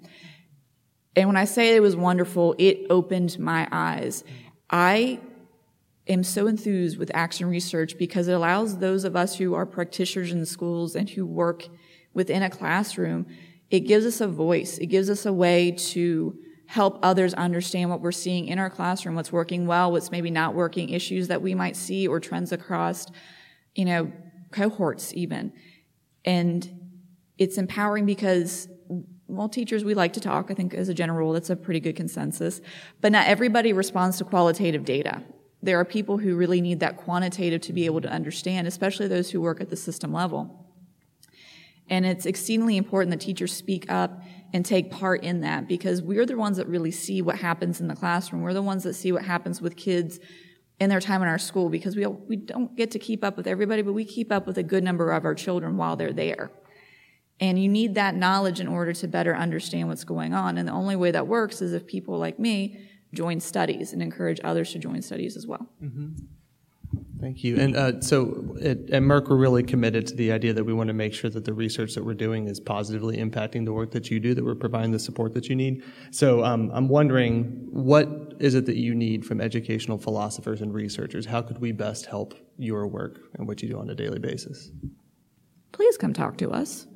And 1.16 1.28
when 1.28 1.36
I 1.36 1.46
say 1.46 1.76
it 1.76 1.82
was 1.82 1.96
wonderful, 1.96 2.56
it 2.60 2.86
opened 2.92 3.40
my 3.40 3.68
eyes. 3.72 4.24
I 4.70 5.20
am 6.10 6.24
so 6.24 6.48
enthused 6.48 6.98
with 6.98 7.12
action 7.14 7.48
research 7.48 7.98
because 7.98 8.28
it 8.28 8.34
allows 8.34 8.78
those 8.78 9.04
of 9.04 9.16
us 9.16 9.38
who 9.38 9.54
are 9.54 9.66
practitioners 9.66 10.32
in 10.32 10.46
schools 10.46 10.96
and 10.96 11.10
who 11.10 11.26
work 11.26 11.68
within 12.14 12.44
a 12.44 12.50
classroom, 12.50 13.26
it 13.70 13.82
gives 13.82 14.06
us 14.06 14.22
a 14.22 14.28
voice. 14.28 14.78
It 14.78 14.88
gives 14.88 15.10
us 15.10 15.26
a 15.26 15.34
way 15.34 15.72
to 15.72 16.38
help 16.68 17.00
others 17.02 17.34
understand 17.34 17.90
what 17.90 18.02
we're 18.02 18.12
seeing 18.12 18.48
in 18.48 18.60
our 18.60 18.70
classroom, 18.70 19.16
what's 19.16 19.32
working 19.32 19.68
well, 19.68 19.92
what's 19.92 20.12
maybe 20.12 20.30
not 20.30 20.54
working, 20.54 20.90
issues 20.90 21.30
that 21.30 21.42
we 21.42 21.56
might 21.56 21.76
see 21.76 22.08
or 22.08 22.20
trends 22.20 22.52
across, 22.52 23.08
you 23.76 23.86
know, 23.86 24.12
cohorts 24.52 25.14
even. 25.14 25.54
And 26.26 26.70
it's 27.38 27.58
empowering 27.58 28.06
because, 28.06 28.68
well, 29.28 29.48
teachers, 29.48 29.86
we 29.86 29.94
like 29.94 30.14
to 30.14 30.20
talk. 30.20 30.52
I 30.52 30.54
think 30.54 30.74
as 30.74 30.90
a 30.90 30.94
general 30.94 31.20
rule, 31.20 31.34
that's 31.34 31.50
a 31.50 31.56
pretty 31.56 31.80
good 31.80 31.96
consensus. 31.96 32.60
But 33.00 33.14
not 33.14 33.28
everybody 33.28 33.72
responds 33.72 34.18
to 34.18 34.26
qualitative 34.26 34.84
data. 34.84 35.24
There 35.68 35.78
are 35.78 35.84
people 35.84 36.18
who 36.18 36.38
really 36.38 36.62
need 36.62 36.80
that 36.80 36.96
quantitative 36.96 37.60
to 37.64 37.74
be 37.74 37.88
able 37.88 38.00
to 38.00 38.08
understand, 38.08 38.68
especially 38.68 39.10
those 39.10 39.32
who 39.32 39.42
work 39.42 39.60
at 39.60 39.70
the 39.70 39.76
system 39.76 40.14
level. 40.14 40.66
And 41.90 42.06
it's 42.06 42.26
exceedingly 42.26 42.78
important 42.78 43.12
that 43.12 43.20
teachers 43.20 43.52
speak 43.52 43.86
up 43.92 44.24
and 44.54 44.66
take 44.66 44.90
part 44.90 45.26
in 45.26 45.42
that 45.42 45.68
because 45.68 46.02
we're 46.02 46.26
the 46.26 46.38
ones 46.38 46.56
that 46.56 46.68
really 46.68 46.92
see 46.92 47.22
what 47.22 47.40
happens 47.40 47.82
in 47.82 47.90
the 47.90 47.98
classroom. 47.98 48.44
We're 48.44 48.54
the 48.54 48.62
ones 48.62 48.84
that 48.84 48.94
see 48.94 49.12
what 49.12 49.26
happens 49.26 49.62
with 49.62 49.76
kids 49.76 50.22
in 50.80 50.90
their 50.90 51.02
time 51.02 51.22
in 51.22 51.28
our 51.28 51.38
school 51.38 51.68
because 51.68 51.98
we, 51.98 52.08
we 52.08 52.38
don't 52.38 52.78
get 52.78 52.92
to 52.92 53.00
keep 53.00 53.22
up 53.22 53.36
with 53.36 53.46
everybody, 53.46 53.82
but 53.82 53.92
we 53.92 54.06
keep 54.06 54.32
up 54.32 54.48
with 54.48 54.58
a 54.58 54.64
good 54.64 54.86
number 54.86 55.12
of 55.12 55.26
our 55.26 55.36
children 55.36 55.76
while 55.76 55.98
they're 55.98 56.14
there. 56.14 56.50
And 57.42 57.62
you 57.62 57.68
need 57.68 57.96
that 57.96 58.16
knowledge 58.16 58.62
in 58.62 58.70
order 58.70 58.94
to 58.94 59.08
better 59.10 59.36
understand 59.36 59.90
what's 59.90 60.06
going 60.06 60.34
on. 60.34 60.58
And 60.58 60.66
the 60.66 60.72
only 60.72 60.96
way 60.96 61.12
that 61.12 61.28
works 61.28 61.62
is 61.62 61.74
if 61.74 61.86
people 61.86 62.18
like 62.18 62.40
me 62.40 62.87
join 63.14 63.40
studies 63.40 63.94
and 63.94 64.02
encourage 64.02 64.40
others 64.44 64.72
to 64.74 64.80
join 64.80 65.02
studies 65.02 65.38
as 65.38 65.48
well. 65.48 65.68
Mm-hmm. 65.82 66.26
Thank 67.20 67.44
you. 67.44 67.58
And 67.58 67.76
uh, 67.76 68.00
so 68.02 68.56
at, 68.62 68.90
at, 68.92 69.02
MERC, 69.02 69.30
we're 69.30 69.38
really 69.38 69.64
committed 69.64 70.08
to 70.08 70.16
the 70.16 70.32
idea 70.32 70.54
that 70.54 70.64
we 70.64 70.74
want 70.74 70.88
to 70.88 70.94
make 70.94 71.14
sure 71.14 71.30
that 71.30 71.46
the 71.46 71.54
research 71.54 71.96
that 71.96 72.06
we're 72.06 72.14
doing 72.14 72.48
is 72.48 72.60
positively 72.60 73.18
impacting 73.18 73.66
the 73.66 73.74
work 73.74 73.92
that 73.92 74.12
you 74.12 74.20
do, 74.20 74.34
that 74.34 74.46
we're 74.46 74.56
providing 74.56 74.92
the 74.92 75.00
support 75.00 75.34
that 75.34 75.50
you 75.50 75.56
need. 75.56 75.84
So 76.12 76.44
um, 76.46 76.70
I'm 76.74 76.88
wondering, 76.88 77.68
what 77.72 78.36
is 78.40 78.54
it 78.54 78.66
that 78.68 78.78
you 78.78 78.94
need 78.94 79.26
from 79.26 79.42
educational 79.42 79.98
philosophers 79.98 80.62
and 80.62 80.74
researchers? 80.74 81.26
How 81.26 81.42
could 81.42 81.60
we 81.60 81.72
best 81.72 82.06
help 82.06 82.36
your 82.58 82.88
work 82.88 83.20
and 83.38 83.48
what 83.48 83.62
you 83.62 83.70
do 83.70 83.80
on 83.80 83.90
a 83.90 83.96
daily 83.96 84.20
basis? 84.20 84.72
Please 85.78 85.96
come 85.96 86.12
talk 86.12 86.38
to 86.40 86.50
us. 86.50 86.88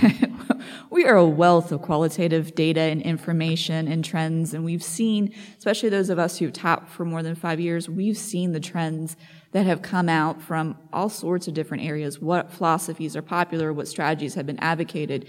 we 0.90 1.04
are 1.04 1.14
a 1.14 1.24
wealth 1.24 1.70
of 1.70 1.80
qualitative 1.80 2.56
data 2.56 2.80
and 2.80 3.00
information 3.02 3.86
and 3.86 4.04
trends, 4.04 4.52
and 4.52 4.64
we've 4.64 4.82
seen, 4.82 5.32
especially 5.56 5.88
those 5.88 6.10
of 6.10 6.18
us 6.18 6.36
who've 6.36 6.52
taught 6.52 6.90
for 6.90 7.04
more 7.04 7.22
than 7.22 7.36
five 7.36 7.60
years, 7.60 7.88
we've 7.88 8.18
seen 8.18 8.50
the 8.50 8.58
trends 8.58 9.16
that 9.52 9.64
have 9.64 9.80
come 9.80 10.08
out 10.08 10.42
from 10.42 10.76
all 10.92 11.08
sorts 11.08 11.46
of 11.46 11.54
different 11.54 11.84
areas, 11.84 12.18
what 12.18 12.50
philosophies 12.50 13.14
are 13.14 13.22
popular, 13.22 13.72
what 13.72 13.86
strategies 13.86 14.34
have 14.34 14.44
been 14.44 14.58
advocated. 14.58 15.28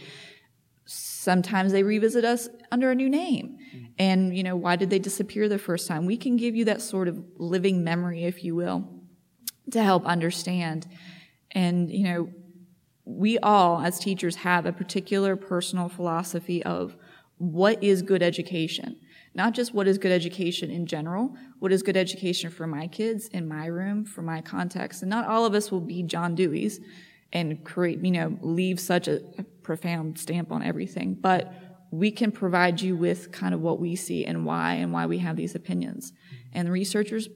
Sometimes 0.86 1.74
they 1.74 1.84
revisit 1.84 2.26
us 2.26 2.50
under 2.72 2.89
a 2.89 2.96
new 2.96 3.10
name. 3.10 3.60
Mm-hmm. 3.76 3.86
And, 4.00 4.36
you 4.36 4.41
know, 4.41 4.56
why 4.56 4.76
did 4.76 4.89
they 4.89 4.98
disappear 4.98 5.48
the 5.48 5.60
first 5.60 5.88
time? 5.88 6.08
We 6.08 6.17
can 6.17 6.36
give 6.36 6.56
you 6.56 6.65
that 6.65 6.82
sort 6.82 7.08
of 7.08 7.24
living 7.38 7.84
memory, 7.84 8.24
if 8.24 8.44
you 8.44 8.56
will, 8.56 8.89
to 9.70 9.84
help 9.84 10.04
understand. 10.08 10.88
And, 11.52 11.91
you 11.91 12.06
know, 12.06 12.30
we 13.06 13.38
all, 13.40 13.82
as 13.82 14.00
teachers, 14.00 14.38
have 14.38 14.66
a 14.66 14.72
particular 14.72 15.36
personal 15.36 15.90
philosophy 15.90 16.64
of 16.64 16.96
what 17.38 17.84
is 17.84 18.02
good 18.02 18.22
education. 18.22 18.98
Not 19.34 19.54
just 19.54 19.74
what 19.74 19.88
is 19.88 19.98
good 19.98 20.12
education 20.12 20.70
in 20.70 20.86
general, 20.86 21.36
what 21.60 21.72
is 21.72 21.84
good 21.84 21.98
education 21.98 22.52
for 22.52 22.68
my 22.68 22.88
kids, 22.88 23.28
in 23.30 23.48
my 23.48 23.66
room, 23.66 24.06
for 24.06 24.22
my 24.22 24.42
context. 24.42 25.02
And 25.02 25.10
not 25.10 25.26
all 25.26 25.46
of 25.46 25.56
us 25.56 25.72
will 25.72 25.82
be 25.82 26.04
John 26.04 26.36
Dewey's 26.36 26.80
and 27.34 27.64
create, 27.64 28.04
you 28.04 28.12
know, 28.12 28.38
leave 28.42 28.80
such 28.80 29.08
a, 29.08 29.22
profound 29.64 30.18
stamp 30.18 30.52
on 30.52 30.64
everything. 30.64 31.14
But 31.14 31.54
we 31.92 32.10
can 32.10 32.32
provide 32.32 32.82
you 32.82 32.96
with 32.96 33.32
kind 33.32 33.54
of 33.54 33.62
what 33.62 33.80
we 33.80 33.96
see 33.96 34.26
and 34.26 34.44
why 34.44 34.74
and 34.74 34.92
why 34.92 35.06
we 35.06 35.20
have 35.20 35.36
these 35.36 35.54
opinions. 35.54 36.14
And 36.52 36.68
the 36.68 36.72
researchers 36.72 37.30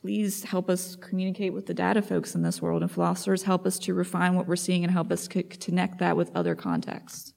please 0.00 0.44
help 0.44 0.68
us 0.68 0.96
communicate 0.96 1.52
with 1.52 1.66
the 1.66 1.74
data 1.74 2.02
folks 2.02 2.34
in 2.34 2.42
this 2.42 2.60
world 2.60 2.82
and 2.82 2.90
philosophers 2.90 3.42
help 3.42 3.66
us 3.66 3.78
to 3.80 3.94
refine 3.94 4.34
what 4.34 4.46
we're 4.46 4.56
seeing 4.56 4.82
and 4.82 4.92
help 4.92 5.12
us 5.12 5.28
c- 5.32 5.42
connect 5.42 5.98
that 5.98 6.16
with 6.16 6.34
other 6.34 6.54
contexts. 6.54 7.34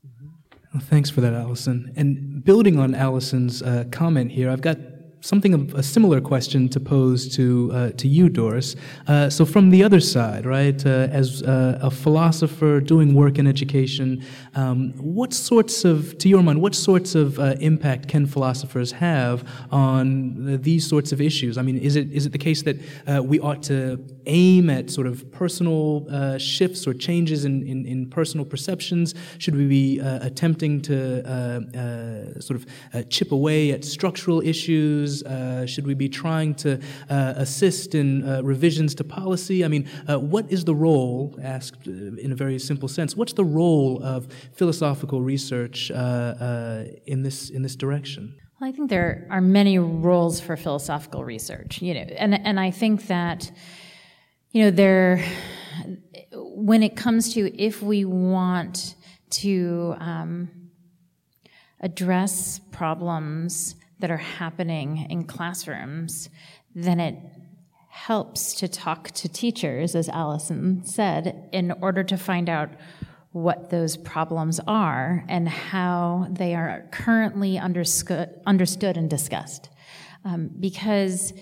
Well, 0.73 0.83
thanks 0.83 1.09
for 1.09 1.21
that, 1.21 1.33
Allison. 1.33 1.93
And 1.95 2.43
building 2.43 2.79
on 2.79 2.95
Allison's 2.95 3.61
uh, 3.61 3.85
comment 3.91 4.31
here, 4.31 4.49
I've 4.49 4.61
got 4.61 4.77
something 5.25 5.55
of 5.55 5.73
a 5.73 5.81
similar 5.81 6.21
question 6.21 6.69
to 6.69 6.79
pose 6.79 7.35
to 7.35 7.71
uh, 7.73 7.89
to 7.91 8.07
you, 8.07 8.29
Doris. 8.29 8.75
Uh, 9.07 9.29
so, 9.29 9.43
from 9.43 9.71
the 9.71 9.83
other 9.83 9.99
side, 9.99 10.45
right, 10.45 10.85
uh, 10.85 11.19
as 11.21 11.41
uh, 11.41 11.79
a 11.81 11.89
philosopher 11.89 12.79
doing 12.79 13.15
work 13.15 13.39
in 13.39 13.47
education, 13.47 14.23
um, 14.53 14.93
what 14.93 15.33
sorts 15.33 15.83
of, 15.83 16.17
to 16.19 16.29
your 16.29 16.43
mind, 16.43 16.61
what 16.61 16.75
sorts 16.75 17.15
of 17.15 17.39
uh, 17.39 17.55
impact 17.59 18.07
can 18.07 18.27
philosophers 18.27 18.91
have 18.91 19.43
on 19.71 20.61
these 20.61 20.87
sorts 20.87 21.11
of 21.11 21.19
issues? 21.19 21.57
I 21.57 21.63
mean, 21.63 21.77
is 21.77 21.95
it 21.95 22.11
is 22.11 22.25
it 22.27 22.31
the 22.31 22.37
case 22.37 22.61
that 22.63 22.77
uh, 23.07 23.23
we 23.23 23.39
ought 23.39 23.63
to 23.63 24.03
aim 24.27 24.69
at 24.69 24.91
sort 24.91 25.07
of 25.07 25.31
personal 25.31 26.07
shifts 26.37 26.87
or 26.87 26.93
changes 26.93 27.45
in, 27.45 27.65
in, 27.67 27.85
in, 27.85 28.09
personal 28.09 28.45
perceptions? 28.45 29.13
Should 29.37 29.55
we 29.55 29.67
be 29.67 29.99
attempting 29.99 30.81
to 30.81 32.35
sort 32.39 32.59
of 32.59 33.09
chip 33.09 33.31
away 33.31 33.71
at 33.71 33.83
structural 33.83 34.41
issues? 34.41 35.14
Uh, 35.23 35.65
should 35.65 35.85
we 35.85 35.93
be 35.93 36.09
trying 36.09 36.55
to 36.55 36.79
uh, 37.09 37.33
assist 37.37 37.95
in 37.95 38.27
uh, 38.27 38.41
revisions 38.43 38.95
to 38.95 39.03
policy? 39.03 39.63
I 39.65 39.67
mean, 39.67 39.87
what 40.07 40.51
is 40.51 40.65
the 40.65 40.75
role, 40.75 41.37
asked 41.41 41.87
in 41.87 42.31
a 42.31 42.35
very 42.35 42.59
simple 42.59 42.87
sense, 42.87 43.15
what's 43.15 43.33
the 43.33 43.43
role 43.43 44.01
of 44.03 44.27
philosophical 44.53 45.21
research 45.21 45.89
in, 45.91 47.23
this, 47.23 47.49
in 47.49 47.61
this 47.61 47.75
direction? 47.75 48.35
Well, 48.59 48.69
I 48.69 48.71
think 48.71 48.89
there 48.89 49.27
are 49.29 49.41
many 49.41 49.79
roles 49.79 50.39
for 50.39 50.55
philosophical 50.55 51.25
research, 51.25 51.81
you 51.81 51.93
know, 51.93 52.01
and, 52.17 52.33
and 52.33 52.59
I 52.59 52.71
think 52.71 53.07
that, 53.07 53.51
you 54.51 54.63
know, 54.63 54.71
there, 54.71 55.23
when 56.31 56.81
it 56.81 56.95
comes 56.95 57.33
to 57.33 57.61
if 57.61 57.81
we 57.81 58.05
want 58.05 58.95
to 59.31 59.95
um, 59.99 60.49
address 61.81 62.61
problems 62.71 63.75
that 63.99 64.11
are 64.11 64.17
happening 64.17 65.07
in 65.09 65.23
classrooms, 65.23 66.29
then 66.73 66.99
it 66.99 67.15
helps 67.89 68.53
to 68.55 68.67
talk 68.67 69.09
to 69.11 69.29
teachers, 69.29 69.95
as 69.95 70.09
Allison 70.09 70.83
said, 70.83 71.49
in 71.53 71.71
order 71.81 72.03
to 72.03 72.17
find 72.17 72.49
out 72.49 72.69
what 73.31 73.69
those 73.69 73.97
problems 73.97 74.59
are 74.67 75.23
and 75.27 75.47
how 75.47 76.27
they 76.29 76.55
are 76.55 76.87
currently 76.91 77.57
understood, 77.57 78.29
understood 78.45 78.97
and 78.97 79.09
discussed. 79.09 79.69
Um, 80.23 80.49
because 80.59 81.33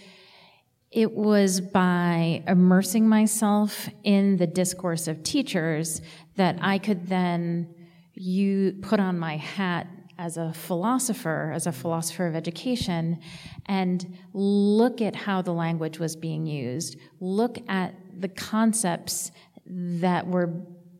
it 0.91 1.11
was 1.11 1.59
by 1.59 2.43
immersing 2.47 3.07
myself 3.07 3.89
in 4.03 4.37
the 4.37 4.45
discourse 4.47 5.07
of 5.07 5.23
teachers 5.23 6.01
that 6.35 6.57
I 6.61 6.77
could 6.77 7.07
then 7.07 7.73
you 8.13 8.77
put 8.81 8.99
on 8.99 9.17
my 9.17 9.37
hat 9.37 9.87
as 10.17 10.38
a 10.38 10.54
philosopher, 10.54 11.52
as 11.54 11.67
a 11.67 11.71
philosopher 11.71 12.28
of 12.28 12.36
education, 12.36 13.19
and 13.65 14.17
look 14.34 15.02
at 15.02 15.15
how 15.15 15.41
the 15.41 15.54
language 15.54 15.99
was 15.99 16.15
being 16.15 16.45
used, 16.45 16.97
look 17.19 17.58
at 17.67 17.95
the 18.19 18.28
concepts 18.28 19.32
that 19.65 20.28
were 20.28 20.47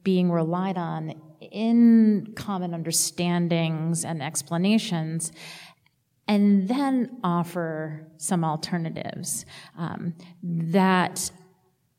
being 0.04 0.32
relied 0.32 0.78
on 0.78 1.14
in 1.40 2.34
common 2.36 2.74
understandings 2.74 4.06
and 4.06 4.22
explanations, 4.22 5.32
and 6.28 6.68
then 6.68 7.18
offer 7.24 8.08
some 8.18 8.44
alternatives 8.44 9.46
um, 9.78 10.14
that 10.42 11.32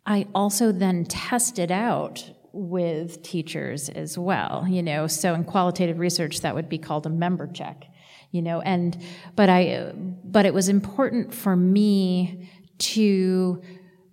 I 0.06 0.26
also 0.34 0.72
then 0.72 1.04
tested 1.04 1.70
out 1.70 2.30
with 2.54 3.22
teachers 3.22 3.88
as 3.88 4.16
well, 4.16 4.66
you 4.68 4.82
know. 4.82 5.06
So 5.06 5.34
in 5.34 5.44
qualitative 5.44 5.98
research, 5.98 6.40
that 6.40 6.54
would 6.54 6.68
be 6.68 6.78
called 6.78 7.04
a 7.06 7.10
member 7.10 7.46
check, 7.46 7.86
you 8.30 8.40
know. 8.40 8.60
And 8.60 8.96
but 9.34 9.48
I, 9.48 9.92
but 10.24 10.46
it 10.46 10.54
was 10.54 10.68
important 10.68 11.34
for 11.34 11.56
me 11.56 12.48
to 12.78 13.60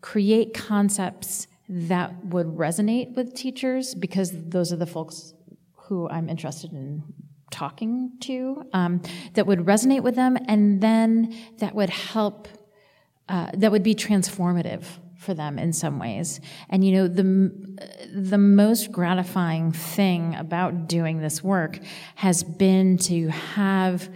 create 0.02 0.54
concepts 0.54 1.48
that 1.70 2.26
would 2.26 2.48
resonate 2.48 3.16
with 3.16 3.34
teachers 3.34 3.96
because 3.96 4.32
those 4.34 4.74
are 4.74 4.78
the 4.78 4.88
folks 4.88 5.34
who 5.74 6.10
I'm 6.10 6.28
interested 6.28 6.72
in 6.72 7.04
talking 7.52 8.14
to 8.22 8.64
um, 8.74 9.02
that 9.34 9.46
would 9.46 9.60
resonate 9.60 10.02
with 10.02 10.16
them, 10.16 10.38
and 10.48 10.82
then 10.82 11.36
that 11.60 11.76
would 11.76 11.90
help. 11.90 12.48
Uh, 13.30 13.50
that 13.54 13.72
would 13.72 13.84
be 13.84 13.96
transformative 13.96 14.84
for 15.22 15.36
them 15.36 15.60
in 15.60 15.72
some 15.72 16.00
ways. 16.00 16.42
And 16.70 16.84
you 16.84 16.94
know, 16.94 17.08
the 17.08 17.52
the 18.14 18.40
most 18.40 18.92
gratifying 18.92 19.72
thing 19.72 20.36
about 20.36 20.88
doing 20.88 21.22
this 21.22 21.44
work 21.44 21.80
has 22.16 22.44
been 22.44 22.98
to 22.98 23.30
have 23.30 24.10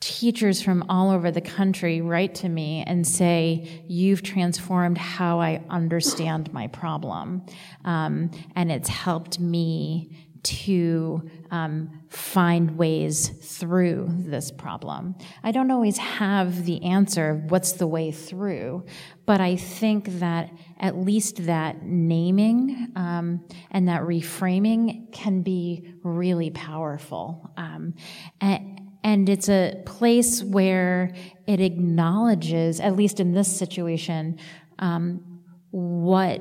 teachers 0.00 0.60
from 0.60 0.84
all 0.88 1.10
over 1.10 1.30
the 1.30 1.40
country 1.40 2.00
write 2.00 2.34
to 2.34 2.48
me 2.48 2.82
and 2.86 3.06
say, 3.06 3.84
You've 3.86 4.22
transformed 4.22 4.98
how 4.98 5.40
I 5.40 5.62
understand 5.70 6.52
my 6.52 6.66
problem. 6.66 7.46
Um, 7.84 8.30
and 8.56 8.70
it's 8.72 8.88
helped 8.88 9.38
me 9.38 10.25
to 10.46 11.28
um, 11.50 11.90
find 12.08 12.78
ways 12.78 13.28
through 13.28 14.08
this 14.10 14.52
problem. 14.52 15.16
I 15.42 15.50
don't 15.50 15.70
always 15.72 15.98
have 15.98 16.64
the 16.64 16.84
answer 16.84 17.30
of 17.30 17.50
what's 17.50 17.72
the 17.72 17.86
way 17.88 18.12
through, 18.12 18.84
but 19.24 19.40
I 19.40 19.56
think 19.56 20.20
that 20.20 20.50
at 20.78 20.96
least 20.96 21.46
that 21.46 21.82
naming 21.82 22.92
um, 22.94 23.44
and 23.72 23.88
that 23.88 24.02
reframing 24.02 25.12
can 25.12 25.42
be 25.42 25.94
really 26.04 26.50
powerful. 26.50 27.50
Um, 27.56 27.94
and, 28.40 28.80
and 29.02 29.28
it's 29.28 29.48
a 29.48 29.82
place 29.84 30.44
where 30.44 31.12
it 31.48 31.60
acknowledges, 31.60 32.78
at 32.78 32.94
least 32.94 33.18
in 33.18 33.32
this 33.32 33.56
situation, 33.56 34.38
um, 34.78 35.42
what 35.70 36.40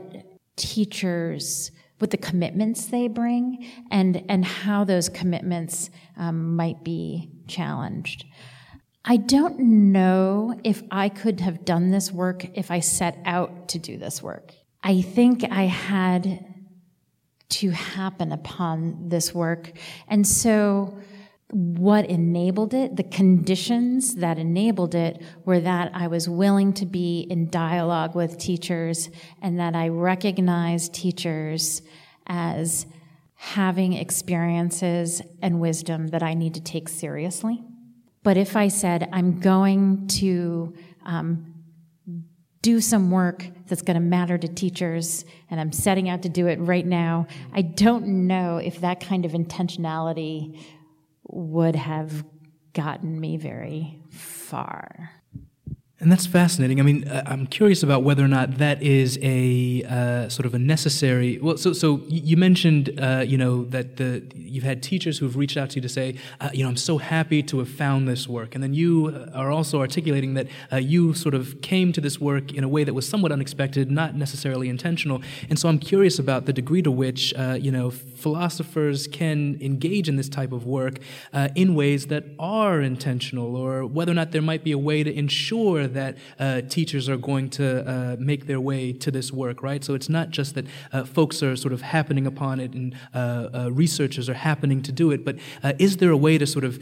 teachers 0.55 1.71
with 1.99 2.12
the 2.12 2.17
commitments 2.17 2.88
they 2.88 3.08
bring 3.08 3.65
and, 3.89 4.23
and 4.27 4.43
how 4.43 4.84
those 4.84 5.10
commitments 5.10 5.89
um, 6.17 6.55
might 6.55 6.84
be 6.84 7.31
challenged. 7.47 8.25
I 9.05 9.17
don't 9.17 9.60
know 9.91 10.60
if 10.63 10.81
I 10.89 11.10
could 11.10 11.39
have 11.39 11.63
done 11.63 11.91
this 11.91 12.12
work 12.12 12.45
if 12.58 12.71
I 12.71 12.79
set 12.79 13.19
out 13.23 13.69
to 13.69 13.79
do 13.79 13.97
this 13.97 14.21
work. 14.21 14.53
I 14.84 15.01
think 15.01 15.43
I 15.43 15.63
had 15.63 16.45
to 17.49 17.69
happen 17.69 18.31
upon 18.31 19.10
this 19.10 19.34
work. 19.34 19.71
And 20.08 20.27
so 20.27 20.97
what 21.55 22.05
enabled 22.07 22.73
it, 22.73 22.97
the 22.97 23.03
conditions 23.03 24.15
that 24.15 24.37
enabled 24.37 24.93
it, 24.93 25.21
were 25.45 25.61
that 25.61 25.89
I 25.93 26.07
was 26.07 26.27
willing 26.27 26.73
to 26.73 26.85
be 26.85 27.21
in 27.29 27.49
dialogue 27.49 28.13
with 28.13 28.37
teachers 28.37 29.09
and 29.41 29.57
that 29.57 29.73
I 29.73 29.87
recognized 29.87 30.93
teachers 30.93 31.81
as 32.27 32.85
having 33.35 33.93
experiences 33.93 35.21
and 35.41 35.61
wisdom 35.61 36.07
that 36.07 36.21
I 36.21 36.33
need 36.33 36.55
to 36.55 36.61
take 36.61 36.89
seriously. 36.89 37.63
But 38.21 38.35
if 38.35 38.57
I 38.57 38.67
said, 38.67 39.07
I'm 39.13 39.39
going 39.39 40.07
to 40.07 40.73
um, 41.05 41.53
do 42.61 42.81
some 42.81 43.11
work 43.11 43.47
that's 43.67 43.81
going 43.81 43.95
to 43.95 44.01
matter 44.01 44.37
to 44.37 44.47
teachers, 44.49 45.23
and 45.49 45.61
I'm 45.61 45.71
setting 45.71 46.09
out 46.09 46.23
to 46.23 46.29
do 46.29 46.47
it 46.47 46.59
right 46.59 46.85
now, 46.85 47.27
I 47.53 47.61
don't 47.61 48.27
know 48.27 48.57
if 48.57 48.81
that 48.81 48.99
kind 48.99 49.23
of 49.23 49.31
intentionality 49.31 50.59
would 51.27 51.75
have 51.75 52.23
gotten 52.73 53.19
me 53.19 53.38
very 53.38 53.99
far. 54.09 55.11
And 55.97 56.12
that's 56.12 56.27
fascinating. 56.27 56.81
I 56.81 56.84
mean, 56.84 57.08
uh, 57.08 57.23
I'm 57.25 57.47
curious 57.47 57.81
about 57.81 58.03
whether 58.03 58.21
or 58.21 58.27
not 58.27 58.58
that 58.58 58.84
is 58.84 59.17
a 59.21 59.81
uh, 59.84 60.27
sort 60.27 60.45
of 60.45 60.53
a 60.53 60.60
necessary. 60.60 61.39
Well, 61.39 61.55
so 61.55 61.71
so 61.71 62.01
you 62.10 62.36
mentioned, 62.36 62.99
uh, 62.99 63.23
you 63.25 63.38
know, 63.38 63.63
that 63.65 63.95
the 63.95 64.21
you've 64.36 64.65
had 64.65 64.84
teachers 64.84 65.19
who've 65.19 65.38
reached 65.38 65.55
out 65.55 65.69
to 65.69 65.75
you 65.77 65.81
to 65.81 65.88
say, 65.88 66.15
uh, 66.41 66.49
you 66.53 66.63
know, 66.63 66.69
I'm 66.69 66.75
so 66.75 66.97
happy 66.97 67.41
to 67.43 67.60
have 67.60 67.69
found 67.69 68.10
this 68.10 68.27
work, 68.27 68.55
and 68.55 68.62
then 68.62 68.73
you 68.73 69.08
uh, 69.08 69.38
are 69.38 69.49
also 69.49 69.79
articulating 69.79 70.34
that 70.34 70.47
uh, 70.69 70.75
you 70.75 71.13
sort 71.13 71.34
of 71.34 71.62
came 71.62 71.93
to 71.93 72.01
this 72.01 72.19
work 72.19 72.51
in 72.51 72.65
a 72.65 72.67
way 72.67 72.84
that 72.84 72.93
was 72.93 73.08
somewhat 73.08 73.31
unexpected, 73.31 73.89
not 73.89 74.15
necessarily 74.15 74.67
intentional. 74.67 75.21
And 75.49 75.58
so 75.58 75.69
I'm 75.69 75.79
curious 75.79 76.19
about 76.19 76.45
the 76.45 76.51
degree 76.51 76.81
to 76.81 76.91
which, 76.91 77.34
you 77.58 77.71
know, 77.71 77.89
philosophers 77.89 79.08
can 79.08 79.58
engage 79.62 80.10
in 80.10 80.17
this 80.17 80.27
type 80.27 80.52
of 80.52 80.65
work 80.65 81.00
in 81.56 81.73
ways 81.73 82.08
that 82.08 82.25
are 82.37 82.81
intentional, 82.81 83.56
or 83.56 83.85
whether 83.85 84.12
or 84.12 84.15
not 84.15 84.33
there 84.33 84.41
might 84.41 84.65
be 84.65 84.73
a 84.73 84.77
way 84.77 85.02
to 85.02 85.13
ensure 85.13 85.85
that 85.96 86.17
uh, 86.39 86.62
teachers 86.62 87.10
are 87.10 87.17
going 87.17 87.50
to 87.50 87.89
uh, 87.89 88.15
make 88.19 88.46
their 88.46 88.62
way 88.62 88.93
to 88.93 89.10
this 89.12 89.31
work, 89.31 89.63
right? 89.63 89.83
So 89.83 89.93
it's 89.96 90.10
not 90.10 90.29
just 90.29 90.54
that 90.56 90.65
uh, 90.93 91.04
folks 91.04 91.41
are 91.41 91.56
sort 91.56 91.73
of 91.73 91.81
happening 91.81 92.27
upon 92.27 92.60
it 92.60 92.73
and 92.73 92.96
uh, 93.13 93.17
uh, 93.17 93.69
researchers 93.71 94.29
are 94.29 94.35
happening 94.35 94.81
to 94.83 94.91
do 94.91 95.12
it, 95.12 95.25
but 95.25 95.37
is 95.79 95.98
there 95.98 96.12
a 96.12 96.17
way 96.17 96.37
to 96.37 96.46
sort 96.46 96.63
of 96.63 96.79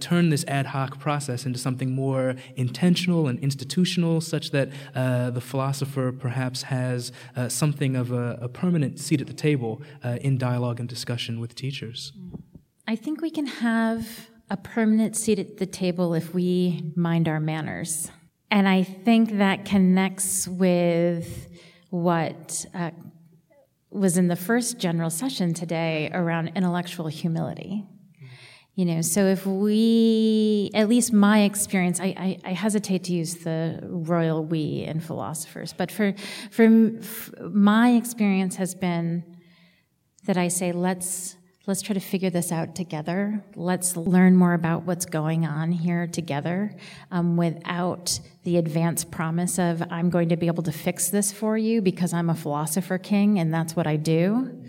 turn 0.00 0.28
this 0.28 0.44
ad 0.46 0.66
hoc 0.66 0.98
process 0.98 1.46
into 1.46 1.58
something 1.58 1.90
more 1.92 2.34
intentional 2.56 3.26
and 3.28 3.38
institutional, 3.40 4.20
such 4.20 4.50
that 4.50 4.68
the 4.94 5.40
philosopher 5.40 6.12
perhaps 6.12 6.62
has 6.62 7.12
something 7.48 7.96
of 7.96 8.12
a, 8.12 8.38
a, 8.42 8.48
permanent 8.48 8.98
seat 8.98 9.20
at 9.20 9.26
the 9.26 9.32
table 9.32 9.80
in 10.20 10.36
dialogue 10.36 10.80
and 10.80 10.88
discussion 10.88 11.40
with 11.40 11.54
teachers? 11.54 12.12
I 12.86 12.96
think 12.96 13.20
we 13.20 13.30
can 13.30 13.46
have 13.46 14.28
a 14.50 14.56
permanent 14.56 15.16
seat 15.16 15.38
at 15.38 15.58
the 15.58 15.66
table 15.66 16.14
if 16.14 16.34
we 16.34 16.92
mind 16.96 17.28
our 17.28 17.40
manners. 17.40 18.10
And 18.50 18.68
I 18.68 18.82
think 18.82 19.38
that 19.38 19.64
connects 19.64 20.48
with 20.48 21.48
what 21.90 22.64
uh, 22.74 22.90
was 23.90 24.18
in 24.18 24.28
the 24.28 24.36
first 24.36 24.78
general 24.78 25.10
session 25.10 25.54
today 25.54 26.10
around 26.12 26.52
intellectual 26.54 27.08
humility. 27.08 27.84
You 28.74 28.84
know, 28.84 29.00
so 29.00 29.24
if 29.24 29.44
we, 29.44 30.70
at 30.72 30.88
least 30.88 31.12
my 31.12 31.40
experience, 31.40 31.98
I, 31.98 32.14
I, 32.16 32.38
I 32.44 32.52
hesitate 32.52 33.02
to 33.04 33.12
use 33.12 33.34
the 33.38 33.80
royal 33.82 34.44
we 34.44 34.84
in 34.84 35.00
philosophers, 35.00 35.74
but 35.76 35.90
for, 35.90 36.14
for, 36.52 36.68
for 37.02 37.48
my 37.48 37.90
experience 37.94 38.54
has 38.54 38.76
been 38.76 39.24
that 40.26 40.36
I 40.36 40.46
say, 40.46 40.70
let's 40.70 41.37
Let's 41.68 41.82
try 41.82 41.92
to 41.92 42.00
figure 42.00 42.30
this 42.30 42.50
out 42.50 42.74
together. 42.74 43.44
Let's 43.54 43.94
learn 43.94 44.36
more 44.36 44.54
about 44.54 44.84
what's 44.84 45.04
going 45.04 45.44
on 45.44 45.70
here 45.70 46.06
together 46.06 46.74
um, 47.10 47.36
without 47.36 48.18
the 48.44 48.56
advance 48.56 49.04
promise 49.04 49.58
of, 49.58 49.82
I'm 49.90 50.08
going 50.08 50.30
to 50.30 50.38
be 50.38 50.46
able 50.46 50.62
to 50.62 50.72
fix 50.72 51.10
this 51.10 51.30
for 51.30 51.58
you 51.58 51.82
because 51.82 52.14
I'm 52.14 52.30
a 52.30 52.34
philosopher 52.34 52.96
king 52.96 53.38
and 53.38 53.52
that's 53.52 53.76
what 53.76 53.86
I 53.86 53.96
do. 53.96 54.64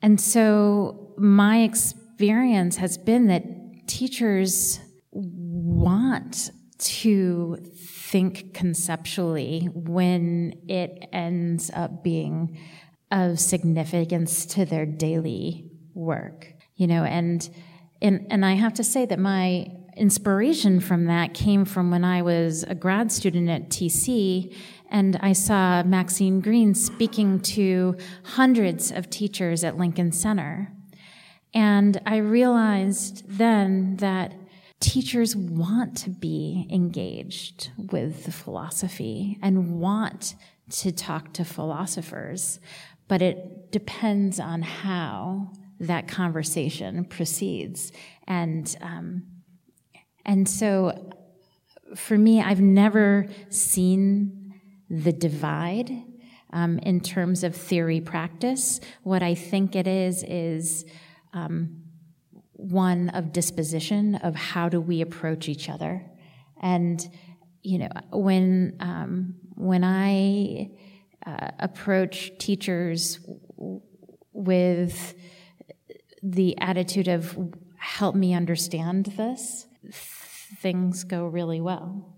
And 0.00 0.18
so 0.18 1.12
my 1.18 1.58
experience 1.58 2.78
has 2.78 2.96
been 2.96 3.26
that 3.26 3.86
teachers 3.86 4.80
want 5.12 6.50
to 6.78 7.58
think 7.76 8.54
conceptually 8.54 9.68
when 9.74 10.54
it 10.66 11.10
ends 11.12 11.70
up 11.74 12.02
being 12.02 12.58
of 13.10 13.38
significance 13.38 14.46
to 14.46 14.64
their 14.64 14.86
daily 14.86 15.75
work, 15.96 16.54
you 16.76 16.86
know, 16.86 17.04
and 17.04 17.48
and 18.00 18.26
and 18.30 18.44
I 18.44 18.54
have 18.54 18.74
to 18.74 18.84
say 18.84 19.06
that 19.06 19.18
my 19.18 19.70
inspiration 19.96 20.78
from 20.78 21.06
that 21.06 21.32
came 21.32 21.64
from 21.64 21.90
when 21.90 22.04
I 22.04 22.22
was 22.22 22.62
a 22.64 22.74
grad 22.74 23.10
student 23.10 23.48
at 23.48 23.70
TC 23.70 24.54
and 24.90 25.16
I 25.20 25.32
saw 25.32 25.82
Maxine 25.82 26.40
Greene 26.40 26.74
speaking 26.74 27.40
to 27.40 27.96
hundreds 28.22 28.92
of 28.92 29.10
teachers 29.10 29.64
at 29.64 29.78
Lincoln 29.78 30.12
Center. 30.12 30.70
And 31.54 32.00
I 32.04 32.18
realized 32.18 33.24
then 33.26 33.96
that 33.96 34.34
teachers 34.80 35.34
want 35.34 35.96
to 35.96 36.10
be 36.10 36.68
engaged 36.70 37.70
with 37.76 38.32
philosophy 38.32 39.38
and 39.42 39.80
want 39.80 40.34
to 40.68 40.92
talk 40.92 41.32
to 41.32 41.44
philosophers, 41.44 42.60
but 43.08 43.22
it 43.22 43.72
depends 43.72 44.38
on 44.38 44.62
how 44.62 45.52
that 45.80 46.08
conversation 46.08 47.04
proceeds. 47.04 47.92
And, 48.26 48.74
um, 48.80 49.22
and 50.24 50.48
so 50.48 51.12
for 51.94 52.16
me, 52.18 52.40
I've 52.40 52.60
never 52.60 53.26
seen 53.48 54.54
the 54.88 55.12
divide 55.12 55.90
um, 56.52 56.78
in 56.78 57.00
terms 57.00 57.44
of 57.44 57.54
theory 57.54 58.00
practice. 58.00 58.80
What 59.02 59.22
I 59.22 59.34
think 59.34 59.76
it 59.76 59.86
is, 59.86 60.24
is 60.26 60.84
um, 61.32 61.82
one 62.52 63.10
of 63.10 63.32
disposition 63.32 64.14
of 64.16 64.34
how 64.34 64.68
do 64.68 64.80
we 64.80 65.00
approach 65.00 65.48
each 65.48 65.68
other. 65.68 66.04
And, 66.60 67.06
you 67.62 67.78
know, 67.78 67.88
when, 68.10 68.76
um, 68.80 69.34
when 69.54 69.84
I 69.84 70.70
uh, 71.26 71.50
approach 71.58 72.32
teachers 72.38 73.20
with 74.32 75.14
the 76.30 76.58
attitude 76.58 77.08
of 77.08 77.38
help 77.76 78.16
me 78.16 78.34
understand 78.34 79.06
this, 79.16 79.66
things 80.60 81.04
go 81.04 81.24
really 81.24 81.60
well. 81.60 82.12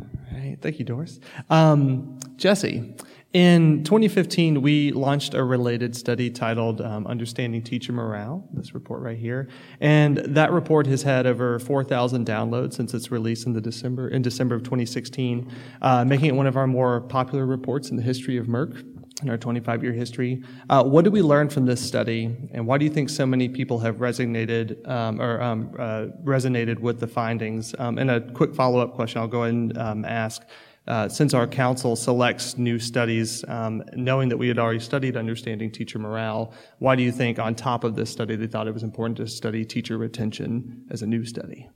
All 0.00 0.06
right. 0.32 0.58
Thank 0.60 0.78
you, 0.78 0.84
Doris. 0.84 1.18
Um, 1.48 2.18
Jesse, 2.36 2.94
in 3.32 3.82
2015, 3.84 4.60
we 4.60 4.92
launched 4.92 5.34
a 5.34 5.42
related 5.42 5.96
study 5.96 6.30
titled 6.30 6.80
um, 6.82 7.06
Understanding 7.06 7.62
Teacher 7.62 7.92
Morale, 7.92 8.46
this 8.52 8.74
report 8.74 9.00
right 9.00 9.18
here. 9.18 9.48
And 9.80 10.18
that 10.18 10.52
report 10.52 10.86
has 10.86 11.02
had 11.02 11.26
over 11.26 11.58
4,000 11.58 12.26
downloads 12.26 12.74
since 12.74 12.92
its 12.92 13.10
release 13.10 13.44
in, 13.44 13.54
the 13.54 13.60
December, 13.60 14.08
in 14.08 14.22
December 14.22 14.54
of 14.54 14.62
2016, 14.62 15.50
uh, 15.80 16.04
making 16.04 16.26
it 16.26 16.34
one 16.34 16.46
of 16.46 16.56
our 16.56 16.66
more 16.66 17.00
popular 17.00 17.46
reports 17.46 17.90
in 17.90 17.96
the 17.96 18.02
history 18.02 18.36
of 18.36 18.46
MERC 18.48 18.84
in 19.22 19.30
our 19.30 19.36
25 19.36 19.82
year 19.82 19.92
history. 19.92 20.42
Uh, 20.70 20.82
what 20.82 21.04
did 21.04 21.12
we 21.12 21.22
learn 21.22 21.48
from 21.48 21.66
this 21.66 21.84
study, 21.84 22.36
and 22.52 22.66
why 22.66 22.78
do 22.78 22.84
you 22.84 22.90
think 22.90 23.10
so 23.10 23.26
many 23.26 23.48
people 23.48 23.78
have 23.80 23.96
resonated 23.96 24.86
um, 24.88 25.20
or 25.20 25.40
um, 25.40 25.74
uh, 25.78 26.06
resonated 26.24 26.78
with 26.78 27.00
the 27.00 27.06
findings? 27.06 27.74
Um, 27.78 27.98
and 27.98 28.10
a 28.10 28.20
quick 28.32 28.54
follow 28.54 28.80
up 28.80 28.94
question 28.94 29.20
I'll 29.20 29.28
go 29.28 29.42
ahead 29.42 29.54
and 29.54 29.78
um, 29.78 30.04
ask. 30.04 30.42
Uh, 30.86 31.06
since 31.06 31.34
our 31.34 31.46
council 31.46 31.94
selects 31.94 32.56
new 32.56 32.78
studies, 32.78 33.44
um, 33.48 33.84
knowing 33.92 34.26
that 34.30 34.38
we 34.38 34.48
had 34.48 34.58
already 34.58 34.80
studied 34.80 35.18
understanding 35.18 35.70
teacher 35.70 35.98
morale, 35.98 36.54
why 36.78 36.96
do 36.96 37.02
you 37.02 37.12
think, 37.12 37.38
on 37.38 37.54
top 37.54 37.84
of 37.84 37.94
this 37.94 38.08
study, 38.08 38.36
they 38.36 38.46
thought 38.46 38.66
it 38.66 38.72
was 38.72 38.82
important 38.82 39.14
to 39.18 39.26
study 39.26 39.66
teacher 39.66 39.98
retention 39.98 40.86
as 40.90 41.02
a 41.02 41.06
new 41.06 41.26
study? 41.26 41.68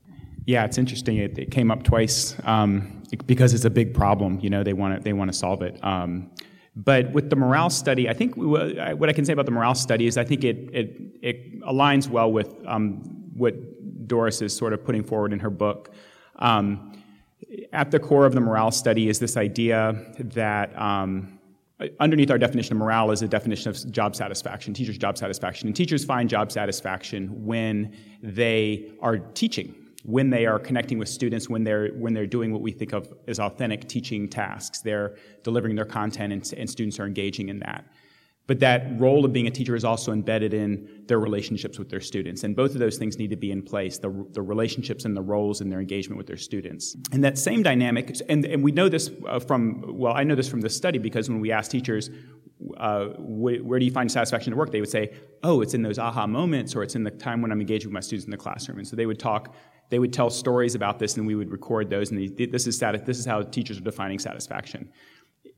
Yeah, 0.47 0.65
it's 0.65 0.79
interesting. 0.79 1.19
It, 1.19 1.39
it 1.39 1.51
came 1.51 1.71
up 1.71 1.83
twice 1.83 2.35
um, 2.45 3.03
because 3.27 3.53
it's 3.53 3.67
a 3.67 3.71
big 3.71 3.93
problem. 3.93 4.41
You 4.41 4.49
know, 4.49 4.63
they 4.63 4.73
want 4.73 4.97
to 4.97 5.03
they 5.03 5.13
want 5.13 5.31
to 5.31 5.37
solve 5.37 5.61
it. 5.61 5.79
But 6.75 7.13
with 7.13 7.29
the 7.29 7.37
morale 7.37 7.71
study, 7.71 8.09
I 8.09 8.15
think 8.15 8.35
what 8.37 9.09
I 9.09 9.13
can 9.13 9.25
say 9.25 9.33
about 9.33 9.45
the 9.45 9.53
morale 9.53 9.75
study 9.75 10.07
is 10.07 10.17
I 10.17 10.25
think 10.25 10.43
it, 10.43 10.57
it, 10.73 11.01
it 11.21 11.61
aligns 11.63 12.09
well 12.09 12.33
with 12.33 12.55
um, 12.67 13.03
what 13.35 13.55
Doris 14.09 14.41
is 14.41 14.57
sort 14.57 14.73
of 14.73 14.83
putting 14.85 15.05
forward 15.05 15.33
in 15.33 15.39
her 15.41 15.51
book. 15.51 15.95
Um, 16.37 16.93
at 17.73 17.91
the 17.91 17.99
core 17.99 18.25
of 18.25 18.33
the 18.33 18.41
morale 18.41 18.71
study 18.71 19.09
is 19.11 19.19
this 19.19 19.37
idea 19.37 20.15
that 20.19 20.79
um, 20.81 21.39
underneath 22.01 22.31
our 22.31 22.39
definition 22.39 22.73
of 22.73 22.79
morale 22.79 23.11
is 23.11 23.21
a 23.21 23.29
definition 23.29 23.69
of 23.69 23.93
job 23.93 24.17
satisfaction, 24.17 24.73
teachers' 24.73 24.97
job 24.97 25.19
satisfaction. 25.19 25.69
And 25.69 25.77
teachers 25.77 26.05
find 26.05 26.29
job 26.29 26.51
satisfaction 26.51 27.45
when 27.45 27.95
they 28.23 28.93
are 29.01 29.19
teaching 29.19 29.75
when 30.03 30.31
they 30.31 30.47
are 30.47 30.59
connecting 30.59 30.99
with 30.99 31.09
students, 31.09 31.49
when 31.49 31.65
they're, 31.65 31.89
when 31.91 32.13
they're 32.13 32.27
doing 32.27 32.53
what 32.53 32.61
we 32.61 32.73
think 32.73 32.93
of 32.93 33.13
as 33.29 33.39
authentic 33.39 33.89
teaching 33.89 34.29
tasks. 34.29 34.81
They're 34.81 35.17
delivering 35.45 35.77
their 35.77 35.85
content 35.85 36.33
and, 36.33 36.53
and 36.57 36.69
students 36.69 36.99
are 36.99 37.07
engaging 37.07 37.49
in 37.49 37.61
that. 37.61 37.85
But 38.49 38.59
that 38.59 39.01
role 39.01 39.25
of 39.25 39.33
being 39.33 39.47
a 39.47 39.51
teacher 39.51 39.77
is 39.77 39.85
also 39.85 40.13
embedded 40.13 40.53
in 40.53 41.05
their 41.07 41.21
relationships 41.21 41.79
with 41.79 41.89
their 41.89 42.01
students. 42.01 42.43
And 42.43 42.57
both 42.57 42.73
of 42.73 42.81
those 42.81 42.97
things 42.99 43.17
need 43.17 43.31
to 43.31 43.37
be 43.37 43.53
in 43.53 43.63
place 43.63 43.99
the, 43.99 44.11
the 44.33 44.43
relationships 44.43 45.05
and 45.05 45.17
the 45.17 45.23
roles 45.23 45.61
and 45.61 45.71
their 45.71 45.79
engagement 45.79 46.19
with 46.19 46.27
their 46.27 46.37
students. 46.37 46.97
And 47.13 47.23
that 47.23 47.39
same 47.39 47.63
dynamic, 47.63 48.17
and, 48.29 48.45
and 48.45 48.63
we 48.63 48.73
know 48.73 48.89
this 48.89 49.11
uh, 49.29 49.39
from, 49.39 49.97
well, 49.97 50.15
I 50.15 50.25
know 50.25 50.35
this 50.35 50.49
from 50.49 50.61
this 50.61 50.77
study 50.77 50.99
because 50.99 51.31
when 51.31 51.41
we 51.41 51.53
ask 51.53 51.71
teachers, 51.71 52.11
uh, 52.79 53.07
wh- 53.11 53.65
where 53.65 53.79
do 53.79 53.85
you 53.85 53.93
find 53.93 54.11
satisfaction 54.11 54.53
at 54.53 54.59
work? 54.59 54.73
They 54.73 54.81
would 54.81 54.91
say, 54.91 55.15
oh, 55.45 55.61
it's 55.61 55.75
in 55.75 55.83
those 55.83 56.01
aha 56.01 56.27
moments 56.27 56.75
or 56.75 56.83
it's 56.83 56.97
in 56.97 57.05
the 57.05 57.13
time 57.13 57.43
when 57.43 57.53
I'm 57.53 57.61
engaging 57.61 57.91
with 57.91 57.95
my 57.95 58.01
students 58.01 58.25
in 58.25 58.33
the 58.33 58.37
classroom. 58.37 58.79
And 58.79 58.89
so 58.89 58.97
they 58.97 59.07
would 59.07 59.21
talk 59.21 59.55
they 59.91 59.99
would 59.99 60.13
tell 60.13 60.31
stories 60.31 60.75
about 60.75 60.99
this 60.99 61.17
and 61.17 61.27
we 61.27 61.35
would 61.35 61.51
record 61.51 61.91
those 61.91 62.11
and 62.11 62.37
this 62.37 62.67
is, 62.67 62.79
this 62.79 63.19
is 63.19 63.27
how 63.27 63.43
teachers 63.43 63.79
are 63.79 63.83
defining 63.83 64.19
satisfaction. 64.19 64.91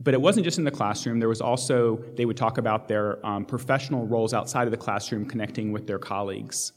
But 0.01 0.15
it 0.15 0.21
wasn't 0.21 0.45
just 0.45 0.59
in 0.59 0.65
the 0.65 0.71
classroom. 0.71 1.21
There 1.21 1.29
was 1.29 1.41
also 1.41 2.03
they 2.17 2.25
would 2.25 2.37
talk 2.37 2.59
about 2.59 2.89
their 2.89 3.25
um, 3.25 3.45
professional 3.45 4.07
roles 4.07 4.35
outside 4.35 4.67
of 4.67 4.71
the 4.71 4.77
classroom 4.77 5.27
connecting 5.27 5.73
with 5.73 5.87
their 5.87 5.99
colleagues 5.99 6.73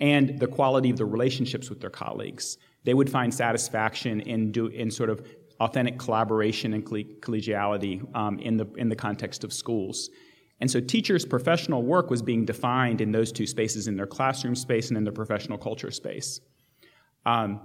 and 0.00 0.38
the 0.38 0.46
quality 0.46 0.90
of 0.90 0.96
the 0.96 1.04
relationships 1.04 1.70
with 1.70 1.80
their 1.80 1.90
colleagues. 1.90 2.58
They 2.84 2.94
would 2.94 3.10
find 3.10 3.32
satisfaction 3.32 4.20
in, 4.20 4.52
do, 4.52 4.66
in 4.66 4.90
sort 4.90 5.10
of 5.10 5.24
authentic 5.60 5.98
collaboration 5.98 6.74
and 6.74 6.84
collegiality 6.84 8.14
um, 8.16 8.38
in, 8.40 8.56
the, 8.56 8.66
in 8.76 8.88
the 8.88 8.96
context 8.96 9.44
of 9.44 9.52
schools. 9.52 10.10
And 10.60 10.70
so 10.70 10.80
teachers' 10.80 11.24
professional 11.24 11.82
work 11.82 12.10
was 12.10 12.22
being 12.22 12.44
defined 12.44 13.00
in 13.00 13.12
those 13.12 13.32
two 13.32 13.46
spaces 13.46 13.86
in 13.86 13.96
their 13.96 14.06
classroom 14.06 14.54
space 14.54 14.88
and 14.88 14.96
in 14.96 15.04
their 15.04 15.12
professional 15.12 15.58
culture 15.58 15.90
space. 15.90 16.40
Um, 17.26 17.60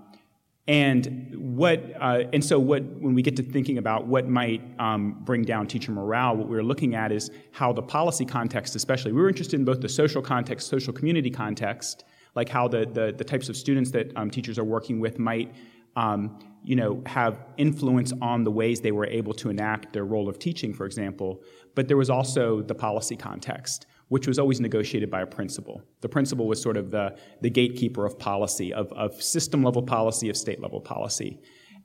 and 0.68 1.34
what, 1.34 1.82
uh, 2.00 2.24
and 2.34 2.44
so 2.44 2.60
what, 2.60 2.84
when 2.84 3.14
we 3.14 3.22
get 3.22 3.38
to 3.38 3.44
thinking 3.44 3.78
about 3.78 4.06
what 4.06 4.28
might 4.28 4.62
um, 4.80 5.22
bring 5.24 5.44
down 5.44 5.66
teacher 5.66 5.94
morale, 5.94 6.36
what 6.36 6.50
we're 6.50 6.64
looking 6.64 6.94
at 6.94 7.12
is 7.12 7.32
how 7.52 7.72
the 7.72 7.82
policy 7.82 8.26
context, 8.26 8.76
especially, 8.76 9.14
we 9.14 9.22
were 9.22 9.30
interested 9.30 9.58
in 9.58 9.66
both 9.66 9.80
the 9.80 9.88
social 9.88 10.22
context, 10.22 10.68
social 10.68 10.92
community 10.92 11.30
context, 11.30 12.04
like 12.36 12.50
how 12.50 12.68
the, 12.68 12.86
the, 12.86 13.14
the 13.18 13.24
types 13.24 13.48
of 13.48 13.56
students 13.56 13.92
that 13.92 14.12
um, 14.18 14.30
teachers 14.30 14.60
are 14.60 14.66
working 14.66 15.00
with 15.00 15.20
might 15.20 15.56
um, 15.96 16.38
you 16.64 16.76
know, 16.76 17.02
have 17.06 17.46
influence 17.56 18.12
on 18.22 18.44
the 18.44 18.52
ways 18.52 18.82
they 18.82 18.92
were 18.92 19.08
able 19.08 19.34
to 19.34 19.50
enact 19.50 19.94
their 19.94 20.06
role 20.06 20.28
of 20.28 20.38
teaching, 20.38 20.74
for 20.74 20.86
example. 20.86 21.42
But 21.76 21.88
there 21.88 21.98
was 21.98 22.10
also 22.10 22.62
the 22.62 22.76
policy 22.76 23.16
context, 23.16 23.88
which 24.10 24.28
was 24.28 24.40
always 24.40 24.60
negotiated 24.60 25.12
by 25.12 25.22
a 25.22 25.26
principal. 25.26 25.82
The 26.02 26.10
principal 26.10 26.48
was 26.48 26.62
sort 26.62 26.78
of 26.78 26.92
the, 26.92 27.18
the 27.42 27.50
gatekeeper 27.50 28.06
of 28.06 28.18
policy, 28.18 28.74
of, 28.74 28.92
of 28.94 29.22
system 29.22 29.64
level 29.64 29.82
policy, 29.82 30.30
of 30.30 30.38
state 30.38 30.62
level 30.62 30.80
policy. 30.80 31.40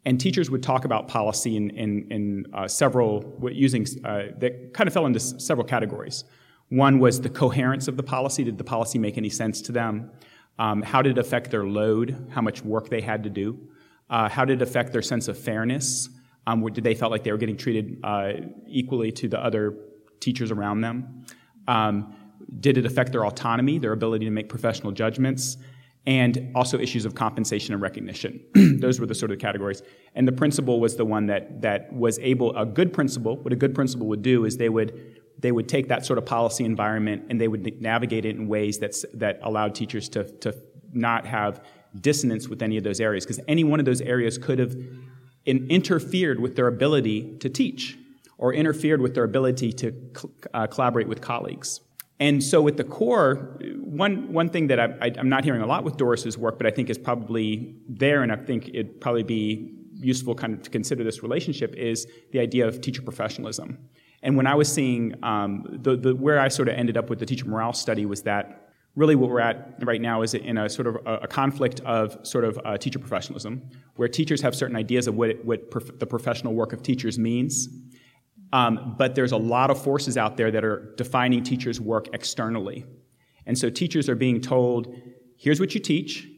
And 0.04 0.20
teachers 0.20 0.50
would 0.50 0.62
talk 0.62 0.84
about 0.84 1.08
policy 1.08 1.56
in, 1.56 1.70
in, 1.70 2.06
in 2.10 2.46
uh, 2.54 2.68
several, 2.68 3.38
using, 3.52 3.86
uh, 4.04 4.24
that 4.38 4.74
kind 4.74 4.88
of 4.88 4.94
fell 4.94 5.06
into 5.06 5.20
several 5.20 5.66
categories. 5.66 6.24
One 6.68 6.98
was 6.98 7.20
the 7.20 7.28
coherence 7.28 7.86
of 7.86 7.96
the 7.96 8.02
policy. 8.02 8.44
Did 8.44 8.58
the 8.58 8.64
policy 8.64 8.98
make 8.98 9.16
any 9.18 9.30
sense 9.30 9.60
to 9.62 9.72
them? 9.72 10.10
Um, 10.58 10.82
how 10.82 11.02
did 11.02 11.12
it 11.12 11.18
affect 11.18 11.50
their 11.50 11.66
load? 11.66 12.28
How 12.30 12.40
much 12.40 12.62
work 12.64 12.88
they 12.88 13.00
had 13.00 13.22
to 13.24 13.30
do? 13.30 13.58
Uh, 14.10 14.28
how 14.28 14.44
did 14.44 14.60
it 14.60 14.62
affect 14.62 14.92
their 14.92 15.02
sense 15.02 15.28
of 15.28 15.38
fairness? 15.38 16.08
Um, 16.46 16.64
did 16.72 16.84
they 16.84 16.94
felt 16.94 17.12
like 17.12 17.24
they 17.24 17.30
were 17.30 17.38
getting 17.38 17.56
treated 17.56 17.98
uh, 18.02 18.32
equally 18.66 19.12
to 19.12 19.28
the 19.28 19.42
other 19.42 19.76
teachers 20.20 20.50
around 20.50 20.80
them? 20.80 21.24
Um, 21.68 22.14
did 22.60 22.76
it 22.76 22.86
affect 22.86 23.12
their 23.12 23.24
autonomy, 23.24 23.78
their 23.78 23.92
ability 23.92 24.24
to 24.24 24.30
make 24.30 24.48
professional 24.48 24.92
judgments? 24.92 25.56
And 26.04 26.50
also 26.56 26.80
issues 26.80 27.04
of 27.04 27.14
compensation 27.14 27.74
and 27.74 27.80
recognition. 27.80 28.40
Those 28.80 28.98
were 28.98 29.06
the 29.06 29.14
sort 29.14 29.30
of 29.30 29.38
categories. 29.38 29.82
And 30.16 30.26
the 30.26 30.32
principal 30.32 30.80
was 30.80 30.96
the 30.96 31.04
one 31.04 31.26
that, 31.26 31.62
that 31.62 31.92
was 31.92 32.18
able, 32.18 32.56
a 32.56 32.66
good 32.66 32.92
principal, 32.92 33.36
what 33.36 33.52
a 33.52 33.56
good 33.56 33.72
principal 33.72 34.08
would 34.08 34.22
do 34.22 34.44
is 34.44 34.56
they 34.56 34.68
would 34.68 35.20
they 35.42 35.52
would 35.52 35.68
take 35.68 35.88
that 35.88 36.06
sort 36.06 36.18
of 36.18 36.24
policy 36.24 36.64
environment 36.64 37.24
and 37.28 37.40
they 37.40 37.48
would 37.48 37.80
navigate 37.80 38.24
it 38.24 38.36
in 38.36 38.48
ways 38.48 38.78
that's, 38.78 39.04
that 39.12 39.40
allowed 39.42 39.74
teachers 39.74 40.08
to, 40.10 40.24
to 40.38 40.54
not 40.92 41.26
have 41.26 41.64
dissonance 42.00 42.48
with 42.48 42.62
any 42.62 42.78
of 42.78 42.84
those 42.84 43.00
areas, 43.00 43.26
because 43.26 43.40
any 43.48 43.64
one 43.64 43.80
of 43.80 43.84
those 43.84 44.00
areas 44.00 44.38
could 44.38 44.58
have 44.58 44.74
in, 45.44 45.66
interfered 45.68 46.40
with 46.40 46.56
their 46.56 46.68
ability 46.68 47.36
to 47.38 47.50
teach 47.50 47.98
or 48.42 48.52
interfered 48.52 49.00
with 49.00 49.14
their 49.14 49.22
ability 49.22 49.72
to 49.72 49.92
cl- 50.16 50.34
uh, 50.52 50.66
collaborate 50.66 51.06
with 51.06 51.20
colleagues. 51.20 51.80
And 52.18 52.42
so, 52.42 52.66
at 52.66 52.76
the 52.76 52.82
core, 52.82 53.56
one, 53.78 54.32
one 54.32 54.48
thing 54.48 54.66
that 54.66 54.80
I, 54.80 55.12
am 55.16 55.28
not 55.28 55.44
hearing 55.44 55.62
a 55.62 55.66
lot 55.66 55.84
with 55.84 55.96
Doris's 55.96 56.36
work, 56.36 56.58
but 56.58 56.66
I 56.66 56.70
think 56.70 56.90
is 56.90 56.98
probably 56.98 57.76
there, 57.88 58.22
and 58.22 58.32
I 58.32 58.36
think 58.36 58.68
it'd 58.68 59.00
probably 59.00 59.22
be 59.22 59.72
useful 59.94 60.34
kind 60.34 60.54
of 60.54 60.62
to 60.62 60.70
consider 60.70 61.04
this 61.04 61.22
relationship, 61.22 61.72
is 61.76 62.08
the 62.32 62.40
idea 62.40 62.66
of 62.66 62.80
teacher 62.80 63.00
professionalism. 63.02 63.78
And 64.24 64.36
when 64.36 64.48
I 64.48 64.56
was 64.56 64.70
seeing 64.70 65.14
um, 65.22 65.64
the, 65.80 65.96
the, 65.96 66.14
where 66.14 66.40
I 66.40 66.48
sort 66.48 66.68
of 66.68 66.74
ended 66.74 66.96
up 66.96 67.10
with 67.10 67.20
the 67.20 67.26
teacher 67.26 67.46
morale 67.46 67.72
study 67.72 68.06
was 68.06 68.22
that 68.22 68.72
really 68.96 69.14
what 69.14 69.30
we're 69.30 69.40
at 69.40 69.76
right 69.84 70.00
now 70.00 70.22
is 70.22 70.34
in 70.34 70.58
a 70.58 70.68
sort 70.68 70.88
of 70.88 70.96
a, 71.06 71.14
a 71.18 71.28
conflict 71.28 71.80
of 71.80 72.18
sort 72.26 72.44
of 72.44 72.58
uh, 72.64 72.76
teacher 72.76 72.98
professionalism, 72.98 73.62
where 73.94 74.08
teachers 74.08 74.40
have 74.40 74.54
certain 74.54 74.76
ideas 74.76 75.06
of 75.06 75.14
what, 75.14 75.30
it, 75.30 75.44
what 75.44 75.70
prof- 75.70 75.96
the 75.98 76.06
professional 76.06 76.54
work 76.54 76.72
of 76.72 76.82
teachers 76.82 77.20
means. 77.20 77.68
Um, 78.52 78.94
but 78.98 79.14
there's 79.14 79.32
a 79.32 79.36
lot 79.36 79.70
of 79.70 79.82
forces 79.82 80.16
out 80.16 80.36
there 80.36 80.50
that 80.50 80.64
are 80.64 80.94
defining 80.96 81.42
teachers' 81.42 81.80
work 81.80 82.08
externally. 82.12 82.84
And 83.46 83.56
so 83.56 83.70
teachers 83.70 84.08
are 84.08 84.14
being 84.14 84.40
told, 84.40 84.94
here's 85.36 85.58
what 85.58 85.74
you 85.74 85.80
teach, 85.80 86.28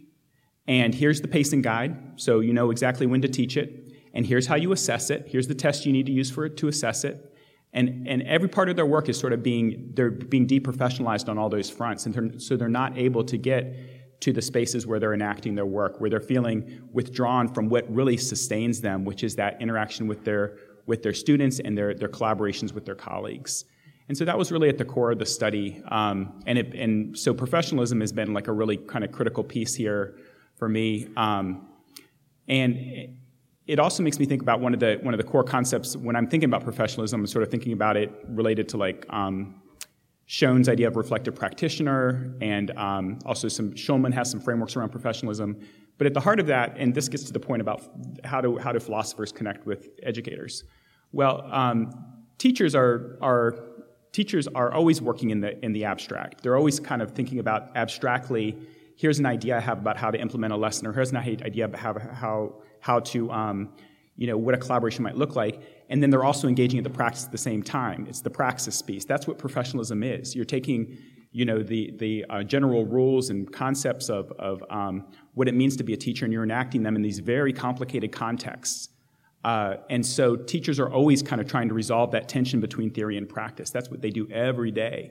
and 0.67 0.95
here's 0.95 1.21
the 1.21 1.29
pacing 1.29 1.62
guide, 1.62 1.97
so 2.17 2.41
you 2.41 2.53
know 2.53 2.71
exactly 2.71 3.07
when 3.07 3.21
to 3.23 3.29
teach 3.29 3.57
it, 3.57 3.93
and 4.15 4.25
here's 4.25 4.47
how 4.47 4.55
you 4.55 4.73
assess 4.73 5.11
it, 5.11 5.27
here's 5.29 5.49
the 5.49 5.55
test 5.55 5.85
you 5.85 5.93
need 5.93 6.07
to 6.07 6.12
use 6.12 6.31
for 6.31 6.47
it 6.47 6.57
to 6.59 6.69
assess 6.69 7.05
it, 7.05 7.35
and, 7.75 8.07
and 8.07 8.23
every 8.23 8.49
part 8.49 8.69
of 8.69 8.77
their 8.77 8.87
work 8.87 9.09
is 9.09 9.19
sort 9.19 9.33
of 9.33 9.43
being, 9.43 9.91
they're 9.95 10.11
being 10.11 10.47
deprofessionalized 10.47 11.29
on 11.29 11.39
all 11.39 11.49
those 11.49 11.69
fronts. 11.69 12.07
And 12.07 12.15
they're, 12.15 12.39
so 12.39 12.57
they're 12.57 12.69
not 12.69 12.97
able 12.97 13.25
to 13.25 13.37
get 13.37 14.21
to 14.21 14.33
the 14.33 14.41
spaces 14.41 14.87
where 14.87 15.01
they're 15.01 15.12
enacting 15.12 15.57
their 15.57 15.67
work, 15.67 16.01
where 16.01 16.09
they're 16.09 16.21
feeling 16.21 16.89
withdrawn 16.93 17.53
from 17.53 17.69
what 17.69 17.93
really 17.93 18.17
sustains 18.17 18.81
them, 18.81 19.05
which 19.05 19.25
is 19.25 19.35
that 19.37 19.61
interaction 19.61 20.07
with 20.07 20.25
their, 20.25 20.57
with 20.87 21.03
their 21.03 21.14
students 21.14 21.61
and 21.61 21.76
their, 21.76 21.95
their 21.95 22.09
collaborations 22.09 22.72
with 22.72 22.85
their 22.85 22.95
colleagues. 22.95 23.64
And 24.09 24.16
so 24.16 24.24
that 24.24 24.37
was 24.37 24.53
really 24.53 24.68
at 24.68 24.76
the 24.76 24.85
core 24.85 25.12
of 25.12 25.18
the 25.18 25.26
study. 25.26 25.82
Um, 25.89 26.43
and, 26.47 26.59
it, 26.59 26.74
and 26.74 27.18
so 27.18 27.32
professionalism 27.32 28.01
has 28.01 28.12
been 28.12 28.35
like 28.35 28.49
a 28.49 28.53
really 28.53 28.76
kind 28.76 29.05
of 29.05 29.12
critical 29.12 29.43
piece 29.43 29.74
here 29.74 30.16
for 30.57 30.68
me. 30.68 31.09
Um, 31.16 31.68
and 32.49 33.16
it 33.66 33.78
also 33.78 34.03
makes 34.03 34.18
me 34.18 34.26
think 34.26 34.43
about 34.43 34.61
one 34.61 34.74
of 34.74 34.80
the 34.80 34.99
one 35.03 35.14
of 35.14 35.18
the 35.18 35.24
core 35.24 35.45
concepts 35.45 35.97
when 35.97 36.16
I'm 36.16 36.26
thinking 36.26 36.51
about 36.51 36.64
professionalism. 36.64 37.20
I'm 37.20 37.26
sort 37.26 37.43
of 37.43 37.51
thinking 37.51 37.72
about 37.72 37.97
it 37.97 38.12
related 38.28 38.68
to 38.70 38.76
like 38.76 39.07
um, 39.09 39.62
Schoen's 40.26 40.68
idea 40.68 40.89
of 40.89 40.97
reflective 40.97 41.35
practitioner, 41.35 42.35
and 42.43 42.70
um, 42.76 43.18
also 43.24 43.49
some 43.49 43.72
Shulman 43.72 44.12
has 44.12 44.30
some 44.30 44.41
frameworks 44.41 44.76
around 44.76 44.91
professionalism. 44.91 45.61
But 45.99 46.07
at 46.07 46.14
the 46.14 46.20
heart 46.20 46.40
of 46.40 46.47
that, 46.49 46.76
and 46.76 46.95
this 46.95 47.09
gets 47.09 47.24
to 47.24 47.32
the 47.32 47.40
point 47.40 47.61
about 47.61 47.82
how 48.24 48.40
do 48.40 48.59
how 48.59 48.72
do 48.72 48.80
philosophers 48.80 49.32
connect 49.32 49.66
with 49.66 49.88
educators? 50.03 50.64
Well, 51.12 51.49
um, 51.53 51.92
teachers 52.38 52.74
are 52.74 53.16
are 53.20 53.55
teachers 54.12 54.49
are 54.49 54.72
always 54.72 55.01
working 55.01 55.30
in 55.30 55.40
the 55.40 55.64
in 55.64 55.72
the 55.72 55.84
abstract. 55.84 56.42
They're 56.42 56.57
always 56.57 56.80
kind 56.80 57.03
of 57.03 57.12
thinking 57.12 57.38
about 57.38 57.76
abstractly. 57.76 58.57
Here's 58.97 59.18
an 59.18 59.26
idea 59.26 59.57
I 59.57 59.61
have 59.61 59.78
about 59.78 59.97
how 59.97 60.11
to 60.11 60.20
implement 60.20 60.53
a 60.53 60.57
lesson, 60.57 60.86
or 60.86 60.92
here's 60.92 61.11
an 61.11 61.16
idea 61.16 61.64
about 61.64 61.80
how, 61.80 61.99
how 62.12 62.55
how 62.84 63.01
to, 63.01 63.30
um, 63.30 63.72
you 64.16 64.26
know, 64.26 64.36
what 64.36 64.55
a 64.55 64.59
collaboration 64.59 65.03
might 65.03 65.16
look 65.16 65.34
like. 65.34 65.62
And 65.88 66.03
then 66.03 66.11
they're 66.11 66.22
also 66.24 66.49
engaging 66.49 66.78
in 66.78 66.84
the 66.84 66.90
practice 66.90 67.24
at 67.24 67.32
the 67.32 67.38
same 67.38 67.62
time. 67.62 68.07
It's 68.09 68.20
the 68.20 68.30
praxis 68.30 68.82
piece. 68.82 69.07
That's 69.07 69.26
what 69.26 69.38
professionalism 69.38 70.03
is. 70.03 70.36
You're 70.36 70.45
taking, 70.45 70.99
you 71.35 71.45
know, 71.45 71.64
the, 71.64 71.93
the 71.99 72.24
uh, 72.30 72.45
general 72.45 72.87
rules 72.87 73.28
and 73.28 73.53
concepts 73.53 74.09
of, 74.09 74.30
of 74.39 74.62
um, 74.70 75.05
what 75.35 75.49
it 75.49 75.55
means 75.55 75.76
to 75.76 75.82
be 75.82 75.93
a 75.93 75.97
teacher, 75.97 76.24
and 76.24 76.32
you're 76.32 76.45
enacting 76.45 76.85
them 76.85 76.95
in 76.95 77.03
these 77.03 77.18
very 77.18 77.53
complicated 77.53 78.12
contexts. 78.12 78.91
Uh, 79.43 79.74
and 79.91 80.07
so 80.07 80.37
teachers 80.37 80.78
are 80.78 80.89
always 80.89 81.24
kind 81.24 81.41
of 81.41 81.49
trying 81.49 81.66
to 81.68 81.74
resolve 81.74 82.12
that 82.12 82.28
tension 82.28 82.61
between 82.61 82.89
theory 82.89 83.18
and 83.18 83.28
practice. 83.28 83.70
That's 83.70 83.91
what 83.91 84.01
they 84.01 84.11
do 84.11 84.30
every 84.30 84.70
day 84.70 85.11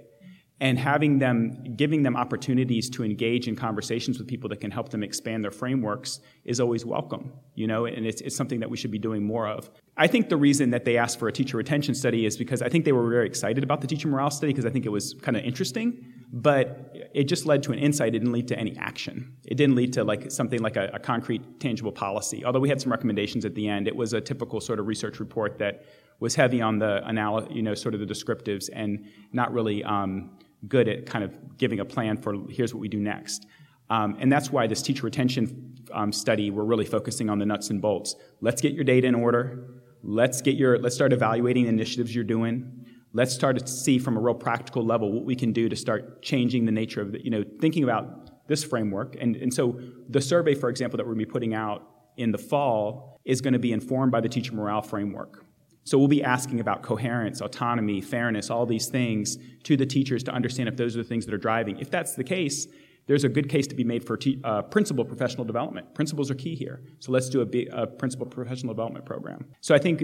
and 0.60 0.78
having 0.78 1.20
them 1.20 1.76
giving 1.76 2.04
them 2.04 2.16
opportunities 2.16 2.90
to 2.90 3.04
engage 3.04 3.48
in 3.48 3.56
conversations 3.56 4.18
with 4.18 4.28
people 4.28 4.50
that 4.50 4.60
can 4.62 4.72
help 4.72 4.90
them 4.90 5.04
expand 5.04 5.44
their 5.44 5.52
frameworks 5.52 6.20
is 6.46 6.60
always 6.60 6.86
welcome 6.86 7.34
you 7.56 7.68
know 7.68 7.86
and 7.86 8.06
it's, 8.06 8.22
it's 8.22 8.36
something 8.36 8.60
that 8.60 8.70
we 8.70 8.78
should 8.78 8.92
be 8.92 9.00
doing 9.00 9.24
more 9.24 9.48
of. 9.48 9.70
I 9.98 10.08
think 10.08 10.30
the 10.30 10.38
reason 10.38 10.72
that 10.72 10.86
they 10.86 10.98
asked 10.98 11.20
for 11.20 11.28
a 11.28 11.32
teacher 11.32 11.58
retention 11.58 11.96
study 11.96 12.26
is 12.26 12.38
because 12.38 12.62
i 12.62 12.70
think 12.70 12.86
they 12.86 12.92
were 12.92 13.10
very 13.10 13.28
excited 13.28 13.64
about 13.64 13.82
the 13.82 13.88
teacher 13.88 14.08
morale 14.08 14.32
study 14.32 14.52
because 14.52 14.66
i 14.66 14.70
think 14.70 14.86
it 14.86 14.92
was 14.92 15.14
kind 15.22 15.38
of 15.38 15.44
interesting 15.44 16.14
but 16.36 16.92
it 17.14 17.26
just 17.26 17.46
led 17.46 17.62
to 17.62 17.72
an 17.72 17.78
insight. 17.78 18.16
It 18.16 18.20
didn't 18.20 18.32
lead 18.32 18.48
to 18.48 18.58
any 18.58 18.76
action. 18.78 19.38
It 19.46 19.54
didn't 19.54 19.76
lead 19.76 19.94
to 19.94 20.04
like 20.04 20.32
something 20.32 20.62
like 20.62 20.76
a, 20.76 20.90
a 20.92 20.98
concrete 20.98 21.60
tangible 21.60 21.92
policy. 21.92 22.44
Although 22.44 22.60
we 22.60 22.70
had 22.70 22.82
some 22.82 22.92
recommendations 22.92 23.46
at 23.46 23.54
the 23.54 23.70
end 23.70 23.88
it 23.88 23.96
was 23.96 24.14
a 24.14 24.20
typical 24.20 24.60
sort 24.60 24.80
of 24.80 24.88
research 24.88 25.20
report 25.20 25.60
that 25.60 25.86
was 26.20 26.34
heavy 26.34 26.62
on 26.62 26.80
the 26.80 27.02
analy- 27.06 27.54
you 27.56 27.62
know 27.62 27.76
sort 27.76 27.94
of 27.94 28.00
the 28.00 28.06
descriptives 28.06 28.70
and 28.74 29.06
not 29.32 29.54
really 29.54 29.84
um, 29.84 30.32
good 30.68 30.88
at 30.88 31.06
kind 31.06 31.24
of 31.24 31.58
giving 31.58 31.80
a 31.80 31.86
plan 31.86 32.18
for 32.18 32.36
here's 32.50 32.74
what 32.74 32.80
we 32.80 32.88
do 32.88 33.00
next. 33.00 33.46
Um, 33.90 34.18
and 34.20 34.32
that's 34.32 34.50
why 34.50 34.68
this 34.68 34.82
teacher 34.82 35.04
retention 35.04 35.76
um, 35.92 36.12
study, 36.12 36.50
we're 36.50 36.64
really 36.64 36.86
focusing 36.86 37.30
on 37.30 37.40
the 37.40 37.46
nuts 37.46 37.70
and 37.70 37.82
bolts. 37.82 38.16
Let's 38.42 38.62
get 38.62 38.74
your 38.74 38.84
data 38.84 39.08
in 39.08 39.16
order. 39.16 39.82
Let's 40.02 40.42
get 40.42 40.56
your, 40.56 40.80
let's 40.80 40.96
start 40.96 41.14
evaluating 41.14 41.68
initiatives 41.68 42.16
you're 42.16 42.24
doing. 42.24 42.86
Let's 43.14 43.34
start 43.34 43.60
to 43.60 43.68
see 43.68 44.00
from 44.00 44.18
a 44.18 44.20
real 44.20 44.34
practical 44.34 44.84
level 44.84 45.12
what 45.12 45.26
we 45.26 45.36
can 45.36 45.54
do 45.54 45.70
to 45.70 45.76
start 45.76 46.22
changing 46.22 46.66
the 46.66 46.72
nature 46.72 47.02
of 47.02 47.12
the, 47.12 47.24
you 47.24 47.30
know, 47.30 47.44
thinking 47.60 47.84
about 47.84 48.48
this 48.48 48.64
framework. 48.64 49.16
And, 49.20 49.36
and 49.36 49.54
so 49.54 49.80
the 50.10 50.22
survey, 50.22 50.56
for 50.56 50.70
example, 50.70 50.98
that 50.98 51.04
we're 51.04 51.14
going 51.14 51.20
to 51.20 51.28
be 51.28 51.32
putting 51.32 51.54
out 51.54 51.88
in 52.18 52.32
the 52.32 52.38
fall 52.38 53.20
is 53.26 53.42
going 53.42 53.54
to 53.54 53.60
be 53.60 53.72
informed 53.72 54.12
by 54.12 54.22
the 54.22 54.30
teacher 54.30 54.54
morale 54.54 54.82
framework. 54.82 55.43
So 55.84 55.98
we'll 55.98 56.08
be 56.08 56.24
asking 56.24 56.60
about 56.60 56.82
coherence, 56.82 57.42
autonomy, 57.42 58.02
fairness, 58.02 58.50
all 58.50 58.66
these 58.66 58.88
things 58.88 59.38
to 59.64 59.76
the 59.76 59.86
teachers 59.86 60.24
to 60.24 60.32
understand 60.32 60.70
if 60.70 60.78
those 60.78 60.96
are 60.96 61.04
the 61.04 61.08
things 61.08 61.26
that 61.26 61.34
are 61.34 61.40
driving. 61.40 61.78
If 61.80 61.90
that's 61.92 62.16
the 62.16 62.24
case, 62.24 62.68
there's 63.08 63.26
a 63.26 63.30
good 63.30 63.50
case 63.50 63.68
to 63.68 63.76
be 63.76 63.84
made 63.84 64.06
for 64.06 64.16
te- 64.16 64.40
uh, 64.44 64.62
principal 64.62 65.04
professional 65.04 65.44
development. 65.44 65.94
Principals 65.94 66.32
are 66.32 66.36
key 66.36 66.56
here. 66.56 66.82
So 67.00 67.12
let's 67.12 67.30
do 67.30 67.42
a, 67.42 67.88
principal 67.88 68.26
professional 68.26 68.74
development 68.74 69.06
program. 69.06 69.46
So 69.60 69.76
I 69.76 69.80
think, 69.80 70.04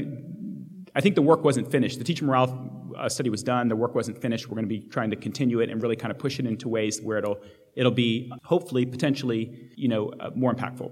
I 0.95 1.01
think 1.01 1.15
the 1.15 1.21
work 1.21 1.43
wasn't 1.43 1.71
finished. 1.71 1.97
The 1.97 2.03
teacher 2.03 2.25
morale 2.25 2.93
uh, 2.97 3.07
study 3.07 3.29
was 3.29 3.41
done. 3.41 3.69
The 3.69 3.75
work 3.75 3.95
wasn't 3.95 4.21
finished. 4.21 4.49
We're 4.49 4.55
going 4.55 4.67
to 4.67 4.69
be 4.69 4.81
trying 4.81 5.11
to 5.11 5.15
continue 5.15 5.61
it 5.61 5.69
and 5.69 5.81
really 5.81 5.95
kind 5.95 6.11
of 6.11 6.19
push 6.19 6.39
it 6.39 6.45
into 6.45 6.67
ways 6.67 7.01
where 7.01 7.19
it'll, 7.19 7.39
it'll 7.75 7.91
be 7.91 8.29
hopefully, 8.43 8.85
potentially, 8.85 9.71
you 9.77 9.87
know, 9.87 10.11
uh, 10.19 10.31
more 10.35 10.53
impactful. 10.53 10.91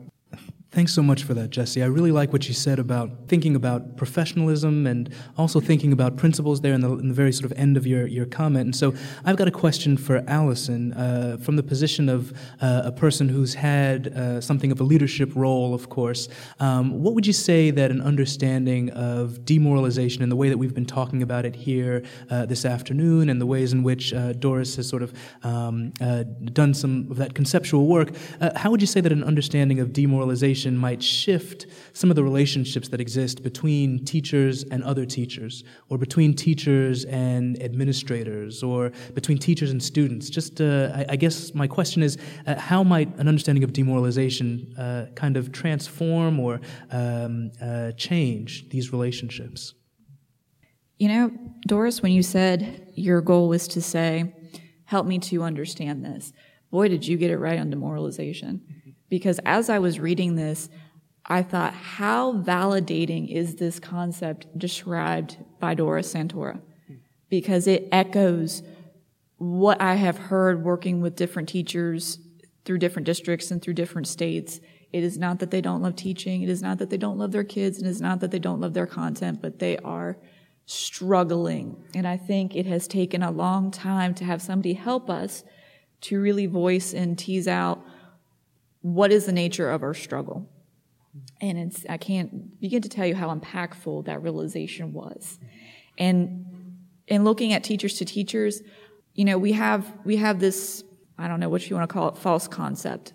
Thanks 0.69 0.93
so 0.93 1.01
much 1.01 1.23
for 1.23 1.33
that, 1.33 1.49
Jesse. 1.49 1.81
I 1.81 1.85
really 1.85 2.11
like 2.11 2.33
what 2.33 2.49
you 2.49 2.53
said 2.53 2.77
about 2.77 3.29
thinking 3.29 3.55
about 3.55 3.95
professionalism 3.95 4.85
and 4.85 5.09
also 5.37 5.61
thinking 5.61 5.93
about 5.93 6.17
principals 6.17 6.59
there 6.59 6.73
in 6.73 6.81
the, 6.81 6.91
in 6.97 7.07
the 7.07 7.13
very 7.13 7.31
sort 7.31 7.49
of 7.49 7.57
end 7.57 7.77
of 7.77 7.87
your, 7.87 8.05
your 8.05 8.25
comment. 8.25 8.65
And 8.65 8.75
so 8.75 8.93
I've 9.23 9.37
got 9.37 9.47
a 9.47 9.51
question 9.51 9.95
for 9.95 10.25
Allison 10.27 10.91
uh, 10.91 11.37
from 11.41 11.55
the 11.55 11.63
position 11.63 12.09
of 12.09 12.33
uh, 12.61 12.81
a 12.83 12.91
person 12.91 13.29
who's 13.29 13.53
had 13.53 14.09
uh, 14.09 14.41
something 14.41 14.69
of 14.69 14.81
a 14.81 14.83
leadership 14.83 15.33
role, 15.35 15.73
of 15.73 15.87
course. 15.87 16.27
Um, 16.59 17.01
what 17.01 17.13
would 17.13 17.25
you 17.25 17.33
say 17.33 17.71
that 17.71 17.89
an 17.89 18.01
understanding 18.01 18.89
of 18.89 19.45
demoralization 19.45 20.21
and 20.21 20.29
the 20.29 20.35
way 20.35 20.49
that 20.49 20.57
we've 20.57 20.75
been 20.75 20.85
talking 20.85 21.23
about 21.23 21.45
it 21.45 21.55
here 21.55 22.03
uh, 22.29 22.45
this 22.45 22.65
afternoon 22.65 23.29
and 23.29 23.39
the 23.39 23.45
ways 23.45 23.71
in 23.71 23.83
which 23.83 24.13
uh, 24.13 24.33
Doris 24.33 24.75
has 24.75 24.89
sort 24.89 25.01
of 25.01 25.13
um, 25.43 25.93
uh, 26.01 26.23
done 26.51 26.73
some 26.73 27.07
of 27.09 27.15
that 27.17 27.35
conceptual 27.35 27.87
work, 27.87 28.09
how 28.57 28.69
would 28.69 28.81
you 28.81 28.87
say 28.87 28.99
that 28.99 29.13
an 29.13 29.23
understanding 29.23 29.79
of 29.79 29.93
demoralization 29.93 30.56
might 30.65 31.03
shift 31.03 31.67
some 31.93 32.09
of 32.09 32.15
the 32.15 32.23
relationships 32.23 32.87
that 32.89 32.99
exist 32.99 33.43
between 33.43 34.03
teachers 34.05 34.63
and 34.63 34.83
other 34.83 35.05
teachers, 35.05 35.63
or 35.89 35.97
between 35.97 36.33
teachers 36.33 37.05
and 37.05 37.61
administrators, 37.61 38.63
or 38.63 38.91
between 39.13 39.37
teachers 39.37 39.71
and 39.71 39.81
students. 39.81 40.29
Just, 40.29 40.59
uh, 40.61 40.91
I, 40.95 41.05
I, 41.09 41.15
guess 41.15 41.53
my 41.53 41.67
question 41.67 42.01
is 42.01 42.17
uh, 42.45 42.55
how 42.55 42.83
might 42.83 43.15
an 43.17 43.27
understanding 43.27 43.63
of 43.63 43.73
demoralization 43.73 44.73
uh, 44.77 45.07
kind 45.15 45.37
of 45.37 45.51
transform 45.51 46.39
or 46.39 46.59
um, 46.91 47.51
uh, 47.61 47.91
change 47.91 48.69
these 48.69 48.91
relationships? 48.91 49.73
You 50.97 51.09
know, 51.09 51.31
Doris, 51.67 52.01
when 52.01 52.11
you 52.11 52.23
said 52.23 52.91
your 52.95 53.21
goal 53.21 53.49
was 53.49 53.67
to 53.69 53.81
say, 53.81 54.33
help 54.85 55.05
me 55.05 55.19
to 55.19 55.43
understand 55.43 56.03
this, 56.03 56.33
boy, 56.71 56.87
did 56.87 57.05
you 57.05 57.17
get 57.17 57.29
it 57.29 57.37
right 57.37 57.59
on 57.59 57.69
demoralization. 57.69 58.76
Because 59.09 59.39
as 59.45 59.69
I 59.69 59.79
was 59.79 59.99
reading 59.99 60.35
this, 60.35 60.69
I 61.25 61.43
thought, 61.43 61.73
how 61.73 62.33
validating 62.33 63.29
is 63.29 63.55
this 63.55 63.79
concept 63.79 64.57
described 64.57 65.37
by 65.59 65.73
Doris 65.73 66.13
Santoro? 66.13 66.61
Because 67.29 67.67
it 67.67 67.89
echoes 67.91 68.63
what 69.37 69.81
I 69.81 69.95
have 69.95 70.17
heard 70.17 70.63
working 70.63 71.01
with 71.01 71.15
different 71.15 71.49
teachers 71.49 72.19
through 72.63 72.77
different 72.77 73.05
districts 73.05 73.51
and 73.51 73.61
through 73.61 73.73
different 73.73 74.07
states. 74.07 74.59
It 74.93 75.03
is 75.03 75.17
not 75.17 75.39
that 75.39 75.51
they 75.51 75.61
don't 75.61 75.81
love 75.81 75.95
teaching. 75.95 76.41
It 76.41 76.49
is 76.49 76.61
not 76.61 76.79
that 76.79 76.89
they 76.89 76.97
don't 76.97 77.17
love 77.17 77.33
their 77.33 77.43
kids. 77.43 77.77
And 77.77 77.87
it 77.87 77.91
is 77.91 78.01
not 78.01 78.21
that 78.21 78.31
they 78.31 78.39
don't 78.39 78.61
love 78.61 78.73
their 78.73 78.87
content, 78.87 79.41
but 79.41 79.59
they 79.59 79.77
are 79.79 80.17
struggling. 80.65 81.83
And 81.93 82.07
I 82.07 82.17
think 82.17 82.55
it 82.55 82.65
has 82.65 82.87
taken 82.87 83.21
a 83.21 83.31
long 83.31 83.69
time 83.69 84.13
to 84.15 84.25
have 84.25 84.41
somebody 84.41 84.73
help 84.73 85.09
us 85.09 85.43
to 86.01 86.21
really 86.21 86.45
voice 86.45 86.93
and 86.93 87.17
tease 87.17 87.47
out 87.47 87.83
what 88.93 89.11
is 89.11 89.25
the 89.25 89.33
nature 89.33 89.69
of 89.69 89.83
our 89.83 89.93
struggle. 89.93 90.47
And 91.41 91.57
it's, 91.57 91.85
I 91.89 91.97
can't 91.97 92.59
begin 92.61 92.81
to 92.83 92.89
tell 92.89 93.05
you 93.05 93.15
how 93.15 93.35
impactful 93.35 94.05
that 94.05 94.23
realization 94.23 94.93
was. 94.93 95.39
And 95.97 96.45
in 97.07 97.25
looking 97.25 97.51
at 97.51 97.63
teachers 97.63 97.95
to 97.95 98.05
teachers, 98.05 98.61
you 99.13 99.25
know, 99.25 99.37
we 99.37 99.51
have, 99.53 99.91
we 100.05 100.15
have 100.17 100.39
this, 100.39 100.83
I 101.17 101.27
don't 101.27 101.41
know 101.41 101.49
what 101.49 101.69
you 101.69 101.75
want 101.75 101.89
to 101.89 101.93
call 101.93 102.07
it, 102.09 102.17
false 102.17 102.47
concept 102.47 103.13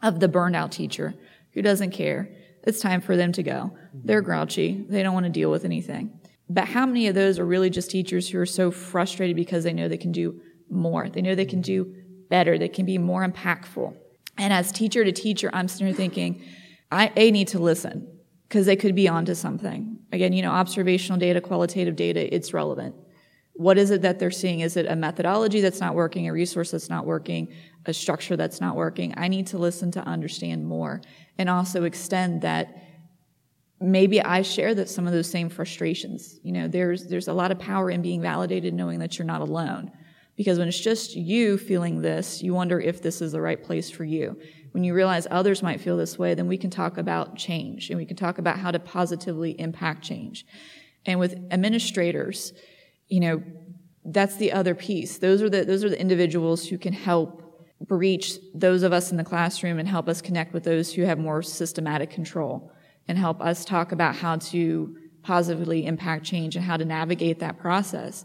of 0.00 0.20
the 0.20 0.28
burnout 0.28 0.70
teacher 0.70 1.14
who 1.54 1.62
doesn't 1.62 1.90
care. 1.90 2.30
It's 2.62 2.80
time 2.80 3.00
for 3.00 3.16
them 3.16 3.32
to 3.32 3.42
go. 3.42 3.76
They're 3.92 4.20
grouchy. 4.20 4.84
They 4.88 5.02
don't 5.02 5.14
want 5.14 5.26
to 5.26 5.32
deal 5.32 5.50
with 5.50 5.64
anything. 5.64 6.20
But 6.48 6.66
how 6.66 6.86
many 6.86 7.08
of 7.08 7.16
those 7.16 7.38
are 7.40 7.44
really 7.44 7.70
just 7.70 7.90
teachers 7.90 8.28
who 8.28 8.38
are 8.38 8.46
so 8.46 8.70
frustrated 8.70 9.34
because 9.34 9.64
they 9.64 9.72
know 9.72 9.88
they 9.88 9.96
can 9.96 10.12
do 10.12 10.40
more? 10.70 11.08
They 11.08 11.22
know 11.22 11.34
they 11.34 11.44
can 11.44 11.62
do 11.62 11.96
better. 12.28 12.58
They 12.58 12.68
can 12.68 12.86
be 12.86 12.98
more 12.98 13.26
impactful. 13.26 13.96
And 14.38 14.52
as 14.52 14.72
teacher 14.72 15.04
to 15.04 15.12
teacher, 15.12 15.50
I'm 15.52 15.68
sitting 15.68 15.88
here 15.88 15.96
thinking, 15.96 16.42
I 16.90 17.12
a 17.16 17.30
need 17.30 17.48
to 17.48 17.58
listen 17.58 18.08
because 18.48 18.66
they 18.66 18.76
could 18.76 18.94
be 18.94 19.08
onto 19.08 19.34
something. 19.34 19.98
Again, 20.12 20.32
you 20.32 20.42
know, 20.42 20.52
observational 20.52 21.18
data, 21.18 21.40
qualitative 21.40 21.96
data, 21.96 22.34
it's 22.34 22.54
relevant. 22.54 22.94
What 23.54 23.76
is 23.76 23.90
it 23.90 24.02
that 24.02 24.20
they're 24.20 24.30
seeing? 24.30 24.60
Is 24.60 24.76
it 24.76 24.86
a 24.86 24.94
methodology 24.94 25.60
that's 25.60 25.80
not 25.80 25.96
working, 25.96 26.28
a 26.28 26.32
resource 26.32 26.70
that's 26.70 26.88
not 26.88 27.04
working, 27.04 27.52
a 27.86 27.92
structure 27.92 28.36
that's 28.36 28.60
not 28.60 28.76
working? 28.76 29.12
I 29.16 29.26
need 29.26 29.48
to 29.48 29.58
listen 29.58 29.90
to 29.92 30.00
understand 30.00 30.64
more 30.64 31.02
and 31.36 31.50
also 31.50 31.82
extend 31.82 32.42
that 32.42 32.76
maybe 33.80 34.22
I 34.22 34.42
share 34.42 34.74
that 34.76 34.88
some 34.88 35.06
of 35.06 35.12
those 35.12 35.28
same 35.28 35.48
frustrations. 35.48 36.38
You 36.42 36.52
know, 36.52 36.68
there's 36.68 37.06
there's 37.06 37.28
a 37.28 37.32
lot 37.32 37.50
of 37.50 37.58
power 37.58 37.90
in 37.90 38.00
being 38.00 38.22
validated, 38.22 38.74
knowing 38.74 39.00
that 39.00 39.18
you're 39.18 39.26
not 39.26 39.40
alone. 39.40 39.90
Because 40.38 40.56
when 40.56 40.68
it's 40.68 40.78
just 40.78 41.16
you 41.16 41.58
feeling 41.58 42.00
this, 42.00 42.44
you 42.44 42.54
wonder 42.54 42.80
if 42.80 43.02
this 43.02 43.20
is 43.20 43.32
the 43.32 43.40
right 43.40 43.60
place 43.62 43.90
for 43.90 44.04
you. 44.04 44.40
When 44.70 44.84
you 44.84 44.94
realize 44.94 45.26
others 45.32 45.64
might 45.64 45.80
feel 45.80 45.96
this 45.96 46.16
way, 46.16 46.34
then 46.34 46.46
we 46.46 46.56
can 46.56 46.70
talk 46.70 46.96
about 46.96 47.36
change 47.36 47.90
and 47.90 47.98
we 47.98 48.06
can 48.06 48.16
talk 48.16 48.38
about 48.38 48.56
how 48.56 48.70
to 48.70 48.78
positively 48.78 49.58
impact 49.60 50.04
change. 50.04 50.46
And 51.04 51.18
with 51.18 51.34
administrators, 51.50 52.52
you 53.08 53.18
know, 53.18 53.42
that's 54.04 54.36
the 54.36 54.52
other 54.52 54.76
piece. 54.76 55.18
Those 55.18 55.42
are 55.42 55.50
the 55.50 55.64
those 55.64 55.82
are 55.82 55.90
the 55.90 56.00
individuals 56.00 56.68
who 56.68 56.78
can 56.78 56.92
help 56.92 57.66
breach 57.80 58.34
those 58.54 58.84
of 58.84 58.92
us 58.92 59.10
in 59.10 59.16
the 59.16 59.24
classroom 59.24 59.80
and 59.80 59.88
help 59.88 60.08
us 60.08 60.22
connect 60.22 60.52
with 60.52 60.62
those 60.62 60.94
who 60.94 61.02
have 61.02 61.18
more 61.18 61.42
systematic 61.42 62.10
control 62.10 62.70
and 63.08 63.18
help 63.18 63.40
us 63.40 63.64
talk 63.64 63.90
about 63.90 64.14
how 64.14 64.36
to 64.36 64.96
positively 65.22 65.84
impact 65.84 66.24
change 66.24 66.54
and 66.54 66.64
how 66.64 66.76
to 66.76 66.84
navigate 66.84 67.40
that 67.40 67.58
process. 67.58 68.24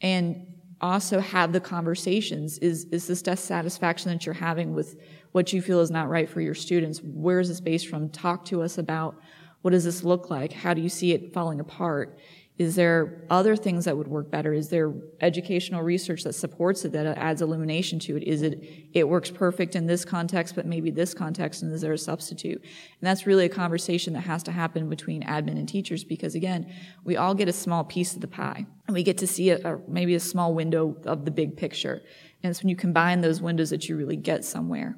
And 0.00 0.46
also 0.82 1.20
have 1.20 1.52
the 1.52 1.60
conversations. 1.60 2.58
Is, 2.58 2.86
is 2.86 3.06
this 3.06 3.22
dissatisfaction 3.22 4.10
that 4.10 4.26
you're 4.26 4.34
having 4.34 4.74
with 4.74 5.00
what 5.30 5.52
you 5.52 5.62
feel 5.62 5.80
is 5.80 5.90
not 5.90 6.08
right 6.08 6.28
for 6.28 6.40
your 6.40 6.54
students? 6.54 7.00
Where 7.02 7.40
is 7.40 7.48
this 7.48 7.60
based 7.60 7.88
from? 7.88 8.10
Talk 8.10 8.44
to 8.46 8.62
us 8.62 8.78
about 8.78 9.16
what 9.62 9.70
does 9.70 9.84
this 9.84 10.02
look 10.02 10.28
like? 10.28 10.52
How 10.52 10.74
do 10.74 10.80
you 10.80 10.88
see 10.88 11.12
it 11.12 11.32
falling 11.32 11.60
apart? 11.60 12.18
Is 12.62 12.76
there 12.76 13.24
other 13.28 13.56
things 13.56 13.86
that 13.86 13.96
would 13.96 14.06
work 14.06 14.30
better? 14.30 14.52
Is 14.52 14.68
there 14.68 14.94
educational 15.20 15.82
research 15.82 16.22
that 16.22 16.34
supports 16.34 16.84
it, 16.84 16.92
that 16.92 17.06
adds 17.18 17.42
illumination 17.42 17.98
to 18.00 18.16
it? 18.16 18.22
Is 18.22 18.42
it, 18.42 18.62
it 18.92 19.08
works 19.08 19.32
perfect 19.32 19.74
in 19.74 19.86
this 19.86 20.04
context, 20.04 20.54
but 20.54 20.64
maybe 20.64 20.92
this 20.92 21.12
context, 21.12 21.62
and 21.62 21.72
is 21.72 21.80
there 21.80 21.92
a 21.92 21.98
substitute? 21.98 22.60
And 22.62 23.00
that's 23.00 23.26
really 23.26 23.46
a 23.46 23.48
conversation 23.48 24.12
that 24.12 24.20
has 24.20 24.44
to 24.44 24.52
happen 24.52 24.88
between 24.88 25.24
admin 25.24 25.58
and 25.58 25.68
teachers 25.68 26.04
because, 26.04 26.36
again, 26.36 26.72
we 27.02 27.16
all 27.16 27.34
get 27.34 27.48
a 27.48 27.52
small 27.52 27.82
piece 27.82 28.14
of 28.14 28.20
the 28.20 28.28
pie. 28.28 28.64
And 28.86 28.94
we 28.94 29.02
get 29.02 29.18
to 29.18 29.26
see 29.26 29.50
a, 29.50 29.58
a, 29.58 29.80
maybe 29.88 30.14
a 30.14 30.20
small 30.20 30.54
window 30.54 30.96
of 31.04 31.24
the 31.24 31.32
big 31.32 31.56
picture. 31.56 32.00
And 32.44 32.50
it's 32.52 32.62
when 32.62 32.68
you 32.68 32.76
combine 32.76 33.22
those 33.22 33.42
windows 33.42 33.70
that 33.70 33.88
you 33.88 33.96
really 33.96 34.16
get 34.16 34.44
somewhere. 34.44 34.96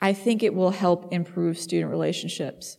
I 0.00 0.14
think 0.14 0.42
it 0.42 0.52
will 0.52 0.72
help 0.72 1.12
improve 1.12 1.58
student 1.58 1.92
relationships 1.92 2.78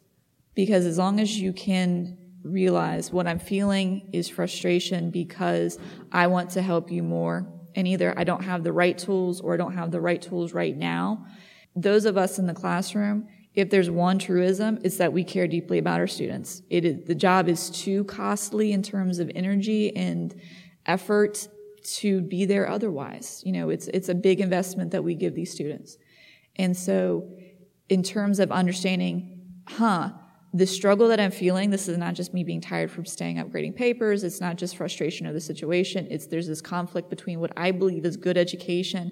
because 0.56 0.86
as 0.86 0.98
long 0.98 1.22
as 1.22 1.40
you 1.40 1.54
can 1.54 2.18
realize 2.46 3.12
what 3.12 3.28
I'm 3.28 3.40
feeling 3.40 4.10
is 4.14 4.30
frustration 4.30 5.10
because 5.10 5.80
I 6.12 6.28
want 6.28 6.52
to 6.52 6.62
help 6.62 6.92
you 6.92 7.04
more. 7.04 7.52
And 7.76 7.88
either 7.88 8.18
I 8.18 8.24
don't 8.24 8.44
have 8.44 8.64
the 8.64 8.72
right 8.72 8.98
tools 8.98 9.42
or 9.42 9.54
I 9.54 9.58
don't 9.58 9.74
have 9.74 9.92
the 9.92 10.00
right 10.00 10.22
tools 10.22 10.54
right 10.54 10.76
now. 10.76 11.26
Those 11.76 12.06
of 12.06 12.18
us 12.18 12.40
in 12.40 12.46
the 12.46 12.54
classroom, 12.54 13.28
if 13.54 13.70
there's 13.70 13.90
one 13.90 14.20
truism, 14.20 14.80
it's 14.84 14.98
that 14.98 15.12
we 15.12 15.24
care 15.24 15.48
deeply 15.48 15.80
about 15.80 16.00
our 16.00 16.08
students. 16.08 16.62
It 16.70 16.86
is, 16.86 17.06
the 17.06 17.16
job 17.16 17.50
is 17.50 17.70
too 17.70 18.04
costly 18.06 18.72
in 18.72 18.84
terms 18.84 19.20
of 19.20 19.32
energy 19.36 19.96
and 19.96 20.34
effort 20.86 21.48
to 21.84 22.22
be 22.22 22.46
there 22.46 22.70
otherwise. 22.70 23.42
You 23.46 23.54
know, 23.54 23.70
it's, 23.70 23.88
it's 23.88 24.10
a 24.10 24.16
big 24.16 24.40
investment 24.40 24.92
that 24.92 25.04
we 25.04 25.16
give 25.16 25.36
these 25.36 25.52
students. 25.52 25.98
And 26.56 26.76
so, 26.76 27.30
in 27.90 28.02
terms 28.02 28.40
of 28.40 28.52
understanding, 28.52 29.42
huh, 29.68 30.12
the 30.56 30.66
struggle 30.66 31.10
that 31.10 31.20
I'm 31.20 31.32
feeling, 31.32 31.70
this 31.70 31.90
is 31.90 31.98
not 31.98 32.14
just 32.14 32.34
me 32.34 32.46
being 32.46 32.62
tired 32.62 32.90
from 32.90 33.06
staying 33.06 33.40
up 33.40 33.52
grading 33.52 33.74
papers. 33.74 34.24
It's 34.24 34.40
not 34.40 34.56
just 34.56 34.78
frustration 34.78 35.28
of 35.28 35.34
the 35.34 35.42
situation. 35.42 36.08
It's 36.10 36.28
there's 36.28 36.48
this 36.48 36.62
conflict 36.62 37.10
between 37.10 37.42
what 37.42 37.52
I 37.58 37.72
believe 37.72 38.06
is 38.06 38.16
good 38.16 38.38
education 38.38 39.12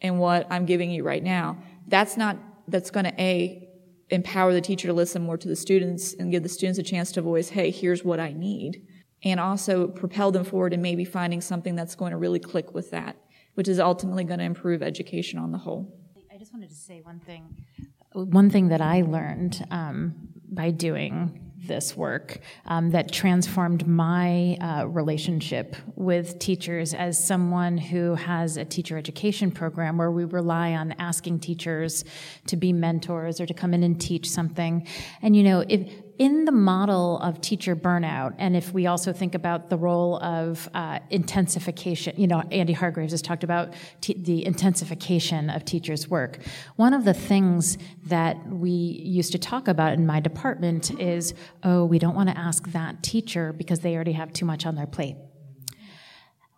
and 0.00 0.18
what 0.18 0.46
I'm 0.48 0.64
giving 0.64 0.90
you 0.90 1.04
right 1.04 1.22
now. 1.22 1.58
That's 1.86 2.16
not, 2.16 2.38
that's 2.66 2.90
going 2.90 3.04
to 3.04 3.12
A, 3.20 3.68
empower 4.08 4.54
the 4.54 4.62
teacher 4.62 4.88
to 4.88 4.94
listen 4.94 5.20
more 5.20 5.36
to 5.36 5.48
the 5.48 5.54
students 5.54 6.14
and 6.14 6.32
give 6.32 6.42
the 6.42 6.48
students 6.48 6.78
a 6.78 6.82
chance 6.82 7.12
to 7.12 7.20
voice, 7.20 7.50
hey, 7.50 7.70
here's 7.70 8.02
what 8.02 8.18
I 8.18 8.32
need. 8.32 8.82
And 9.22 9.38
also 9.38 9.86
propel 9.86 10.32
them 10.32 10.44
forward 10.44 10.72
and 10.72 10.82
maybe 10.82 11.04
finding 11.04 11.42
something 11.42 11.74
that's 11.74 11.94
going 11.94 12.12
to 12.12 12.16
really 12.16 12.40
click 12.40 12.72
with 12.72 12.90
that, 12.92 13.16
which 13.52 13.68
is 13.68 13.78
ultimately 13.78 14.24
going 14.24 14.38
to 14.38 14.46
improve 14.46 14.82
education 14.82 15.38
on 15.38 15.52
the 15.52 15.58
whole. 15.58 15.94
I 16.32 16.38
just 16.38 16.54
wanted 16.54 16.70
to 16.70 16.74
say 16.74 17.02
one 17.02 17.20
thing. 17.20 17.66
One 18.14 18.48
thing 18.48 18.68
that 18.68 18.80
I 18.80 19.02
learned 19.02 19.64
um, 19.70 20.29
by 20.50 20.70
doing 20.70 21.50
this 21.66 21.96
work 21.96 22.38
um, 22.66 22.90
that 22.90 23.12
transformed 23.12 23.86
my 23.86 24.56
uh, 24.60 24.86
relationship 24.86 25.76
with 25.94 26.38
teachers 26.38 26.94
as 26.94 27.22
someone 27.24 27.76
who 27.76 28.14
has 28.14 28.56
a 28.56 28.64
teacher 28.64 28.96
education 28.96 29.50
program 29.50 29.98
where 29.98 30.10
we 30.10 30.24
rely 30.24 30.72
on 30.72 30.92
asking 30.92 31.38
teachers 31.38 32.04
to 32.46 32.56
be 32.56 32.72
mentors 32.72 33.40
or 33.40 33.46
to 33.46 33.54
come 33.54 33.74
in 33.74 33.82
and 33.82 34.00
teach 34.00 34.28
something. 34.28 34.86
And 35.22 35.36
you 35.36 35.42
know, 35.42 35.64
if 35.68 35.92
in 36.20 36.44
the 36.44 36.52
model 36.52 37.18
of 37.20 37.40
teacher 37.40 37.74
burnout, 37.74 38.34
and 38.36 38.54
if 38.54 38.74
we 38.74 38.86
also 38.86 39.10
think 39.10 39.34
about 39.34 39.70
the 39.70 39.78
role 39.78 40.22
of 40.22 40.68
uh, 40.74 40.98
intensification, 41.08 42.12
you 42.18 42.26
know, 42.26 42.42
Andy 42.52 42.74
Hargreaves 42.74 43.12
has 43.12 43.22
talked 43.22 43.42
about 43.42 43.72
the 44.02 44.44
intensification 44.44 45.48
of 45.48 45.64
teachers' 45.64 46.08
work. 46.08 46.40
One 46.76 46.92
of 46.92 47.06
the 47.06 47.14
things 47.14 47.78
that 48.04 48.36
we 48.46 48.68
used 48.70 49.32
to 49.32 49.38
talk 49.38 49.66
about 49.66 49.94
in 49.94 50.06
my 50.06 50.20
department 50.20 51.00
is, 51.00 51.32
oh, 51.62 51.86
we 51.86 51.98
don't 51.98 52.14
want 52.14 52.28
to 52.28 52.36
ask 52.36 52.70
that 52.72 53.02
teacher 53.02 53.54
because 53.54 53.80
they 53.80 53.94
already 53.94 54.12
have 54.12 54.30
too 54.34 54.44
much 54.44 54.66
on 54.66 54.74
their 54.74 54.86
plate. 54.86 55.16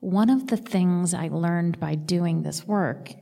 One 0.00 0.28
of 0.28 0.48
the 0.48 0.56
things 0.56 1.14
I 1.14 1.28
learned 1.28 1.78
by 1.78 1.94
doing 1.94 2.42
this 2.42 2.66
work 2.66 3.12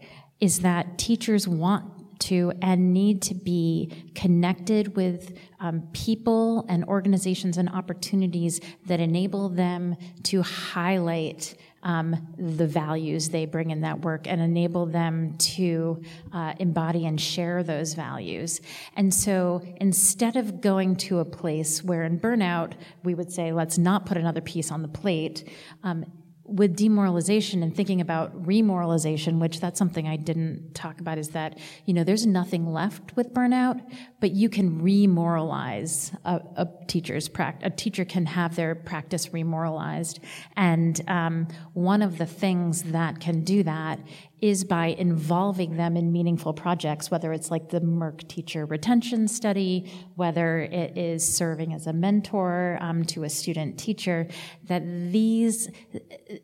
is 0.41 0.61
that 0.61 0.97
teachers 0.97 1.47
want 1.47 2.00
to 2.21 2.53
and 2.63 2.93
need 2.93 3.23
to 3.23 3.35
be 3.35 4.13
connected 4.15 4.97
with 4.97 5.37
um, 5.59 5.89
people 5.93 6.65
and 6.69 6.85
organizations 6.85 7.59
and 7.59 7.69
opportunities 7.69 8.61
that 8.87 9.01
enable 9.01 9.49
them 9.49 9.97
to 10.25 10.43
highlight 10.43 11.55
um, 11.83 12.35
the 12.39 12.67
values 12.67 13.31
they 13.31 13.47
bring 13.47 13.71
in 13.71 13.81
that 13.83 14.01
work 14.01 14.27
and 14.27 14.41
enable 14.41 14.87
them 14.87 15.37
to 15.39 16.03
uh, 16.33 16.53
embody 16.59 17.07
and 17.07 17.21
share 17.21 17.63
those 17.63 17.95
values. 17.95 18.61
And 18.97 19.13
so 19.13 19.63
instead 19.81 20.37
of 20.37 20.61
going 20.61 20.97
to 20.97 21.21
a 21.21 21.25
place 21.25 21.83
where 21.83 22.05
in 22.05 22.21
burnout 22.21 22.75
we 23.03 23.15
would 23.15 23.33
say, 23.33 23.53
let's 23.53 23.79
not 23.79 24.05
put 24.07 24.17
another 24.19 24.43
piece 24.43 24.71
on 24.71 24.83
the 24.83 24.89
plate, 24.89 25.49
um, 25.83 26.05
with 26.51 26.77
demoralization 26.77 27.63
and 27.63 27.75
thinking 27.75 28.01
about 28.01 28.45
remoralization, 28.45 29.39
which 29.39 29.61
that's 29.61 29.79
something 29.79 30.09
I 30.09 30.17
didn't 30.17 30.75
talk 30.75 31.01
about, 31.01 31.17
is 31.17 31.31
that, 31.31 31.59
you 31.87 31.95
know, 31.95 32.03
there's 32.03 32.27
nothing 32.27 32.73
left 32.73 33.17
with 33.17 33.33
burnout, 33.33 33.81
but 34.21 34.33
you 34.33 34.49
can 34.49 34.81
remoralize 34.81 36.15
a, 36.25 36.41
a 36.57 36.69
teacher's 36.87 37.29
practice. 37.29 37.67
A 37.67 37.71
teacher 37.71 38.05
can 38.05 38.27
have 38.27 38.57
their 38.57 38.75
practice 38.75 39.33
remoralized. 39.33 40.19
And 40.57 41.01
um, 41.09 41.47
one 41.75 42.03
of 42.03 42.19
the 42.19 42.27
things 42.27 42.83
that 42.85 43.21
can 43.21 43.45
do 43.45 43.63
that 43.63 44.01
is 44.43 44.65
by 44.65 44.87
involving 44.87 45.77
them 45.77 45.97
in 45.97 46.13
meaningful 46.13 46.53
projects, 46.53 47.11
whether 47.11 47.33
it's 47.33 47.51
like 47.51 47.69
the 47.69 47.81
MERC 47.81 48.27
teacher 48.29 48.67
retention 48.67 49.29
study, 49.29 49.91
whether 50.17 50.61
it 50.61 50.97
is 50.97 51.27
serving 51.27 51.75
as 51.75 51.87
a 51.87 51.93
mentor 51.93 52.79
um, 52.81 53.05
to 53.05 53.25
a 53.25 53.31
student 53.31 53.79
teacher, 53.79 54.27
that 54.65 54.83
these, 54.85 55.69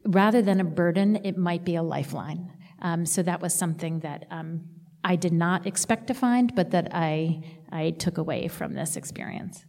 rather 0.04 0.42
than 0.42 0.60
a 0.60 0.64
burden, 0.64 1.16
it 1.24 1.36
might 1.36 1.64
be 1.64 1.76
a 1.76 1.82
lifeline. 1.82 2.52
Um, 2.82 3.06
so 3.06 3.22
that 3.22 3.40
was 3.40 3.54
something 3.54 4.00
that 4.00 4.26
um, 4.30 4.64
I 5.02 5.16
did 5.16 5.32
not 5.32 5.66
expect 5.66 6.08
to 6.08 6.14
find, 6.14 6.54
but 6.54 6.72
that 6.72 6.88
I, 6.92 7.42
I 7.70 7.90
took 7.90 8.18
away 8.18 8.48
from 8.48 8.74
this 8.74 8.96
experience. 8.96 9.64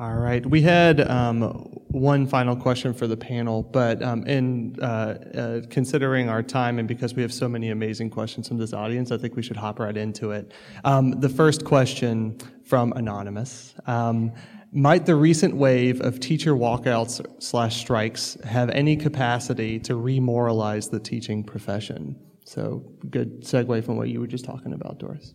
All 0.00 0.14
right. 0.14 0.44
We 0.44 0.62
had 0.62 1.00
um, 1.00 1.80
one 1.94 2.26
final 2.26 2.56
question 2.56 2.92
for 2.92 3.06
the 3.06 3.16
panel, 3.16 3.62
but 3.62 4.02
um, 4.02 4.26
in 4.26 4.76
uh, 4.82 4.84
uh, 4.84 5.60
considering 5.70 6.28
our 6.28 6.42
time 6.42 6.78
and 6.80 6.88
because 6.88 7.14
we 7.14 7.22
have 7.22 7.32
so 7.32 7.48
many 7.48 7.70
amazing 7.70 8.10
questions 8.10 8.48
from 8.48 8.58
this 8.58 8.72
audience, 8.72 9.12
I 9.12 9.16
think 9.16 9.36
we 9.36 9.42
should 9.42 9.56
hop 9.56 9.78
right 9.78 9.96
into 9.96 10.32
it. 10.32 10.52
Um, 10.84 11.12
the 11.20 11.28
first 11.28 11.64
question 11.64 12.38
from 12.64 12.92
Anonymous. 12.94 13.74
Um, 13.86 14.32
might 14.72 15.06
the 15.06 15.14
recent 15.14 15.54
wave 15.54 16.00
of 16.00 16.18
teacher 16.18 16.54
walkouts 16.54 17.24
slash 17.40 17.76
strikes 17.76 18.36
have 18.42 18.70
any 18.70 18.96
capacity 18.96 19.78
to 19.80 19.92
remoralize 19.92 20.90
the 20.90 20.98
teaching 20.98 21.44
profession? 21.44 22.20
So, 22.44 22.84
good 23.08 23.42
segue 23.42 23.84
from 23.84 23.96
what 23.96 24.08
you 24.08 24.18
were 24.18 24.26
just 24.26 24.44
talking 24.44 24.72
about, 24.72 24.98
Doris. 24.98 25.32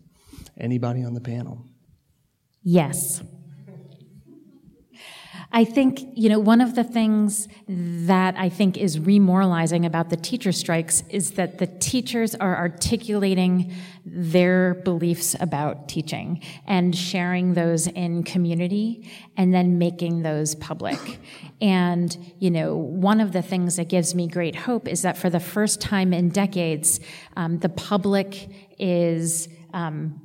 Anybody 0.58 1.02
on 1.02 1.14
the 1.14 1.22
panel? 1.22 1.66
Yes. 2.62 3.22
I 5.52 5.64
think, 5.64 6.00
you 6.14 6.28
know, 6.28 6.38
one 6.38 6.60
of 6.60 6.76
the 6.76 6.84
things 6.84 7.48
that 7.66 8.36
I 8.38 8.48
think 8.48 8.76
is 8.76 9.00
remoralizing 9.00 9.84
about 9.84 10.08
the 10.08 10.16
teacher 10.16 10.52
strikes 10.52 11.02
is 11.10 11.32
that 11.32 11.58
the 11.58 11.66
teachers 11.66 12.36
are 12.36 12.56
articulating 12.56 13.72
their 14.04 14.74
beliefs 14.74 15.34
about 15.40 15.88
teaching 15.88 16.40
and 16.66 16.96
sharing 16.96 17.54
those 17.54 17.88
in 17.88 18.22
community 18.22 19.10
and 19.36 19.52
then 19.52 19.78
making 19.78 20.22
those 20.22 20.54
public. 20.54 20.98
And, 21.62 22.16
you 22.38 22.50
know, 22.50 22.74
one 22.74 23.20
of 23.20 23.32
the 23.32 23.42
things 23.42 23.76
that 23.76 23.90
gives 23.90 24.14
me 24.14 24.26
great 24.26 24.56
hope 24.56 24.88
is 24.88 25.02
that 25.02 25.18
for 25.18 25.28
the 25.28 25.40
first 25.40 25.78
time 25.78 26.14
in 26.14 26.30
decades, 26.30 27.00
um, 27.36 27.58
the 27.58 27.68
public 27.68 28.48
is, 28.78 29.46
um, 29.74 30.22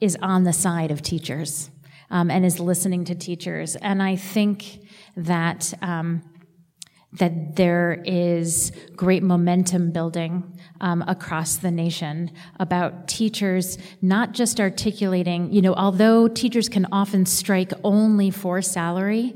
is 0.00 0.16
on 0.22 0.44
the 0.44 0.54
side 0.54 0.90
of 0.90 1.02
teachers 1.02 1.68
um, 2.10 2.30
and 2.30 2.44
is 2.44 2.60
listening 2.60 3.04
to 3.06 3.14
teachers. 3.14 3.76
And 3.76 4.02
I 4.02 4.16
think 4.16 4.80
that 5.16 5.72
um, 5.82 6.22
that 7.12 7.56
there 7.56 8.00
is 8.04 8.70
great 8.94 9.22
momentum 9.22 9.90
building 9.90 10.44
um, 10.80 11.02
across 11.08 11.56
the 11.56 11.70
nation 11.70 12.30
about 12.60 13.08
teachers 13.08 13.78
not 14.00 14.32
just 14.32 14.60
articulating, 14.60 15.52
you 15.52 15.60
know, 15.60 15.74
although 15.74 16.28
teachers 16.28 16.68
can 16.68 16.86
often 16.92 17.26
strike 17.26 17.72
only 17.82 18.30
for 18.30 18.62
salary, 18.62 19.34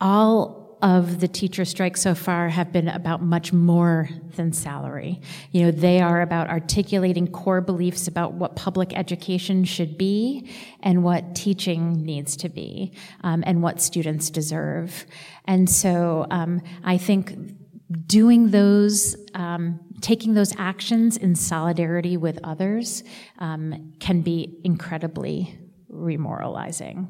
all 0.00 0.59
of 0.82 1.20
the 1.20 1.28
teacher 1.28 1.64
strikes 1.64 2.00
so 2.00 2.14
far 2.14 2.48
have 2.48 2.72
been 2.72 2.88
about 2.88 3.22
much 3.22 3.52
more 3.52 4.08
than 4.36 4.52
salary. 4.52 5.20
You 5.52 5.64
know, 5.64 5.70
they 5.70 6.00
are 6.00 6.22
about 6.22 6.48
articulating 6.48 7.28
core 7.28 7.60
beliefs 7.60 8.08
about 8.08 8.32
what 8.34 8.56
public 8.56 8.96
education 8.96 9.64
should 9.64 9.98
be 9.98 10.50
and 10.82 11.04
what 11.04 11.34
teaching 11.34 12.04
needs 12.04 12.36
to 12.38 12.48
be 12.48 12.92
um, 13.22 13.44
and 13.46 13.62
what 13.62 13.80
students 13.80 14.30
deserve. 14.30 15.06
And 15.44 15.68
so 15.68 16.26
um, 16.30 16.62
I 16.84 16.96
think 16.96 17.34
doing 18.06 18.50
those, 18.50 19.16
um, 19.34 19.80
taking 20.00 20.34
those 20.34 20.54
actions 20.56 21.16
in 21.16 21.34
solidarity 21.34 22.16
with 22.16 22.38
others 22.44 23.02
um, 23.38 23.92
can 24.00 24.22
be 24.22 24.58
incredibly 24.64 25.58
remoralizing. 25.92 27.08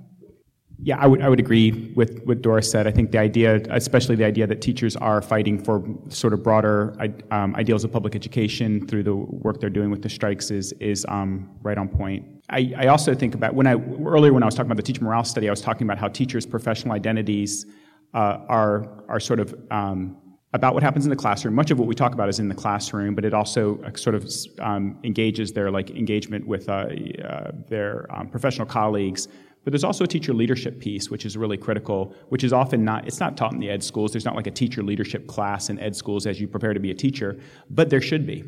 Yeah, 0.82 0.98
I 0.98 1.06
would, 1.06 1.20
I 1.20 1.28
would 1.28 1.40
agree 1.40 1.92
with 1.94 2.22
what 2.24 2.40
Doris 2.40 2.70
said. 2.70 2.86
I 2.86 2.90
think 2.90 3.10
the 3.10 3.18
idea, 3.18 3.60
especially 3.70 4.16
the 4.16 4.24
idea 4.24 4.46
that 4.46 4.62
teachers 4.62 4.96
are 4.96 5.20
fighting 5.20 5.62
for 5.62 5.84
sort 6.08 6.32
of 6.32 6.42
broader 6.42 6.96
um, 7.30 7.54
ideals 7.54 7.84
of 7.84 7.92
public 7.92 8.14
education 8.14 8.86
through 8.86 9.02
the 9.02 9.14
work 9.14 9.60
they're 9.60 9.68
doing 9.68 9.90
with 9.90 10.00
the 10.00 10.08
strikes, 10.08 10.50
is, 10.50 10.72
is 10.80 11.04
um, 11.08 11.50
right 11.62 11.76
on 11.76 11.88
point. 11.88 12.24
I, 12.48 12.72
I 12.78 12.86
also 12.86 13.14
think 13.14 13.34
about 13.34 13.54
when 13.54 13.66
I 13.66 13.74
earlier 13.74 14.32
when 14.32 14.42
I 14.42 14.46
was 14.46 14.54
talking 14.54 14.70
about 14.70 14.78
the 14.78 14.82
teacher 14.82 15.04
morale 15.04 15.24
study, 15.24 15.48
I 15.48 15.52
was 15.52 15.60
talking 15.60 15.86
about 15.86 15.98
how 15.98 16.08
teachers' 16.08 16.46
professional 16.46 16.94
identities 16.94 17.66
uh, 18.14 18.38
are 18.48 19.04
are 19.08 19.20
sort 19.20 19.38
of 19.38 19.54
um, 19.70 20.16
about 20.52 20.74
what 20.74 20.82
happens 20.82 21.04
in 21.04 21.10
the 21.10 21.16
classroom. 21.16 21.54
Much 21.54 21.70
of 21.70 21.78
what 21.78 21.86
we 21.86 21.94
talk 21.94 22.12
about 22.12 22.28
is 22.28 22.40
in 22.40 22.48
the 22.48 22.54
classroom, 22.54 23.14
but 23.14 23.24
it 23.24 23.34
also 23.34 23.80
uh, 23.84 23.94
sort 23.94 24.16
of 24.16 24.28
um, 24.58 24.98
engages 25.04 25.52
their 25.52 25.70
like 25.70 25.90
engagement 25.90 26.46
with 26.46 26.68
uh, 26.68 26.88
uh, 27.24 27.52
their 27.68 28.06
um, 28.10 28.28
professional 28.28 28.66
colleagues 28.66 29.28
but 29.64 29.72
there's 29.72 29.84
also 29.84 30.04
a 30.04 30.06
teacher 30.06 30.32
leadership 30.32 30.80
piece, 30.80 31.10
which 31.10 31.26
is 31.26 31.36
really 31.36 31.58
critical, 31.58 32.14
which 32.30 32.44
is 32.44 32.52
often 32.52 32.84
not, 32.84 33.06
it's 33.06 33.20
not 33.20 33.36
taught 33.36 33.52
in 33.52 33.58
the 33.58 33.68
ed 33.68 33.82
schools. 33.82 34.12
There's 34.12 34.24
not 34.24 34.34
like 34.34 34.46
a 34.46 34.50
teacher 34.50 34.82
leadership 34.82 35.26
class 35.26 35.68
in 35.68 35.78
ed 35.78 35.94
schools 35.94 36.26
as 36.26 36.40
you 36.40 36.48
prepare 36.48 36.72
to 36.72 36.80
be 36.80 36.90
a 36.90 36.94
teacher, 36.94 37.38
but 37.68 37.90
there 37.90 38.00
should 38.00 38.26
be. 38.26 38.42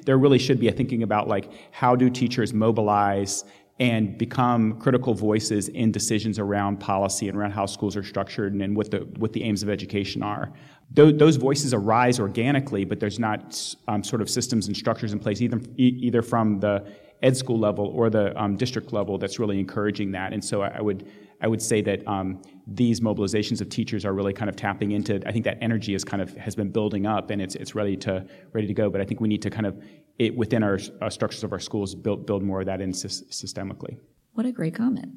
there 0.04 0.18
really 0.18 0.38
should 0.38 0.60
be 0.60 0.68
a 0.68 0.72
thinking 0.72 1.02
about 1.02 1.26
like, 1.26 1.50
how 1.70 1.96
do 1.96 2.10
teachers 2.10 2.52
mobilize 2.52 3.44
and 3.80 4.18
become 4.18 4.78
critical 4.78 5.14
voices 5.14 5.68
in 5.68 5.90
decisions 5.90 6.38
around 6.38 6.78
policy 6.78 7.28
and 7.28 7.36
around 7.36 7.52
how 7.52 7.66
schools 7.66 7.96
are 7.96 8.02
structured 8.02 8.52
and, 8.52 8.62
and 8.62 8.76
what 8.76 8.90
the 8.90 8.98
what 9.16 9.32
the 9.32 9.42
aims 9.42 9.62
of 9.62 9.70
education 9.70 10.22
are. 10.22 10.52
Those, 10.90 11.16
those 11.16 11.36
voices 11.36 11.72
arise 11.72 12.20
organically, 12.20 12.84
but 12.84 13.00
there's 13.00 13.18
not 13.18 13.74
um, 13.88 14.04
sort 14.04 14.20
of 14.20 14.28
systems 14.28 14.66
and 14.66 14.76
structures 14.76 15.12
in 15.12 15.18
place 15.18 15.40
either 15.40 15.60
either 15.76 16.22
from 16.22 16.60
the 16.60 16.86
ed 17.22 17.36
school 17.36 17.58
level 17.58 17.86
or 17.94 18.10
the 18.10 18.38
um, 18.40 18.56
district 18.56 18.92
level 18.92 19.18
that's 19.18 19.38
really 19.38 19.58
encouraging 19.58 20.12
that. 20.12 20.32
And 20.32 20.44
so 20.44 20.62
I, 20.62 20.68
I 20.78 20.80
would 20.80 21.08
I 21.40 21.48
would 21.48 21.60
say 21.60 21.82
that 21.82 22.06
um, 22.06 22.40
these 22.68 23.00
mobilizations 23.00 23.60
of 23.60 23.68
teachers 23.68 24.04
are 24.04 24.12
really 24.12 24.32
kind 24.32 24.48
of 24.48 24.54
tapping 24.54 24.92
into. 24.92 25.20
I 25.26 25.32
think 25.32 25.44
that 25.44 25.58
energy 25.60 25.94
is 25.94 26.04
kind 26.04 26.22
of 26.22 26.36
has 26.36 26.54
been 26.54 26.70
building 26.70 27.04
up 27.06 27.30
and 27.30 27.42
it's 27.42 27.54
it's 27.56 27.74
ready 27.74 27.96
to 27.98 28.26
ready 28.52 28.66
to 28.66 28.74
go. 28.74 28.90
But 28.90 29.00
I 29.00 29.04
think 29.04 29.20
we 29.20 29.28
need 29.28 29.42
to 29.42 29.50
kind 29.50 29.66
of 29.66 29.82
it, 30.18 30.36
within 30.36 30.62
our 30.62 30.78
structures 30.78 31.42
of 31.42 31.52
our 31.52 31.58
schools 31.58 31.94
build 31.94 32.26
build 32.26 32.42
more 32.42 32.60
of 32.60 32.66
that 32.66 32.80
in 32.80 32.92
sy- 32.92 33.08
systemically. 33.08 33.98
What 34.34 34.46
a 34.46 34.52
great 34.52 34.74
comment. 34.74 35.12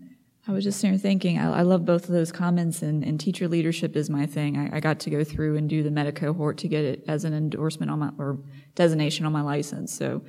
I 0.47 0.51
was 0.51 0.64
just 0.64 0.80
thinking, 0.80 1.39
I, 1.39 1.60
I, 1.60 1.62
love 1.64 1.86
both 1.86 2.03
of 2.03 2.12
those 2.12 2.32
comments, 2.32 2.84
and, 2.84 3.03
and 3.03 3.20
teacher 3.20 3.47
leadership 3.47 3.95
is 3.95 4.12
my 4.12 4.28
thing. 4.28 4.58
I, 4.58 4.78
I, 4.78 4.80
got 4.80 4.99
to 4.99 5.10
go 5.10 5.24
through 5.24 5.58
and 5.58 5.68
do 5.68 5.82
the 5.82 5.89
meta 5.89 6.12
cohort 6.12 6.60
to 6.60 6.68
get 6.68 6.86
it 6.86 7.03
as 7.08 7.26
an 7.26 7.34
endorsement 7.34 7.89
on 7.89 7.97
my, 7.97 8.12
or 8.20 8.38
designation 8.76 9.26
on 9.26 9.32
my 9.32 9.41
license. 9.41 9.91
So 9.91 10.22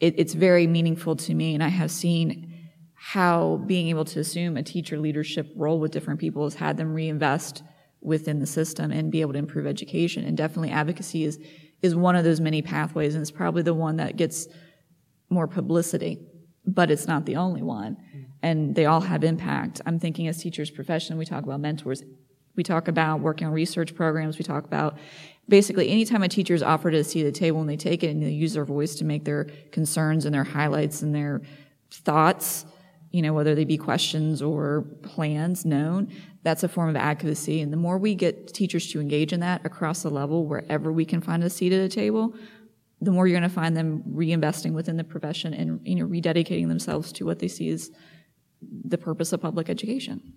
it, 0.00 0.14
it's 0.18 0.34
very 0.34 0.66
meaningful 0.66 1.16
to 1.16 1.34
me, 1.34 1.54
and 1.54 1.62
I 1.62 1.68
have 1.68 1.90
seen 1.90 2.52
how 2.94 3.62
being 3.66 3.88
able 3.88 4.04
to 4.06 4.20
assume 4.20 4.56
a 4.56 4.62
teacher 4.62 4.98
leadership 4.98 5.52
role 5.56 5.78
with 5.78 5.92
different 5.92 6.20
people 6.20 6.44
has 6.44 6.54
had 6.54 6.76
them 6.76 6.94
reinvest 6.94 7.62
within 8.00 8.38
the 8.38 8.46
system 8.46 8.90
and 8.90 9.10
be 9.10 9.20
able 9.20 9.32
to 9.32 9.38
improve 9.38 9.66
education. 9.66 10.24
And 10.24 10.36
definitely 10.36 10.70
advocacy 10.70 11.24
is 11.24 11.38
is 11.82 11.94
one 11.94 12.16
of 12.16 12.24
those 12.24 12.40
many 12.40 12.62
pathways, 12.62 13.14
and 13.14 13.20
it's 13.20 13.30
probably 13.30 13.62
the 13.62 13.74
one 13.74 13.96
that 13.96 14.16
gets 14.16 14.48
more 15.28 15.46
publicity, 15.46 16.18
but 16.66 16.90
it's 16.90 17.06
not 17.06 17.26
the 17.26 17.36
only 17.36 17.60
one. 17.62 17.96
Mm-hmm. 17.96 18.22
And 18.42 18.74
they 18.74 18.86
all 18.86 19.02
have 19.02 19.22
impact. 19.22 19.82
I'm 19.84 19.98
thinking 19.98 20.26
as 20.26 20.38
teachers 20.38 20.70
profession, 20.70 21.18
we 21.18 21.26
talk 21.26 21.44
about 21.44 21.60
mentors. 21.60 22.02
We 22.56 22.62
talk 22.62 22.88
about 22.88 23.20
working 23.20 23.46
on 23.46 23.52
research 23.52 23.94
programs. 23.94 24.38
We 24.38 24.44
talk 24.44 24.64
about 24.64 24.96
basically 25.48 25.90
anytime 25.90 26.22
a 26.22 26.28
teacher 26.28 26.54
is 26.54 26.62
offered 26.62 26.94
a 26.94 27.04
seat 27.04 27.26
at 27.26 27.34
the 27.34 27.38
table 27.38 27.60
and 27.60 27.68
they 27.68 27.76
take 27.76 28.02
it 28.02 28.08
and 28.08 28.22
they 28.22 28.30
use 28.30 28.54
their 28.54 28.64
voice 28.64 28.94
to 28.96 29.04
make 29.04 29.24
their 29.24 29.44
concerns 29.72 30.24
and 30.24 30.34
their 30.34 30.44
highlights 30.44 31.02
and 31.02 31.14
their 31.14 31.42
thoughts, 31.90 32.64
you 33.10 33.22
know, 33.22 33.32
whether 33.32 33.54
they 33.54 33.64
be 33.64 33.76
questions 33.76 34.42
or 34.42 34.82
plans 35.02 35.64
known, 35.64 36.10
that's 36.42 36.62
a 36.62 36.68
form 36.68 36.88
of 36.88 36.96
advocacy. 36.96 37.60
And 37.60 37.72
the 37.72 37.76
more 37.76 37.98
we 37.98 38.14
get 38.14 38.52
teachers 38.52 38.90
to 38.92 39.00
engage 39.00 39.32
in 39.32 39.40
that 39.40 39.64
across 39.64 40.02
the 40.02 40.10
level, 40.10 40.46
wherever 40.46 40.92
we 40.92 41.04
can 41.04 41.20
find 41.20 41.42
a 41.44 41.50
seat 41.50 41.72
at 41.72 41.80
a 41.80 41.88
table, 41.88 42.34
the 43.00 43.10
more 43.10 43.26
you're 43.26 43.38
going 43.38 43.48
to 43.48 43.54
find 43.54 43.76
them 43.76 44.02
reinvesting 44.10 44.72
within 44.72 44.96
the 44.96 45.04
profession 45.04 45.52
and 45.52 45.80
you 45.84 45.94
know 45.94 46.06
rededicating 46.06 46.68
themselves 46.68 47.12
to 47.12 47.24
what 47.24 47.38
they 47.38 47.48
see 47.48 47.68
as 47.68 47.90
the 48.62 48.98
purpose 48.98 49.32
of 49.32 49.40
public 49.40 49.68
education. 49.68 50.34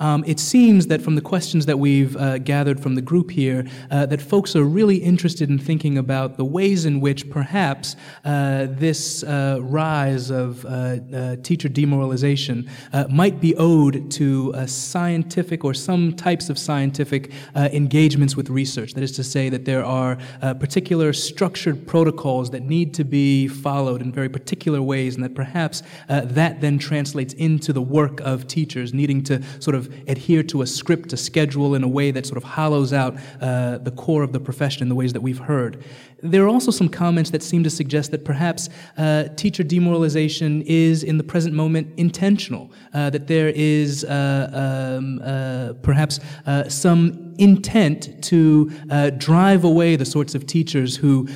Um, 0.00 0.24
it 0.26 0.40
seems 0.40 0.88
that 0.88 1.00
from 1.00 1.14
the 1.14 1.20
questions 1.20 1.66
that 1.66 1.78
we've 1.78 2.16
uh, 2.16 2.38
gathered 2.38 2.80
from 2.80 2.96
the 2.96 3.02
group 3.02 3.30
here, 3.30 3.66
uh, 3.90 4.04
that 4.06 4.20
folks 4.20 4.56
are 4.56 4.64
really 4.64 4.96
interested 4.96 5.48
in 5.48 5.58
thinking 5.58 5.96
about 5.96 6.36
the 6.38 6.44
ways 6.44 6.86
in 6.86 7.00
which 7.00 7.30
perhaps 7.30 7.94
uh, 8.24 8.66
this 8.68 9.22
uh, 9.22 9.58
rise 9.60 10.30
of 10.30 10.64
uh, 10.64 10.68
uh, 11.14 11.36
teacher 11.42 11.68
demoralization 11.68 12.68
might 13.10 13.40
be 13.40 13.54
owed 13.56 14.10
to 14.10 14.52
scientific 14.66 15.64
or 15.64 15.74
some 15.74 16.12
types 16.14 16.50
of 16.50 16.58
scientific 16.58 17.30
engagements 17.54 18.36
with 18.36 18.50
research. 18.50 18.94
That 18.94 19.04
is 19.04 19.12
to 19.12 19.24
say, 19.24 19.50
that 19.50 19.64
there 19.66 19.84
are 19.84 20.16
particular 20.40 21.12
structured 21.12 21.86
protocols 21.86 22.50
that 22.50 22.62
need 22.62 22.94
to 22.94 23.04
be 23.04 23.46
followed 23.46 24.00
in 24.00 24.10
very 24.10 24.28
particular 24.28 24.82
ways, 24.82 25.14
and 25.14 25.22
that 25.22 25.34
perhaps 25.34 25.82
that 26.08 26.60
then 26.60 26.78
translates 26.78 27.34
into 27.34 27.72
the 27.72 27.82
work 27.82 28.20
of 28.20 28.48
teachers 28.48 28.92
needing 28.92 29.22
to 29.24 29.42
sort 29.60 29.76
of 29.76 29.81
adhere 30.08 30.42
to 30.44 30.62
a 30.62 30.66
script, 30.66 31.12
a 31.12 31.16
schedule 31.16 31.74
in 31.74 31.82
a 31.82 31.88
way 31.88 32.10
that 32.10 32.26
sort 32.26 32.36
of 32.36 32.44
hollows 32.44 32.92
out 32.92 33.16
uh, 33.40 33.78
the 33.78 33.90
core 33.90 34.22
of 34.22 34.32
the 34.32 34.40
profession 34.40 34.82
in 34.82 34.88
the 34.88 34.94
ways 34.94 35.12
that 35.12 35.22
we've 35.22 35.38
heard. 35.38 35.82
There 36.22 36.44
are 36.44 36.48
also 36.48 36.70
some 36.70 36.88
comments 36.88 37.30
that 37.30 37.42
seem 37.42 37.64
to 37.64 37.70
suggest 37.70 38.12
that 38.12 38.24
perhaps 38.24 38.68
uh, 38.96 39.24
teacher 39.34 39.64
demoralization 39.64 40.62
is, 40.62 41.02
in 41.02 41.18
the 41.18 41.24
present 41.24 41.52
moment, 41.52 41.92
intentional, 41.96 42.70
uh, 42.94 43.10
that 43.10 43.26
there 43.26 43.48
is 43.48 44.04
uh, 44.04 44.98
um, 44.98 45.20
uh, 45.24 45.72
perhaps 45.82 46.20
uh, 46.46 46.68
some 46.68 47.34
intent 47.38 48.22
to 48.22 48.70
uh, 48.90 49.10
drive 49.10 49.64
away 49.64 49.96
the 49.96 50.04
sorts 50.04 50.34
of 50.34 50.46
teachers 50.46 50.94
who 50.94 51.26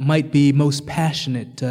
might 0.00 0.30
be 0.30 0.52
most 0.52 0.86
passionate 0.86 1.62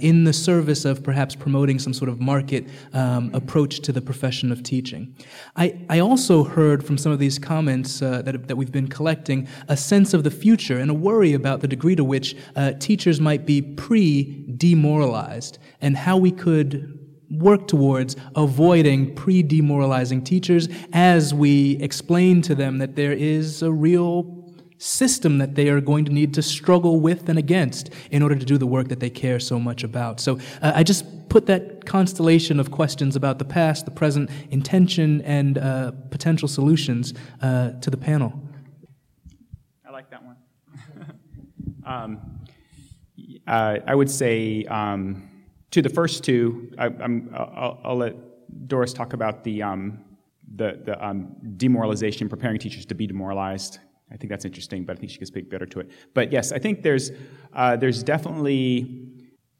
in 0.00 0.24
the 0.24 0.32
service 0.32 0.84
of 0.84 1.02
perhaps 1.02 1.34
promoting 1.34 1.78
some 1.78 1.92
sort 1.92 2.08
of 2.08 2.20
market 2.20 2.68
um, 2.92 3.30
approach 3.34 3.80
to 3.80 3.90
the 3.90 4.00
profession 4.00 4.52
of 4.52 4.62
teaching. 4.62 5.12
I, 5.56 5.76
I 5.88 5.98
also 6.00 6.44
heard 6.44 6.84
from 6.84 6.98
some 6.98 7.10
of 7.10 7.18
these 7.18 7.38
comments 7.38 7.98
that, 7.98 8.46
that 8.46 8.56
we've 8.56 8.70
been 8.70 8.88
collecting 8.88 9.48
a 9.68 9.76
sense 9.76 10.14
of 10.14 10.22
the 10.22 10.30
future 10.30 10.78
and 10.78 10.90
a 10.90 10.94
worry 10.94 11.32
about 11.32 11.47
about 11.48 11.60
the 11.60 11.68
degree 11.68 11.96
to 11.96 12.04
which 12.04 12.36
uh, 12.56 12.72
teachers 12.72 13.20
might 13.20 13.46
be 13.46 13.62
pre 13.62 14.44
demoralized 14.56 15.58
and 15.80 15.96
how 15.96 16.16
we 16.16 16.30
could 16.30 16.94
work 17.30 17.66
towards 17.66 18.16
avoiding 18.36 19.14
pre 19.14 19.42
demoralizing 19.42 20.22
teachers 20.22 20.68
as 20.92 21.32
we 21.32 21.76
explain 21.82 22.42
to 22.42 22.54
them 22.54 22.78
that 22.78 22.96
there 22.96 23.12
is 23.12 23.62
a 23.62 23.72
real 23.72 24.34
system 24.78 25.38
that 25.38 25.54
they 25.54 25.68
are 25.68 25.80
going 25.80 26.04
to 26.04 26.12
need 26.12 26.32
to 26.34 26.42
struggle 26.42 27.00
with 27.00 27.28
and 27.28 27.38
against 27.38 27.90
in 28.10 28.22
order 28.22 28.36
to 28.36 28.44
do 28.44 28.56
the 28.58 28.66
work 28.66 28.88
that 28.88 29.00
they 29.00 29.10
care 29.10 29.40
so 29.40 29.58
much 29.58 29.82
about. 29.82 30.20
So 30.20 30.38
uh, 30.62 30.72
I 30.74 30.82
just 30.82 31.28
put 31.28 31.46
that 31.46 31.84
constellation 31.84 32.60
of 32.60 32.70
questions 32.70 33.16
about 33.16 33.38
the 33.38 33.44
past, 33.44 33.86
the 33.86 33.90
present, 33.90 34.30
intention, 34.50 35.22
and 35.22 35.58
uh, 35.58 35.92
potential 36.10 36.46
solutions 36.46 37.14
uh, 37.42 37.70
to 37.80 37.90
the 37.90 37.96
panel. 37.96 38.47
Um, 41.88 42.20
uh, 43.46 43.78
I 43.86 43.94
would 43.94 44.10
say 44.10 44.64
um, 44.66 45.28
to 45.70 45.80
the 45.80 45.88
first 45.88 46.22
two, 46.22 46.70
I, 46.78 46.88
will 46.88 47.96
let 47.96 48.68
Doris 48.68 48.92
talk 48.92 49.14
about 49.14 49.42
the, 49.42 49.62
um, 49.62 50.04
the, 50.56 50.80
the 50.84 51.04
um, 51.04 51.34
demoralization, 51.56 52.28
preparing 52.28 52.58
teachers 52.58 52.84
to 52.86 52.94
be 52.94 53.06
demoralized. 53.06 53.78
I 54.12 54.16
think 54.16 54.30
that's 54.30 54.44
interesting, 54.44 54.84
but 54.84 54.96
I 54.96 55.00
think 55.00 55.10
she 55.10 55.18
can 55.18 55.26
speak 55.26 55.48
better 55.48 55.66
to 55.66 55.80
it. 55.80 55.90
But 56.12 56.30
yes, 56.30 56.52
I 56.52 56.58
think 56.58 56.82
there's, 56.82 57.10
uh, 57.54 57.76
there's 57.76 58.02
definitely, 58.02 59.08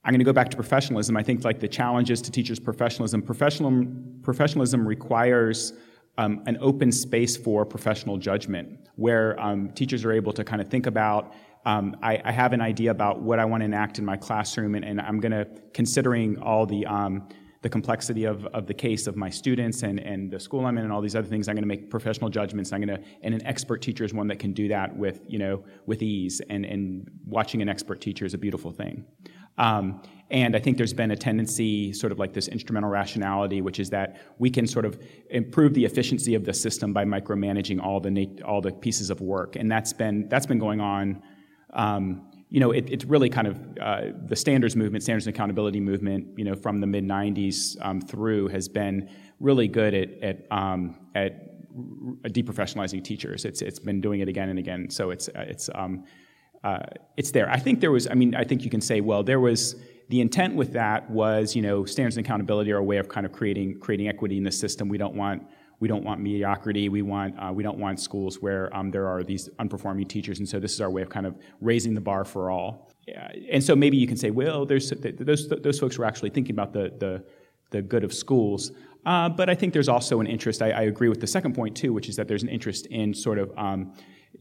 I'm 0.04 0.12
going 0.12 0.20
to 0.20 0.24
go 0.24 0.32
back 0.32 0.50
to 0.50 0.56
professionalism. 0.56 1.16
I 1.16 1.22
think 1.22 1.44
like 1.44 1.60
the 1.60 1.68
challenges 1.68 2.20
to 2.22 2.30
teachers' 2.30 2.60
professionalism, 2.60 3.22
professional, 3.22 3.86
professionalism 4.22 4.86
requires 4.86 5.72
um, 6.18 6.42
an 6.46 6.58
open 6.60 6.92
space 6.92 7.36
for 7.36 7.64
professional 7.64 8.18
judgment 8.18 8.88
where 8.96 9.40
um, 9.40 9.70
teachers 9.70 10.04
are 10.04 10.12
able 10.12 10.32
to 10.32 10.44
kind 10.44 10.60
of 10.60 10.68
think 10.68 10.86
about 10.86 11.32
um, 11.64 11.96
I, 12.02 12.20
I, 12.24 12.32
have 12.32 12.52
an 12.52 12.60
idea 12.60 12.90
about 12.90 13.20
what 13.20 13.38
I 13.38 13.44
want 13.44 13.60
to 13.60 13.64
enact 13.66 13.98
in 13.98 14.04
my 14.04 14.16
classroom, 14.16 14.74
and, 14.74 14.84
and 14.84 15.00
I'm 15.00 15.20
going 15.20 15.32
to, 15.32 15.46
considering 15.74 16.38
all 16.38 16.64
the, 16.64 16.86
um, 16.86 17.28
the 17.62 17.68
complexity 17.68 18.24
of, 18.24 18.46
of 18.46 18.66
the 18.66 18.72
case 18.72 19.06
of 19.06 19.16
my 19.16 19.28
students 19.28 19.82
and, 19.82 19.98
and 19.98 20.30
the 20.30 20.38
school 20.38 20.64
I'm 20.64 20.78
in 20.78 20.84
and 20.84 20.92
all 20.92 21.02
these 21.02 21.16
other 21.16 21.26
things, 21.26 21.46
I'm 21.48 21.56
going 21.56 21.64
to 21.64 21.68
make 21.68 21.90
professional 21.90 22.30
judgments. 22.30 22.72
I'm 22.72 22.80
going 22.80 22.96
to, 22.96 23.04
and 23.22 23.34
an 23.34 23.44
expert 23.44 23.82
teacher 23.82 24.04
is 24.04 24.14
one 24.14 24.28
that 24.28 24.38
can 24.38 24.52
do 24.52 24.68
that 24.68 24.96
with, 24.96 25.20
you 25.26 25.38
know, 25.38 25.64
with 25.84 26.00
ease, 26.00 26.40
and, 26.48 26.64
and 26.64 27.10
watching 27.26 27.60
an 27.60 27.68
expert 27.68 28.00
teacher 28.00 28.24
is 28.24 28.34
a 28.34 28.38
beautiful 28.38 28.70
thing. 28.70 29.04
Um, 29.58 30.02
and 30.30 30.54
I 30.54 30.58
think 30.58 30.76
there's 30.76 30.92
been 30.92 31.10
a 31.10 31.16
tendency, 31.16 31.92
sort 31.92 32.12
of 32.12 32.18
like 32.18 32.32
this 32.34 32.48
instrumental 32.48 32.90
rationality, 32.90 33.62
which 33.62 33.80
is 33.80 33.90
that 33.90 34.20
we 34.38 34.50
can 34.50 34.66
sort 34.66 34.84
of 34.84 34.98
improve 35.30 35.72
the 35.74 35.84
efficiency 35.84 36.34
of 36.34 36.44
the 36.44 36.52
system 36.52 36.92
by 36.92 37.04
micromanaging 37.04 37.82
all 37.82 37.98
the 37.98 38.42
all 38.44 38.60
the 38.60 38.72
pieces 38.72 39.08
of 39.10 39.20
work, 39.20 39.56
and 39.56 39.70
that's 39.70 39.92
been 39.92 40.28
that's 40.28 40.46
been 40.46 40.58
going 40.58 40.80
on 40.80 41.22
um, 41.72 42.28
you 42.50 42.60
know, 42.60 42.70
it, 42.70 42.88
it's 42.90 43.04
really 43.04 43.28
kind 43.28 43.46
of 43.46 43.60
uh, 43.80 44.02
the 44.26 44.36
standards 44.36 44.74
movement, 44.74 45.02
standards 45.02 45.26
and 45.26 45.34
accountability 45.34 45.80
movement, 45.80 46.26
you 46.38 46.44
know, 46.44 46.54
from 46.54 46.80
the 46.80 46.86
mid 46.86 47.04
90s 47.04 47.76
um, 47.84 48.00
through 48.00 48.48
has 48.48 48.68
been 48.68 49.10
really 49.38 49.68
good 49.68 49.94
at, 49.94 50.22
at, 50.22 50.46
um, 50.50 50.98
at 51.14 51.44
deprofessionalizing 52.24 53.04
teachers. 53.04 53.44
It's, 53.44 53.60
it's 53.60 53.78
been 53.78 54.00
doing 54.00 54.20
it 54.20 54.28
again 54.28 54.48
and 54.48 54.58
again. 54.58 54.88
So 54.88 55.10
it's, 55.10 55.28
uh, 55.28 55.44
it's, 55.46 55.68
um, 55.74 56.04
uh, 56.64 56.80
it's 57.16 57.30
there. 57.30 57.50
I 57.50 57.58
think 57.58 57.80
there 57.80 57.92
was, 57.92 58.06
I 58.08 58.14
mean, 58.14 58.34
I 58.34 58.44
think 58.44 58.64
you 58.64 58.70
can 58.70 58.80
say, 58.80 59.00
well, 59.00 59.22
there 59.22 59.40
was, 59.40 59.76
the 60.08 60.20
intent 60.20 60.56
with 60.56 60.72
that 60.72 61.10
was, 61.10 61.54
you 61.54 61.60
know, 61.60 61.84
standards 61.84 62.16
and 62.16 62.24
accountability 62.24 62.72
are 62.72 62.78
a 62.78 62.82
way 62.82 62.96
of 62.96 63.08
kind 63.08 63.26
of 63.26 63.32
creating, 63.32 63.78
creating 63.78 64.08
equity 64.08 64.38
in 64.38 64.42
the 64.42 64.50
system. 64.50 64.88
We 64.88 64.98
don't 64.98 65.14
want 65.14 65.42
we 65.80 65.86
don't 65.86 66.04
want 66.04 66.20
mediocrity. 66.20 66.88
We 66.88 67.02
want 67.02 67.34
uh, 67.38 67.52
we 67.52 67.62
don't 67.62 67.78
want 67.78 68.00
schools 68.00 68.40
where 68.40 68.74
um, 68.76 68.90
there 68.90 69.06
are 69.06 69.22
these 69.22 69.48
unperforming 69.60 70.08
teachers, 70.08 70.38
and 70.38 70.48
so 70.48 70.58
this 70.58 70.72
is 70.72 70.80
our 70.80 70.90
way 70.90 71.02
of 71.02 71.08
kind 71.08 71.26
of 71.26 71.36
raising 71.60 71.94
the 71.94 72.00
bar 72.00 72.24
for 72.24 72.50
all. 72.50 72.90
and 73.52 73.62
so 73.62 73.76
maybe 73.76 73.96
you 73.96 74.06
can 74.06 74.16
say, 74.16 74.30
well, 74.30 74.66
there's 74.66 74.90
those 74.90 75.48
those 75.48 75.78
folks 75.78 75.98
were 75.98 76.04
actually 76.04 76.30
thinking 76.30 76.54
about 76.54 76.72
the 76.72 76.92
the 76.98 77.24
the 77.70 77.82
good 77.82 78.02
of 78.02 78.12
schools. 78.12 78.72
Uh, 79.06 79.28
but 79.28 79.48
I 79.48 79.54
think 79.54 79.72
there's 79.72 79.88
also 79.88 80.20
an 80.20 80.26
interest. 80.26 80.60
I, 80.60 80.70
I, 80.70 80.82
agree 80.82 81.08
with 81.08 81.20
the 81.20 81.26
second 81.26 81.54
point 81.54 81.76
too, 81.76 81.92
which 81.92 82.08
is 82.08 82.16
that 82.16 82.28
there's 82.28 82.42
an 82.42 82.48
interest 82.48 82.86
in 82.86 83.14
sort 83.14 83.38
of 83.38 83.52
um, 83.56 83.94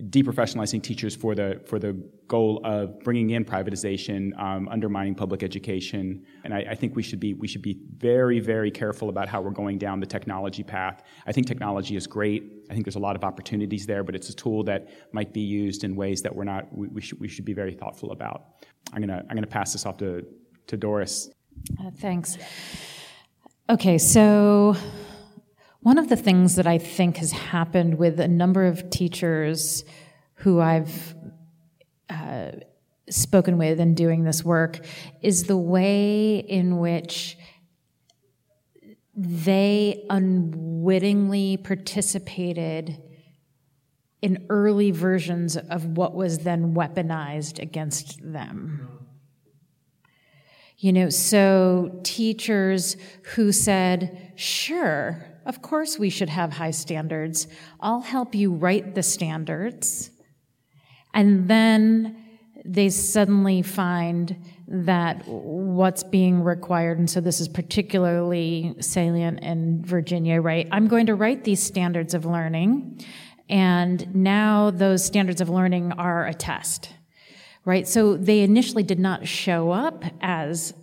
deprofessionalizing 0.03 0.83
teachers 0.83 1.15
for 1.15 1.33
the 1.33 1.61
for 1.65 1.79
the 1.79 1.93
goal 2.27 2.61
of 2.63 2.99
bringing 2.99 3.31
in 3.31 3.43
privatization, 3.43 4.37
um, 4.39 4.67
undermining 4.69 5.15
public 5.15 5.41
education, 5.41 6.23
and 6.43 6.53
I, 6.53 6.65
I, 6.71 6.75
think 6.75 6.95
we 6.95 7.01
should 7.01 7.19
be 7.19 7.33
we 7.33 7.47
should 7.47 7.61
be 7.61 7.79
very 7.97 8.39
very 8.39 8.69
careful 8.69 9.09
about 9.09 9.27
how 9.27 9.41
we're 9.41 9.49
going 9.49 9.77
down 9.77 9.99
the 9.99 10.05
technology 10.05 10.61
path. 10.61 11.03
I 11.25 11.31
think 11.31 11.47
technology 11.47 11.95
is 11.95 12.05
great. 12.05 12.43
I 12.69 12.73
think 12.73 12.85
there's 12.85 12.95
a 12.95 12.99
lot 12.99 13.15
of 13.15 13.23
opportunities 13.23 13.85
there, 13.85 14.03
but 14.03 14.13
it's 14.13 14.29
a 14.29 14.35
tool 14.35 14.63
that 14.65 14.89
might 15.13 15.33
be 15.33 15.41
used 15.41 15.83
in 15.83 15.95
ways 15.95 16.21
that 16.21 16.35
we're 16.35 16.43
not 16.43 16.67
we, 16.75 16.87
we 16.89 17.01
should 17.01 17.19
we 17.19 17.27
should 17.27 17.45
be 17.45 17.53
very 17.53 17.73
thoughtful 17.73 18.11
about. 18.11 18.65
I'm 18.93 19.01
gonna 19.01 19.23
I'm 19.29 19.35
gonna 19.35 19.47
pass 19.47 19.73
this 19.73 19.85
off 19.85 19.97
to 19.97 20.25
to 20.67 20.77
Doris. 20.77 21.29
Uh, 21.79 21.89
thanks. 21.91 22.37
Okay, 23.69 23.97
so 23.97 24.75
one 25.87 25.97
of 25.97 26.09
the 26.09 26.17
things 26.17 26.55
that 26.55 26.67
I 26.67 26.79
think 26.79 27.15
has 27.15 27.31
happened 27.31 27.97
with 27.97 28.19
a 28.19 28.27
number 28.27 28.65
of 28.65 28.89
teachers 28.89 29.85
who 30.33 30.59
I've 30.59 31.15
uh, 32.09 32.51
spoken 33.09 33.57
with 33.57 33.79
in 33.79 33.93
doing 33.93 34.25
this 34.25 34.43
work 34.43 34.85
is 35.21 35.45
the 35.45 35.55
way 35.55 36.39
in 36.39 36.79
which 36.79 37.37
they 39.15 40.05
unwittingly 40.09 41.55
participated 41.55 43.01
in 44.21 44.45
early 44.49 44.91
versions 44.91 45.55
of 45.55 45.85
what 45.85 46.13
was 46.13 46.39
then 46.39 46.75
weaponized 46.75 47.61
against 47.61 48.19
them. 48.21 48.89
You 50.79 50.93
know, 50.93 51.09
so 51.09 51.99
teachers 52.03 52.97
who 53.33 53.51
said, 53.51 54.33
sure, 54.35 55.25
of 55.45 55.61
course, 55.61 55.97
we 55.97 56.09
should 56.09 56.29
have 56.29 56.53
high 56.53 56.71
standards. 56.71 57.47
I'll 57.79 58.01
help 58.01 58.35
you 58.35 58.53
write 58.53 58.93
the 58.93 59.01
standards. 59.01 60.11
And 61.13 61.47
then 61.47 62.23
they 62.63 62.89
suddenly 62.89 63.61
find 63.63 64.35
that 64.67 65.25
what's 65.27 66.03
being 66.03 66.43
required, 66.43 66.99
and 66.99 67.09
so 67.09 67.21
this 67.21 67.39
is 67.39 67.47
particularly 67.47 68.75
salient 68.81 69.39
in 69.39 69.83
Virginia, 69.83 70.41
right? 70.41 70.67
I'm 70.71 70.87
going 70.87 71.05
to 71.05 71.15
write 71.15 71.45
these 71.45 71.63
standards 71.63 72.13
of 72.13 72.25
learning, 72.25 73.03
and 73.47 74.13
now 74.13 74.71
those 74.71 75.05
standards 75.05 75.39
of 75.39 75.47
learning 75.47 75.93
are 75.93 76.27
a 76.27 76.33
test, 76.33 76.91
right? 77.67 77.85
So 77.85 78.15
they 78.15 78.39
initially 78.39 78.81
did 78.81 78.97
not 78.97 79.27
show 79.27 79.71
up 79.71 80.05
as 80.21 80.73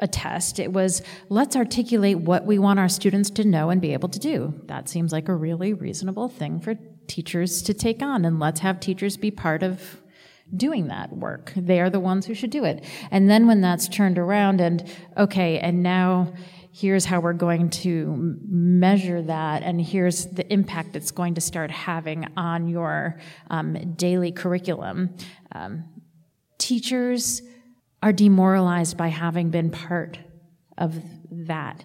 a 0.00 0.08
test. 0.08 0.58
It 0.58 0.72
was 0.72 1.02
let's 1.28 1.54
articulate 1.54 2.18
what 2.18 2.46
we 2.46 2.58
want 2.58 2.78
our 2.78 2.88
students 2.88 3.28
to 3.30 3.44
know 3.44 3.68
and 3.68 3.78
be 3.78 3.92
able 3.92 4.08
to 4.08 4.18
do. 4.18 4.54
That 4.64 4.88
seems 4.88 5.12
like 5.12 5.28
a 5.28 5.34
really 5.34 5.74
reasonable 5.74 6.28
thing 6.28 6.60
for 6.60 6.76
teachers 7.08 7.60
to 7.62 7.74
take 7.74 8.00
on, 8.00 8.24
and 8.24 8.40
let's 8.40 8.60
have 8.60 8.80
teachers 8.80 9.18
be 9.18 9.30
part 9.30 9.62
of 9.62 10.00
doing 10.56 10.88
that 10.88 11.12
work. 11.12 11.52
They 11.54 11.78
are 11.80 11.90
the 11.90 12.00
ones 12.00 12.24
who 12.24 12.32
should 12.32 12.50
do 12.50 12.64
it. 12.64 12.82
And 13.10 13.28
then 13.28 13.46
when 13.46 13.60
that's 13.60 13.86
turned 13.86 14.18
around 14.18 14.62
and 14.62 14.90
okay, 15.18 15.58
and 15.58 15.82
now 15.82 16.32
here's 16.78 17.06
how 17.06 17.20
we're 17.20 17.32
going 17.32 17.70
to 17.70 18.36
measure 18.46 19.22
that, 19.22 19.62
and 19.62 19.80
here's 19.80 20.26
the 20.26 20.50
impact 20.52 20.94
it's 20.94 21.10
going 21.10 21.34
to 21.34 21.40
start 21.40 21.70
having 21.70 22.26
on 22.36 22.68
your 22.68 23.18
um, 23.48 23.94
daily 23.94 24.30
curriculum. 24.30 25.16
Um, 25.52 25.84
teachers 26.58 27.40
are 28.02 28.12
demoralized 28.12 28.98
by 28.98 29.08
having 29.08 29.48
been 29.48 29.70
part 29.70 30.18
of 30.76 31.02
that. 31.30 31.82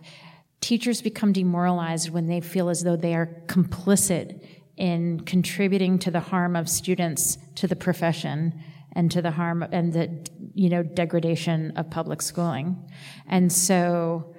Teachers 0.60 1.02
become 1.02 1.32
demoralized 1.32 2.10
when 2.10 2.28
they 2.28 2.42
feel 2.42 2.68
as 2.68 2.84
though 2.84 2.98
they 2.98 3.16
are 3.16 3.44
complicit 3.46 4.46
in 4.76 5.22
contributing 5.22 6.00
to 6.00 6.12
the 6.12 6.20
harm 6.20 6.54
of 6.56 6.68
students 6.68 7.38
to 7.56 7.66
the 7.66 7.78
profession 7.78 8.62
and 8.92 9.10
to 9.12 9.22
the 9.22 9.32
harm 9.32 9.64
and 9.72 9.94
the 9.94 10.30
you 10.54 10.68
know 10.68 10.84
degradation 10.84 11.72
of 11.78 11.90
public 11.90 12.22
schooling. 12.22 12.78
And 13.28 13.54
so 13.54 14.36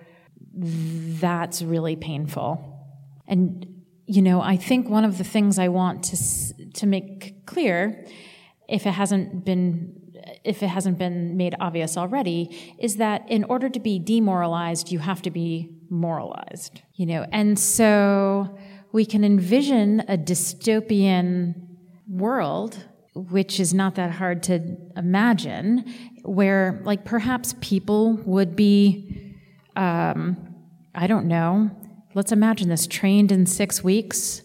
that's 0.55 1.63
really 1.63 1.97
painful. 1.97 2.69
And, 3.27 3.83
you 4.07 4.23
know, 4.23 4.41
I 4.43 4.57
think 4.57 4.89
one 4.89 5.05
of 5.05 5.19
the 5.19 5.25
things 5.25 5.59
I 5.59 5.69
want 5.69 6.05
to, 6.05 6.73
to 6.75 6.87
make 6.87 7.47
clear, 7.47 8.07
if 8.69 8.87
it 8.87 8.93
hasn't 8.93 9.45
been 9.45 9.99
if 10.45 10.63
it 10.63 10.69
hasn't 10.69 10.99
been 10.99 11.37
made 11.37 11.55
obvious 11.61 11.97
already, 11.97 12.75
is 12.79 12.97
that 12.97 13.29
in 13.29 13.45
order 13.45 13.69
to 13.69 13.81
be 13.81 13.99
demoralized, 13.99 14.91
you 14.91 14.99
have 14.99 15.23
to 15.23 15.31
be 15.31 15.71
moralized. 15.91 16.83
You 16.95 17.07
know, 17.07 17.27
and 17.33 17.59
so 17.59 18.57
we 18.93 19.05
can 19.05 19.25
envision 19.25 20.01
a 20.09 20.17
dystopian 20.17 21.55
world, 22.09 22.85
which 23.15 23.59
is 23.61 23.73
not 23.73 23.95
that 23.97 24.11
hard 24.13 24.43
to 24.45 24.77
imagine, 24.97 25.85
where 26.23 26.81
like 26.85 27.05
perhaps 27.05 27.55
people 27.61 28.15
would 28.25 28.55
be 28.57 29.22
um, 29.77 30.37
I 30.95 31.07
don't 31.07 31.27
know, 31.27 31.71
let's 32.15 32.33
imagine 32.33 32.69
this 32.69 32.87
trained 32.87 33.33
in 33.33 33.47
six 33.47 33.83
weeks 33.83 34.43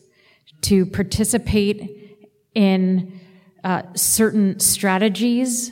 to 0.62 0.86
participate 0.86 2.20
in 2.54 3.20
uh, 3.64 3.84
certain 3.96 4.60
strategies 4.60 5.72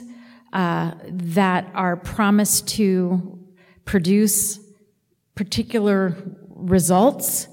uh, 0.52 0.92
that 1.08 1.70
are 1.74 1.96
promised 1.96 2.68
to 2.68 3.38
produce 3.84 4.58
particular 5.34 6.16
results, 6.48 7.48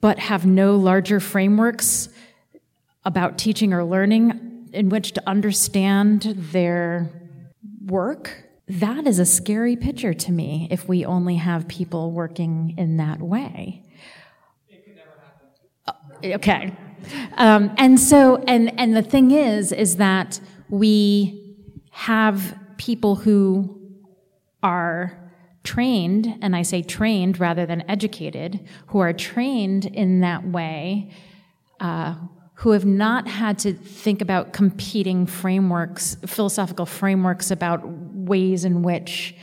but 0.00 0.18
have 0.18 0.46
no 0.46 0.76
larger 0.76 1.20
frameworks 1.20 2.08
about 3.04 3.38
teaching 3.38 3.72
or 3.72 3.84
learning 3.84 4.68
in 4.72 4.88
which 4.88 5.12
to 5.12 5.28
understand 5.28 6.22
their 6.52 7.10
work 7.84 8.44
that 8.68 9.06
is 9.06 9.18
a 9.18 9.26
scary 9.26 9.76
picture 9.76 10.14
to 10.14 10.32
me 10.32 10.68
if 10.70 10.88
we 10.88 11.04
only 11.04 11.36
have 11.36 11.68
people 11.68 12.12
working 12.12 12.74
in 12.78 12.96
that 12.98 13.20
way. 13.20 13.82
It 14.68 14.84
could 14.84 14.96
never 14.96 15.10
happen. 16.22 16.32
Okay. 16.34 16.76
Um, 17.36 17.74
and 17.78 17.98
so, 17.98 18.36
and, 18.46 18.78
and 18.78 18.96
the 18.96 19.02
thing 19.02 19.32
is, 19.32 19.72
is 19.72 19.96
that 19.96 20.40
we 20.68 21.56
have 21.90 22.56
people 22.76 23.16
who 23.16 23.78
are 24.62 25.18
trained, 25.64 26.38
and 26.40 26.56
I 26.56 26.62
say 26.62 26.82
trained 26.82 27.38
rather 27.40 27.66
than 27.66 27.88
educated, 27.90 28.60
who 28.88 29.00
are 29.00 29.12
trained 29.12 29.84
in 29.86 30.20
that 30.20 30.46
way, 30.46 31.10
uh, 31.80 32.14
who 32.54 32.70
have 32.70 32.84
not 32.84 33.26
had 33.26 33.58
to 33.60 33.72
think 33.72 34.20
about 34.20 34.52
competing 34.52 35.26
frameworks, 35.26 36.16
philosophical 36.26 36.86
frameworks 36.86 37.50
about 37.50 37.80
ways 37.84 38.64
in 38.64 38.82
which 38.82 39.34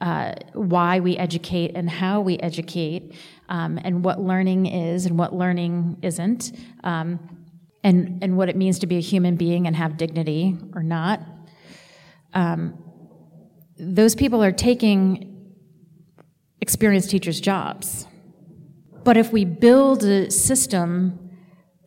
uh, 0.00 0.34
why 0.54 1.00
we 1.00 1.16
educate 1.16 1.72
and 1.74 1.88
how 1.88 2.20
we 2.20 2.38
educate, 2.38 3.14
um, 3.48 3.78
and 3.84 4.04
what 4.04 4.20
learning 4.20 4.66
is 4.66 5.06
and 5.06 5.18
what 5.18 5.34
learning 5.34 5.96
isn't, 6.02 6.52
um, 6.82 7.20
and 7.84 8.22
and 8.22 8.36
what 8.36 8.48
it 8.48 8.56
means 8.56 8.78
to 8.80 8.86
be 8.86 8.96
a 8.96 9.00
human 9.00 9.36
being 9.36 9.66
and 9.66 9.76
have 9.76 9.96
dignity 9.96 10.56
or 10.74 10.82
not. 10.82 11.20
Um, 12.34 12.82
those 13.78 14.14
people 14.14 14.42
are 14.42 14.52
taking 14.52 15.52
experienced 16.60 17.10
teachers' 17.10 17.40
jobs. 17.40 18.06
But 19.04 19.16
if 19.16 19.32
we 19.32 19.44
build 19.44 20.04
a 20.04 20.30
system 20.30 21.21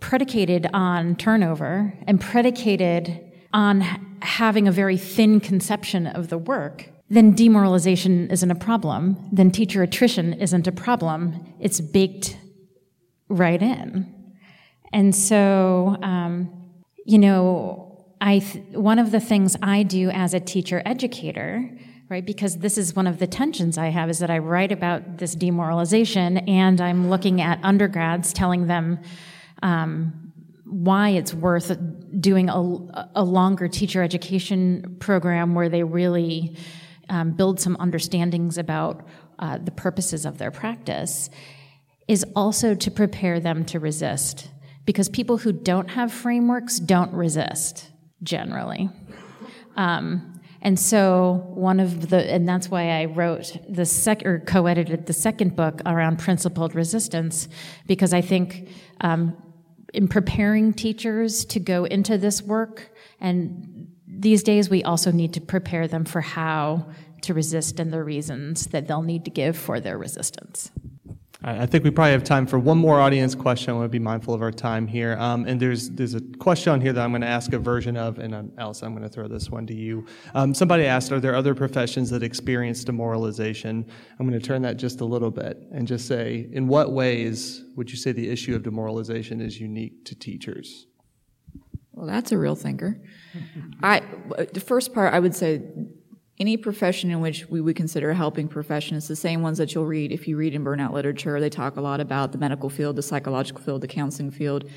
predicated 0.05 0.67
on 0.71 1.15
turnover 1.15 1.91
and 2.05 2.21
predicated 2.21 3.19
on 3.53 3.81
having 4.21 4.67
a 4.67 4.71
very 4.71 4.97
thin 4.97 5.39
conception 5.39 6.05
of 6.05 6.27
the 6.27 6.37
work, 6.37 6.87
then 7.09 7.33
demoralization 7.33 8.29
isn't 8.29 8.51
a 8.51 8.55
problem. 8.55 9.17
Then 9.31 9.49
teacher 9.49 9.81
attrition 9.81 10.33
isn't 10.33 10.67
a 10.67 10.71
problem. 10.71 11.43
It's 11.59 11.81
baked 11.81 12.37
right 13.29 13.59
in. 13.59 14.05
And 14.93 15.15
so, 15.15 15.97
um, 16.03 16.51
you 17.03 17.17
know, 17.17 18.05
I 18.21 18.39
th- 18.39 18.63
one 18.75 18.99
of 18.99 19.09
the 19.09 19.19
things 19.19 19.57
I 19.63 19.81
do 19.81 20.11
as 20.11 20.35
a 20.35 20.39
teacher 20.39 20.83
educator, 20.85 21.67
right, 22.09 22.23
because 22.23 22.57
this 22.57 22.77
is 22.77 22.95
one 22.95 23.07
of 23.07 23.17
the 23.17 23.25
tensions 23.25 23.75
I 23.75 23.87
have, 23.87 24.11
is 24.11 24.19
that 24.19 24.29
I 24.29 24.37
write 24.37 24.71
about 24.71 25.17
this 25.17 25.33
demoralization 25.33 26.37
and 26.47 26.79
I'm 26.79 27.09
looking 27.09 27.41
at 27.41 27.59
undergrads 27.63 28.33
telling 28.33 28.67
them, 28.67 28.99
um, 29.65 30.31
why 30.65 31.09
it's 31.09 31.33
worth 31.33 31.75
doing 32.19 32.49
a, 32.49 33.09
a, 33.15 33.23
longer 33.23 33.67
teacher 33.67 34.03
education 34.03 34.95
program 34.99 35.55
where 35.55 35.69
they 35.69 35.83
really 35.83 36.55
um, 37.09 37.31
build 37.31 37.59
some 37.59 37.75
understandings 37.79 38.59
about 38.59 39.07
uh, 39.39 39.57
the 39.57 39.71
purposes 39.71 40.23
of 40.23 40.37
their 40.37 40.51
practice 40.51 41.31
is 42.07 42.23
also 42.35 42.75
to 42.75 42.91
prepare 42.91 43.39
them 43.39 43.65
to 43.65 43.79
resist. 43.79 44.51
Because 44.85 45.09
people 45.09 45.37
who 45.37 45.51
don't 45.51 45.89
have 45.89 46.13
frameworks 46.13 46.79
don't 46.79 47.11
resist 47.11 47.89
generally. 48.21 48.87
Um, 49.75 50.39
and 50.61 50.79
so 50.79 51.43
one 51.55 51.79
of 51.79 52.09
the, 52.09 52.31
and 52.31 52.47
that's 52.47 52.69
why 52.69 53.01
I 53.01 53.05
wrote 53.05 53.57
the 53.67 53.85
sec, 53.85 54.23
or 54.25 54.39
co-edited 54.45 55.07
the 55.07 55.13
second 55.13 55.55
book 55.55 55.81
around 55.87 56.19
principled 56.19 56.75
resistance, 56.75 57.47
because 57.87 58.13
I 58.13 58.21
think 58.21 58.69
um, 59.01 59.35
in 59.95 60.07
preparing 60.07 60.73
teachers 60.73 61.45
to 61.45 61.59
go 61.59 61.85
into 61.85 62.17
this 62.17 62.41
work. 62.41 62.91
And 63.19 63.87
these 64.07 64.43
days, 64.43 64.69
we 64.69 64.83
also 64.83 65.11
need 65.11 65.33
to 65.33 65.41
prepare 65.41 65.87
them 65.87 66.05
for 66.05 66.21
how 66.21 66.87
to 67.21 67.33
resist 67.33 67.79
and 67.79 67.91
the 67.91 68.03
reasons 68.03 68.67
that 68.67 68.87
they'll 68.87 69.01
need 69.01 69.25
to 69.25 69.31
give 69.31 69.57
for 69.57 69.79
their 69.79 69.97
resistance. 69.97 70.71
I 71.47 71.67
think 71.67 71.83
we 71.83 71.91
probably 71.91 72.13
have 72.13 72.23
time 72.23 72.47
for 72.47 72.57
one 72.57 72.79
more 72.79 72.99
audience 72.99 73.35
question. 73.35 73.69
I 73.69 73.73
want 73.77 73.85
to 73.85 73.89
be 73.89 73.99
mindful 73.99 74.33
of 74.33 74.41
our 74.41 74.51
time 74.51 74.87
here. 74.87 75.15
Um, 75.19 75.45
and 75.45 75.59
there's 75.59 75.91
there's 75.91 76.15
a 76.15 76.21
question 76.39 76.73
on 76.73 76.81
here 76.81 76.91
that 76.91 77.03
I'm 77.03 77.11
going 77.11 77.21
to 77.21 77.27
ask 77.27 77.53
a 77.53 77.59
version 77.59 77.95
of, 77.95 78.17
and 78.17 78.33
um, 78.33 78.51
Alice, 78.57 78.81
I'm 78.81 78.93
going 78.93 79.03
to 79.03 79.09
throw 79.09 79.27
this 79.27 79.51
one 79.51 79.67
to 79.67 79.75
you. 79.75 80.07
Um, 80.33 80.55
somebody 80.55 80.85
asked, 80.85 81.11
are 81.11 81.19
there 81.19 81.35
other 81.35 81.53
professions 81.53 82.09
that 82.09 82.23
experience 82.23 82.83
demoralization? 82.83 83.85
I'm 84.19 84.27
going 84.27 84.39
to 84.39 84.43
turn 84.43 84.63
that 84.63 84.77
just 84.77 85.01
a 85.01 85.05
little 85.05 85.29
bit 85.29 85.59
and 85.71 85.87
just 85.87 86.07
say, 86.07 86.49
in 86.51 86.67
what 86.67 86.93
ways 86.93 87.63
would 87.75 87.91
you 87.91 87.97
say 87.97 88.11
the 88.11 88.27
issue 88.27 88.55
of 88.55 88.63
demoralization 88.63 89.39
is 89.39 89.61
unique 89.61 90.03
to 90.05 90.15
teachers? 90.15 90.87
Well, 91.91 92.07
that's 92.07 92.31
a 92.31 92.39
real 92.39 92.55
thinker. 92.55 92.99
I 93.83 94.01
the 94.51 94.59
first 94.59 94.95
part 94.95 95.13
I 95.13 95.19
would 95.19 95.35
say 95.35 95.61
any 96.37 96.57
profession 96.57 97.11
in 97.11 97.21
which 97.21 97.49
we 97.49 97.61
would 97.61 97.75
consider 97.75 98.09
a 98.09 98.15
helping 98.15 98.47
profession 98.47 98.97
is 98.97 99.07
the 99.07 99.15
same 99.15 99.41
ones 99.41 99.57
that 99.57 99.73
you'll 99.73 99.85
read 99.85 100.11
if 100.11 100.27
you 100.27 100.35
read 100.35 100.53
in 100.53 100.65
burnout 100.65 100.91
literature. 100.91 101.39
They 101.39 101.49
talk 101.49 101.77
a 101.77 101.81
lot 101.81 102.01
about 102.01 102.33
the 102.33 102.37
medical 102.37 102.69
field, 102.69 102.97
the 102.97 103.01
psychological 103.01 103.61
field, 103.61 103.81
the 103.81 103.87
counseling 103.87 104.31
field. 104.31 104.69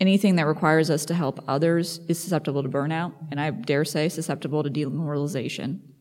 Anything 0.00 0.34
that 0.36 0.46
requires 0.46 0.90
us 0.90 1.04
to 1.04 1.14
help 1.14 1.44
others 1.46 2.00
is 2.08 2.18
susceptible 2.18 2.64
to 2.64 2.68
burnout, 2.68 3.12
and 3.30 3.40
I 3.40 3.50
dare 3.50 3.84
say 3.84 4.08
susceptible 4.08 4.64
to 4.64 4.70
demoralization. 4.70 5.94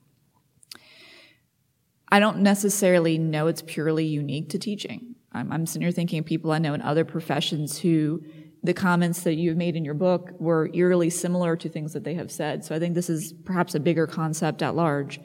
I 2.11 2.19
don't 2.19 2.39
necessarily 2.39 3.19
know 3.19 3.47
it's 3.47 3.61
purely 3.61 4.05
unique 4.05 4.49
to 4.49 4.59
teaching. 4.59 5.15
I'm, 5.31 5.51
I'm 5.51 5.65
sitting 5.67 5.83
here 5.83 5.91
thinking 5.91 6.19
of 6.19 6.25
people 6.25 6.51
I 6.51 6.57
know 6.57 6.73
in 6.73 6.81
other 6.81 7.05
professions 7.05 7.79
who 7.79 8.23
the 8.63 8.73
comments 8.73 9.23
that 9.23 9.35
you've 9.35 9.57
made 9.57 9.75
in 9.75 9.83
your 9.83 9.93
book 9.93 10.31
were 10.39 10.69
eerily 10.73 11.09
similar 11.09 11.55
to 11.57 11.67
things 11.67 11.93
that 11.93 12.05
they 12.05 12.13
have 12.13 12.31
said. 12.31 12.63
So 12.63 12.73
I 12.73 12.79
think 12.79 12.95
this 12.95 13.09
is 13.09 13.33
perhaps 13.43 13.75
a 13.75 13.79
bigger 13.79 14.07
concept 14.07 14.61
at 14.61 14.75
large. 14.75 15.19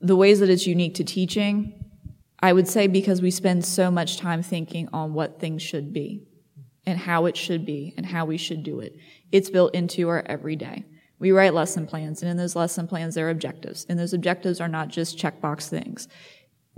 The 0.00 0.16
ways 0.16 0.40
that 0.40 0.50
it's 0.50 0.66
unique 0.66 0.94
to 0.96 1.04
teaching, 1.04 1.84
I 2.40 2.52
would 2.52 2.66
say 2.68 2.88
because 2.88 3.22
we 3.22 3.30
spend 3.30 3.64
so 3.64 3.90
much 3.90 4.16
time 4.16 4.42
thinking 4.42 4.88
on 4.92 5.14
what 5.14 5.38
things 5.38 5.62
should 5.62 5.92
be 5.92 6.26
and 6.84 6.98
how 6.98 7.26
it 7.26 7.36
should 7.36 7.64
be 7.64 7.94
and 7.96 8.04
how 8.06 8.24
we 8.24 8.36
should 8.36 8.64
do 8.64 8.80
it. 8.80 8.96
It's 9.30 9.50
built 9.50 9.74
into 9.74 10.08
our 10.08 10.24
everyday. 10.26 10.84
We 11.20 11.32
write 11.32 11.52
lesson 11.52 11.86
plans, 11.86 12.22
and 12.22 12.30
in 12.30 12.36
those 12.36 12.54
lesson 12.54 12.86
plans, 12.86 13.16
there 13.16 13.26
are 13.26 13.30
objectives. 13.30 13.84
And 13.88 13.98
those 13.98 14.14
objectives 14.14 14.60
are 14.60 14.68
not 14.68 14.88
just 14.88 15.18
checkbox 15.18 15.68
things. 15.68 16.06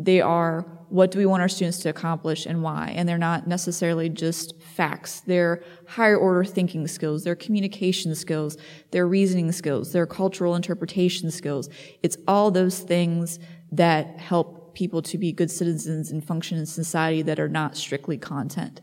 They 0.05 0.21
are 0.21 0.67
what 0.91 1.13
do 1.13 1.19
we 1.19 1.27
want 1.27 1.41
our 1.41 1.49
students 1.49 1.79
to 1.79 1.89
accomplish 1.89 2.47
and 2.47 2.65
why? 2.65 2.93
And 2.97 3.09
they're 3.09 3.17
not 3.17 3.47
necessarily 3.47 4.09
just 4.09 4.61
facts. 4.61 5.21
They're 5.21 5.63
higher 5.87 6.17
order 6.17 6.45
thinking 6.45 6.89
skills, 6.89 7.23
they're 7.23 7.37
communication 7.37 8.15
skills, 8.17 8.57
they're 8.91 9.07
reasoning 9.07 9.53
skills, 9.53 9.93
they're 9.93 10.07
cultural 10.07 10.57
interpretation 10.57 11.31
skills. 11.31 11.69
It's 12.03 12.17
all 12.27 12.51
those 12.51 12.81
things 12.81 13.39
that 13.71 14.19
help 14.19 14.75
people 14.75 15.01
to 15.03 15.17
be 15.17 15.33
good 15.33 15.51
citizens 15.51 16.11
and 16.11 16.25
function 16.25 16.59
in 16.59 16.67
society 16.67 17.23
that 17.23 17.39
are 17.39 17.49
not 17.49 17.77
strictly 17.77 18.19
content. 18.19 18.81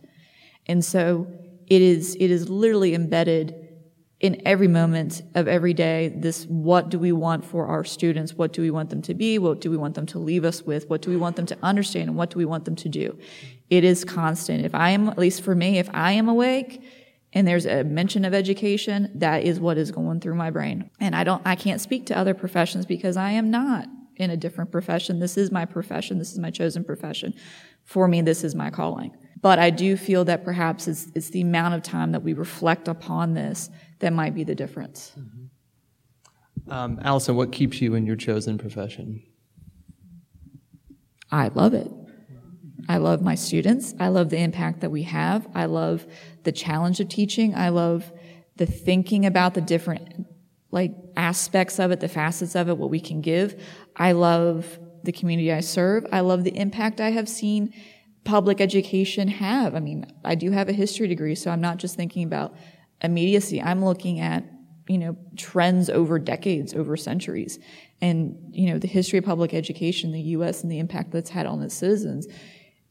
And 0.65 0.83
so 0.83 1.27
it 1.67 1.81
is, 1.81 2.15
it 2.15 2.31
is 2.31 2.49
literally 2.49 2.93
embedded 2.93 3.66
in 4.19 4.41
every 4.45 4.67
moment 4.67 5.21
of 5.35 5.47
every 5.47 5.73
day 5.73 6.11
this 6.15 6.45
what 6.45 6.89
do 6.89 6.97
we 6.97 7.11
want 7.11 7.45
for 7.45 7.67
our 7.67 7.83
students? 7.83 8.33
What 8.33 8.51
do 8.51 8.61
we 8.61 8.71
want 8.71 8.89
them 8.89 9.01
to 9.03 9.13
be? 9.13 9.37
What 9.37 9.61
do 9.61 9.69
we 9.69 9.77
want 9.77 9.93
them 9.93 10.07
to 10.07 10.19
leave 10.19 10.43
us 10.43 10.63
with? 10.63 10.89
What 10.89 11.01
do 11.03 11.11
we 11.11 11.17
want 11.17 11.35
them 11.35 11.45
to 11.47 11.57
understand? 11.61 12.09
And 12.09 12.17
what 12.17 12.31
do 12.31 12.39
we 12.39 12.45
want 12.45 12.65
them 12.65 12.75
to 12.77 12.89
do? 12.89 13.17
It 13.69 13.83
is 13.83 14.03
constant. 14.03 14.65
If 14.65 14.73
i 14.73 14.89
am 14.89 15.09
at 15.09 15.17
least 15.17 15.41
for 15.43 15.53
me 15.53 15.77
if 15.77 15.89
i 15.93 16.13
am 16.13 16.27
awake 16.29 16.81
and 17.33 17.47
there's 17.47 17.65
a 17.65 17.83
mention 17.83 18.25
of 18.25 18.33
education 18.33 19.11
that 19.15 19.43
is 19.43 19.59
what 19.59 19.77
is 19.77 19.91
going 19.91 20.19
through 20.19 20.35
my 20.35 20.49
brain. 20.49 20.89
And 20.99 21.15
i 21.15 21.23
don't 21.23 21.43
i 21.45 21.55
can't 21.55 21.81
speak 21.81 22.07
to 22.07 22.17
other 22.17 22.33
professions 22.33 22.85
because 22.87 23.17
i 23.17 23.31
am 23.31 23.51
not 23.51 23.87
in 24.15 24.31
a 24.31 24.37
different 24.37 24.71
profession. 24.71 25.19
This 25.19 25.37
is 25.37 25.51
my 25.51 25.63
profession. 25.63 26.17
This 26.17 26.31
is 26.31 26.39
my 26.39 26.49
chosen 26.49 26.83
profession. 26.83 27.35
For 27.83 28.07
me 28.07 28.21
this 28.21 28.43
is 28.43 28.55
my 28.55 28.71
calling 28.71 29.15
but 29.41 29.59
i 29.59 29.69
do 29.69 29.95
feel 29.97 30.25
that 30.25 30.43
perhaps 30.43 30.87
it's, 30.87 31.07
it's 31.15 31.29
the 31.29 31.41
amount 31.41 31.73
of 31.73 31.83
time 31.83 32.11
that 32.11 32.23
we 32.23 32.33
reflect 32.33 32.87
upon 32.87 33.33
this 33.33 33.69
that 33.99 34.13
might 34.13 34.35
be 34.35 34.43
the 34.43 34.55
difference. 34.55 35.13
Mm-hmm. 35.17 36.71
Um, 36.71 36.99
Allison, 37.01 37.35
what 37.35 37.51
keeps 37.51 37.81
you 37.81 37.95
in 37.95 38.05
your 38.05 38.15
chosen 38.15 38.57
profession? 38.57 39.23
I 41.31 41.49
love 41.49 41.73
it. 41.73 41.91
I 42.89 42.97
love 42.97 43.21
my 43.21 43.35
students. 43.35 43.93
I 43.99 44.09
love 44.09 44.29
the 44.29 44.37
impact 44.37 44.81
that 44.81 44.91
we 44.91 45.03
have. 45.03 45.47
I 45.53 45.65
love 45.65 46.05
the 46.43 46.51
challenge 46.51 46.99
of 46.99 47.09
teaching. 47.09 47.53
I 47.55 47.69
love 47.69 48.11
the 48.55 48.65
thinking 48.65 49.25
about 49.25 49.53
the 49.53 49.61
different 49.61 50.25
like 50.71 50.93
aspects 51.15 51.79
of 51.79 51.91
it, 51.91 51.99
the 51.99 52.07
facets 52.07 52.55
of 52.55 52.69
it, 52.69 52.77
what 52.77 52.89
we 52.89 52.99
can 52.99 53.21
give. 53.21 53.61
I 53.95 54.11
love 54.13 54.79
the 55.03 55.11
community 55.11 55.51
I 55.51 55.61
serve. 55.61 56.05
I 56.11 56.21
love 56.21 56.43
the 56.43 56.55
impact 56.57 56.99
I 57.01 57.11
have 57.11 57.29
seen 57.29 57.73
public 58.27 58.59
education 58.59 59.29
have. 59.29 59.73
I 59.73 59.79
mean, 59.79 60.05
I 60.25 60.35
do 60.35 60.51
have 60.51 60.67
a 60.67 60.73
history 60.73 61.07
degree, 61.07 61.33
so 61.33 61.49
I'm 61.49 61.61
not 61.61 61.77
just 61.77 61.95
thinking 61.95 62.23
about 62.23 62.53
immediacy. 63.01 63.61
I'm 63.61 63.83
looking 63.83 64.19
at, 64.19 64.43
you 64.87 64.97
know, 64.97 65.15
trends 65.37 65.89
over 65.89 66.19
decades, 66.19 66.73
over 66.73 66.97
centuries. 66.97 67.57
And, 68.01 68.37
you 68.51 68.69
know, 68.69 68.79
the 68.79 68.87
history 68.87 69.17
of 69.17 69.25
public 69.25 69.53
education 69.53 70.11
the 70.11 70.21
U.S. 70.21 70.61
and 70.61 70.69
the 70.71 70.77
impact 70.77 71.11
that's 71.11 71.29
had 71.29 71.45
on 71.45 71.63
its 71.63 71.73
citizens 71.73 72.27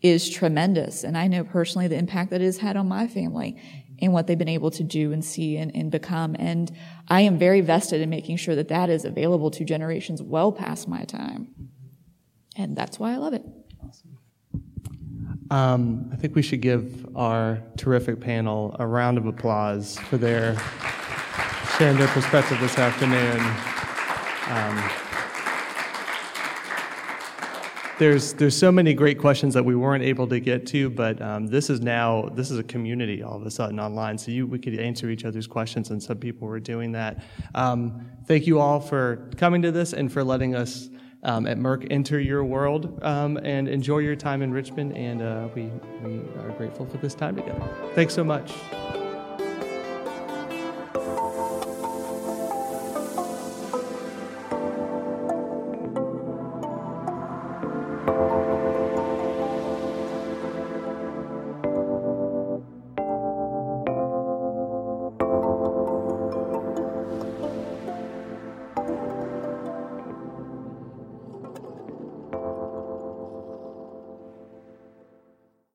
is 0.01 0.31
tremendous. 0.31 1.05
And 1.05 1.19
I 1.19 1.27
know 1.27 1.45
personally 1.45 1.87
the 1.87 1.99
impact 1.99 2.31
that 2.31 2.41
it 2.41 2.47
has 2.47 2.59
had 2.59 2.79
on 2.79 2.89
my 2.89 3.07
family 3.07 3.61
and 4.01 4.15
what 4.15 4.27
they've 4.27 4.39
been 4.39 4.49
able 4.49 4.71
to 4.71 4.83
do 4.83 5.13
and 5.13 5.23
see 5.23 5.59
and, 5.59 5.75
and 5.75 5.91
become. 5.91 6.35
And 6.39 6.73
I 7.09 7.21
am 7.23 7.39
very 7.39 7.61
vested 7.61 8.01
in 8.01 8.09
making 8.09 8.39
sure 8.39 8.55
that 8.55 8.69
that 8.69 8.89
is 8.89 9.05
available 9.05 9.51
to 9.51 9.65
generations 9.65 10.23
well 10.23 10.51
past 10.51 10.89
my 10.89 11.05
time. 11.05 11.55
And 12.57 12.75
that's 12.75 12.99
why 12.99 13.13
I 13.13 13.17
love 13.17 13.35
it. 13.35 13.43
Um, 15.51 16.11
I 16.13 16.17
think 16.17 16.35
we 16.35 16.43
should 16.43 16.61
give 16.61 17.07
our 17.15 17.63
terrific 17.77 18.21
panel 18.21 18.75
a 18.79 18.87
round 18.87 19.17
of 19.17 19.27
applause 19.27 19.99
for 19.99 20.17
their 20.17 20.57
sharing 21.79 21.99
their 21.99 22.09
perspective 22.09 22.59
this 22.59 22.79
afternoon. 22.79 23.41
Um, 24.49 25.07
there's 27.99 28.33
there's 28.35 28.57
so 28.57 28.73
many 28.73 28.93
great 28.93 29.19
questions 29.19 29.55
that 29.55 29.65
we 29.65 29.77
weren't 29.77 30.03
able 30.03 30.27
to 30.29 30.41
get 30.41 30.67
to, 30.69 30.91
but 30.91 31.21
um, 31.23 31.47
this 31.47 31.71
is 31.71 31.81
now 31.81 32.29
this 32.35 32.51
is 32.51 32.59
a 32.59 32.65
community 32.65 33.23
all 33.23 33.37
of 33.37 33.47
a 33.47 33.51
sudden 33.51 33.79
online, 33.79 34.19
so 34.19 34.31
you 34.33 34.47
we 34.47 34.59
could 34.59 34.79
answer 34.79 35.09
each 35.11 35.25
other's 35.25 35.47
questions, 35.47 35.91
and 35.91 36.03
some 36.03 36.19
people 36.19 36.49
were 36.49 36.61
doing 36.61 36.93
that. 36.93 37.23
Um, 37.55 38.07
thank 38.27 38.47
you 38.47 38.59
all 38.59 38.81
for 38.81 39.31
coming 39.37 39.63
to 39.63 39.71
this 39.71 39.93
and 39.93 40.13
for 40.13 40.25
letting 40.25 40.55
us 40.55 40.89
um, 41.27 41.47
at 41.47 41.59
MERC 41.59 41.87
enter 41.91 42.19
your 42.19 42.45
world 42.45 42.99
um, 43.03 43.37
and 43.39 43.69
enjoy 43.69 43.99
your 43.99 44.17
time 44.17 44.41
in 44.41 44.53
Richmond. 44.53 44.97
And 44.97 45.21
uh, 45.21 45.49
we, 45.55 45.65
we 46.03 46.21
are 46.39 46.51
grateful 46.57 46.87
for 46.87 46.97
this 46.99 47.15
time 47.15 47.37
together. 47.37 47.69
Thanks 47.95 48.15
so 48.15 48.25
much. 48.25 48.55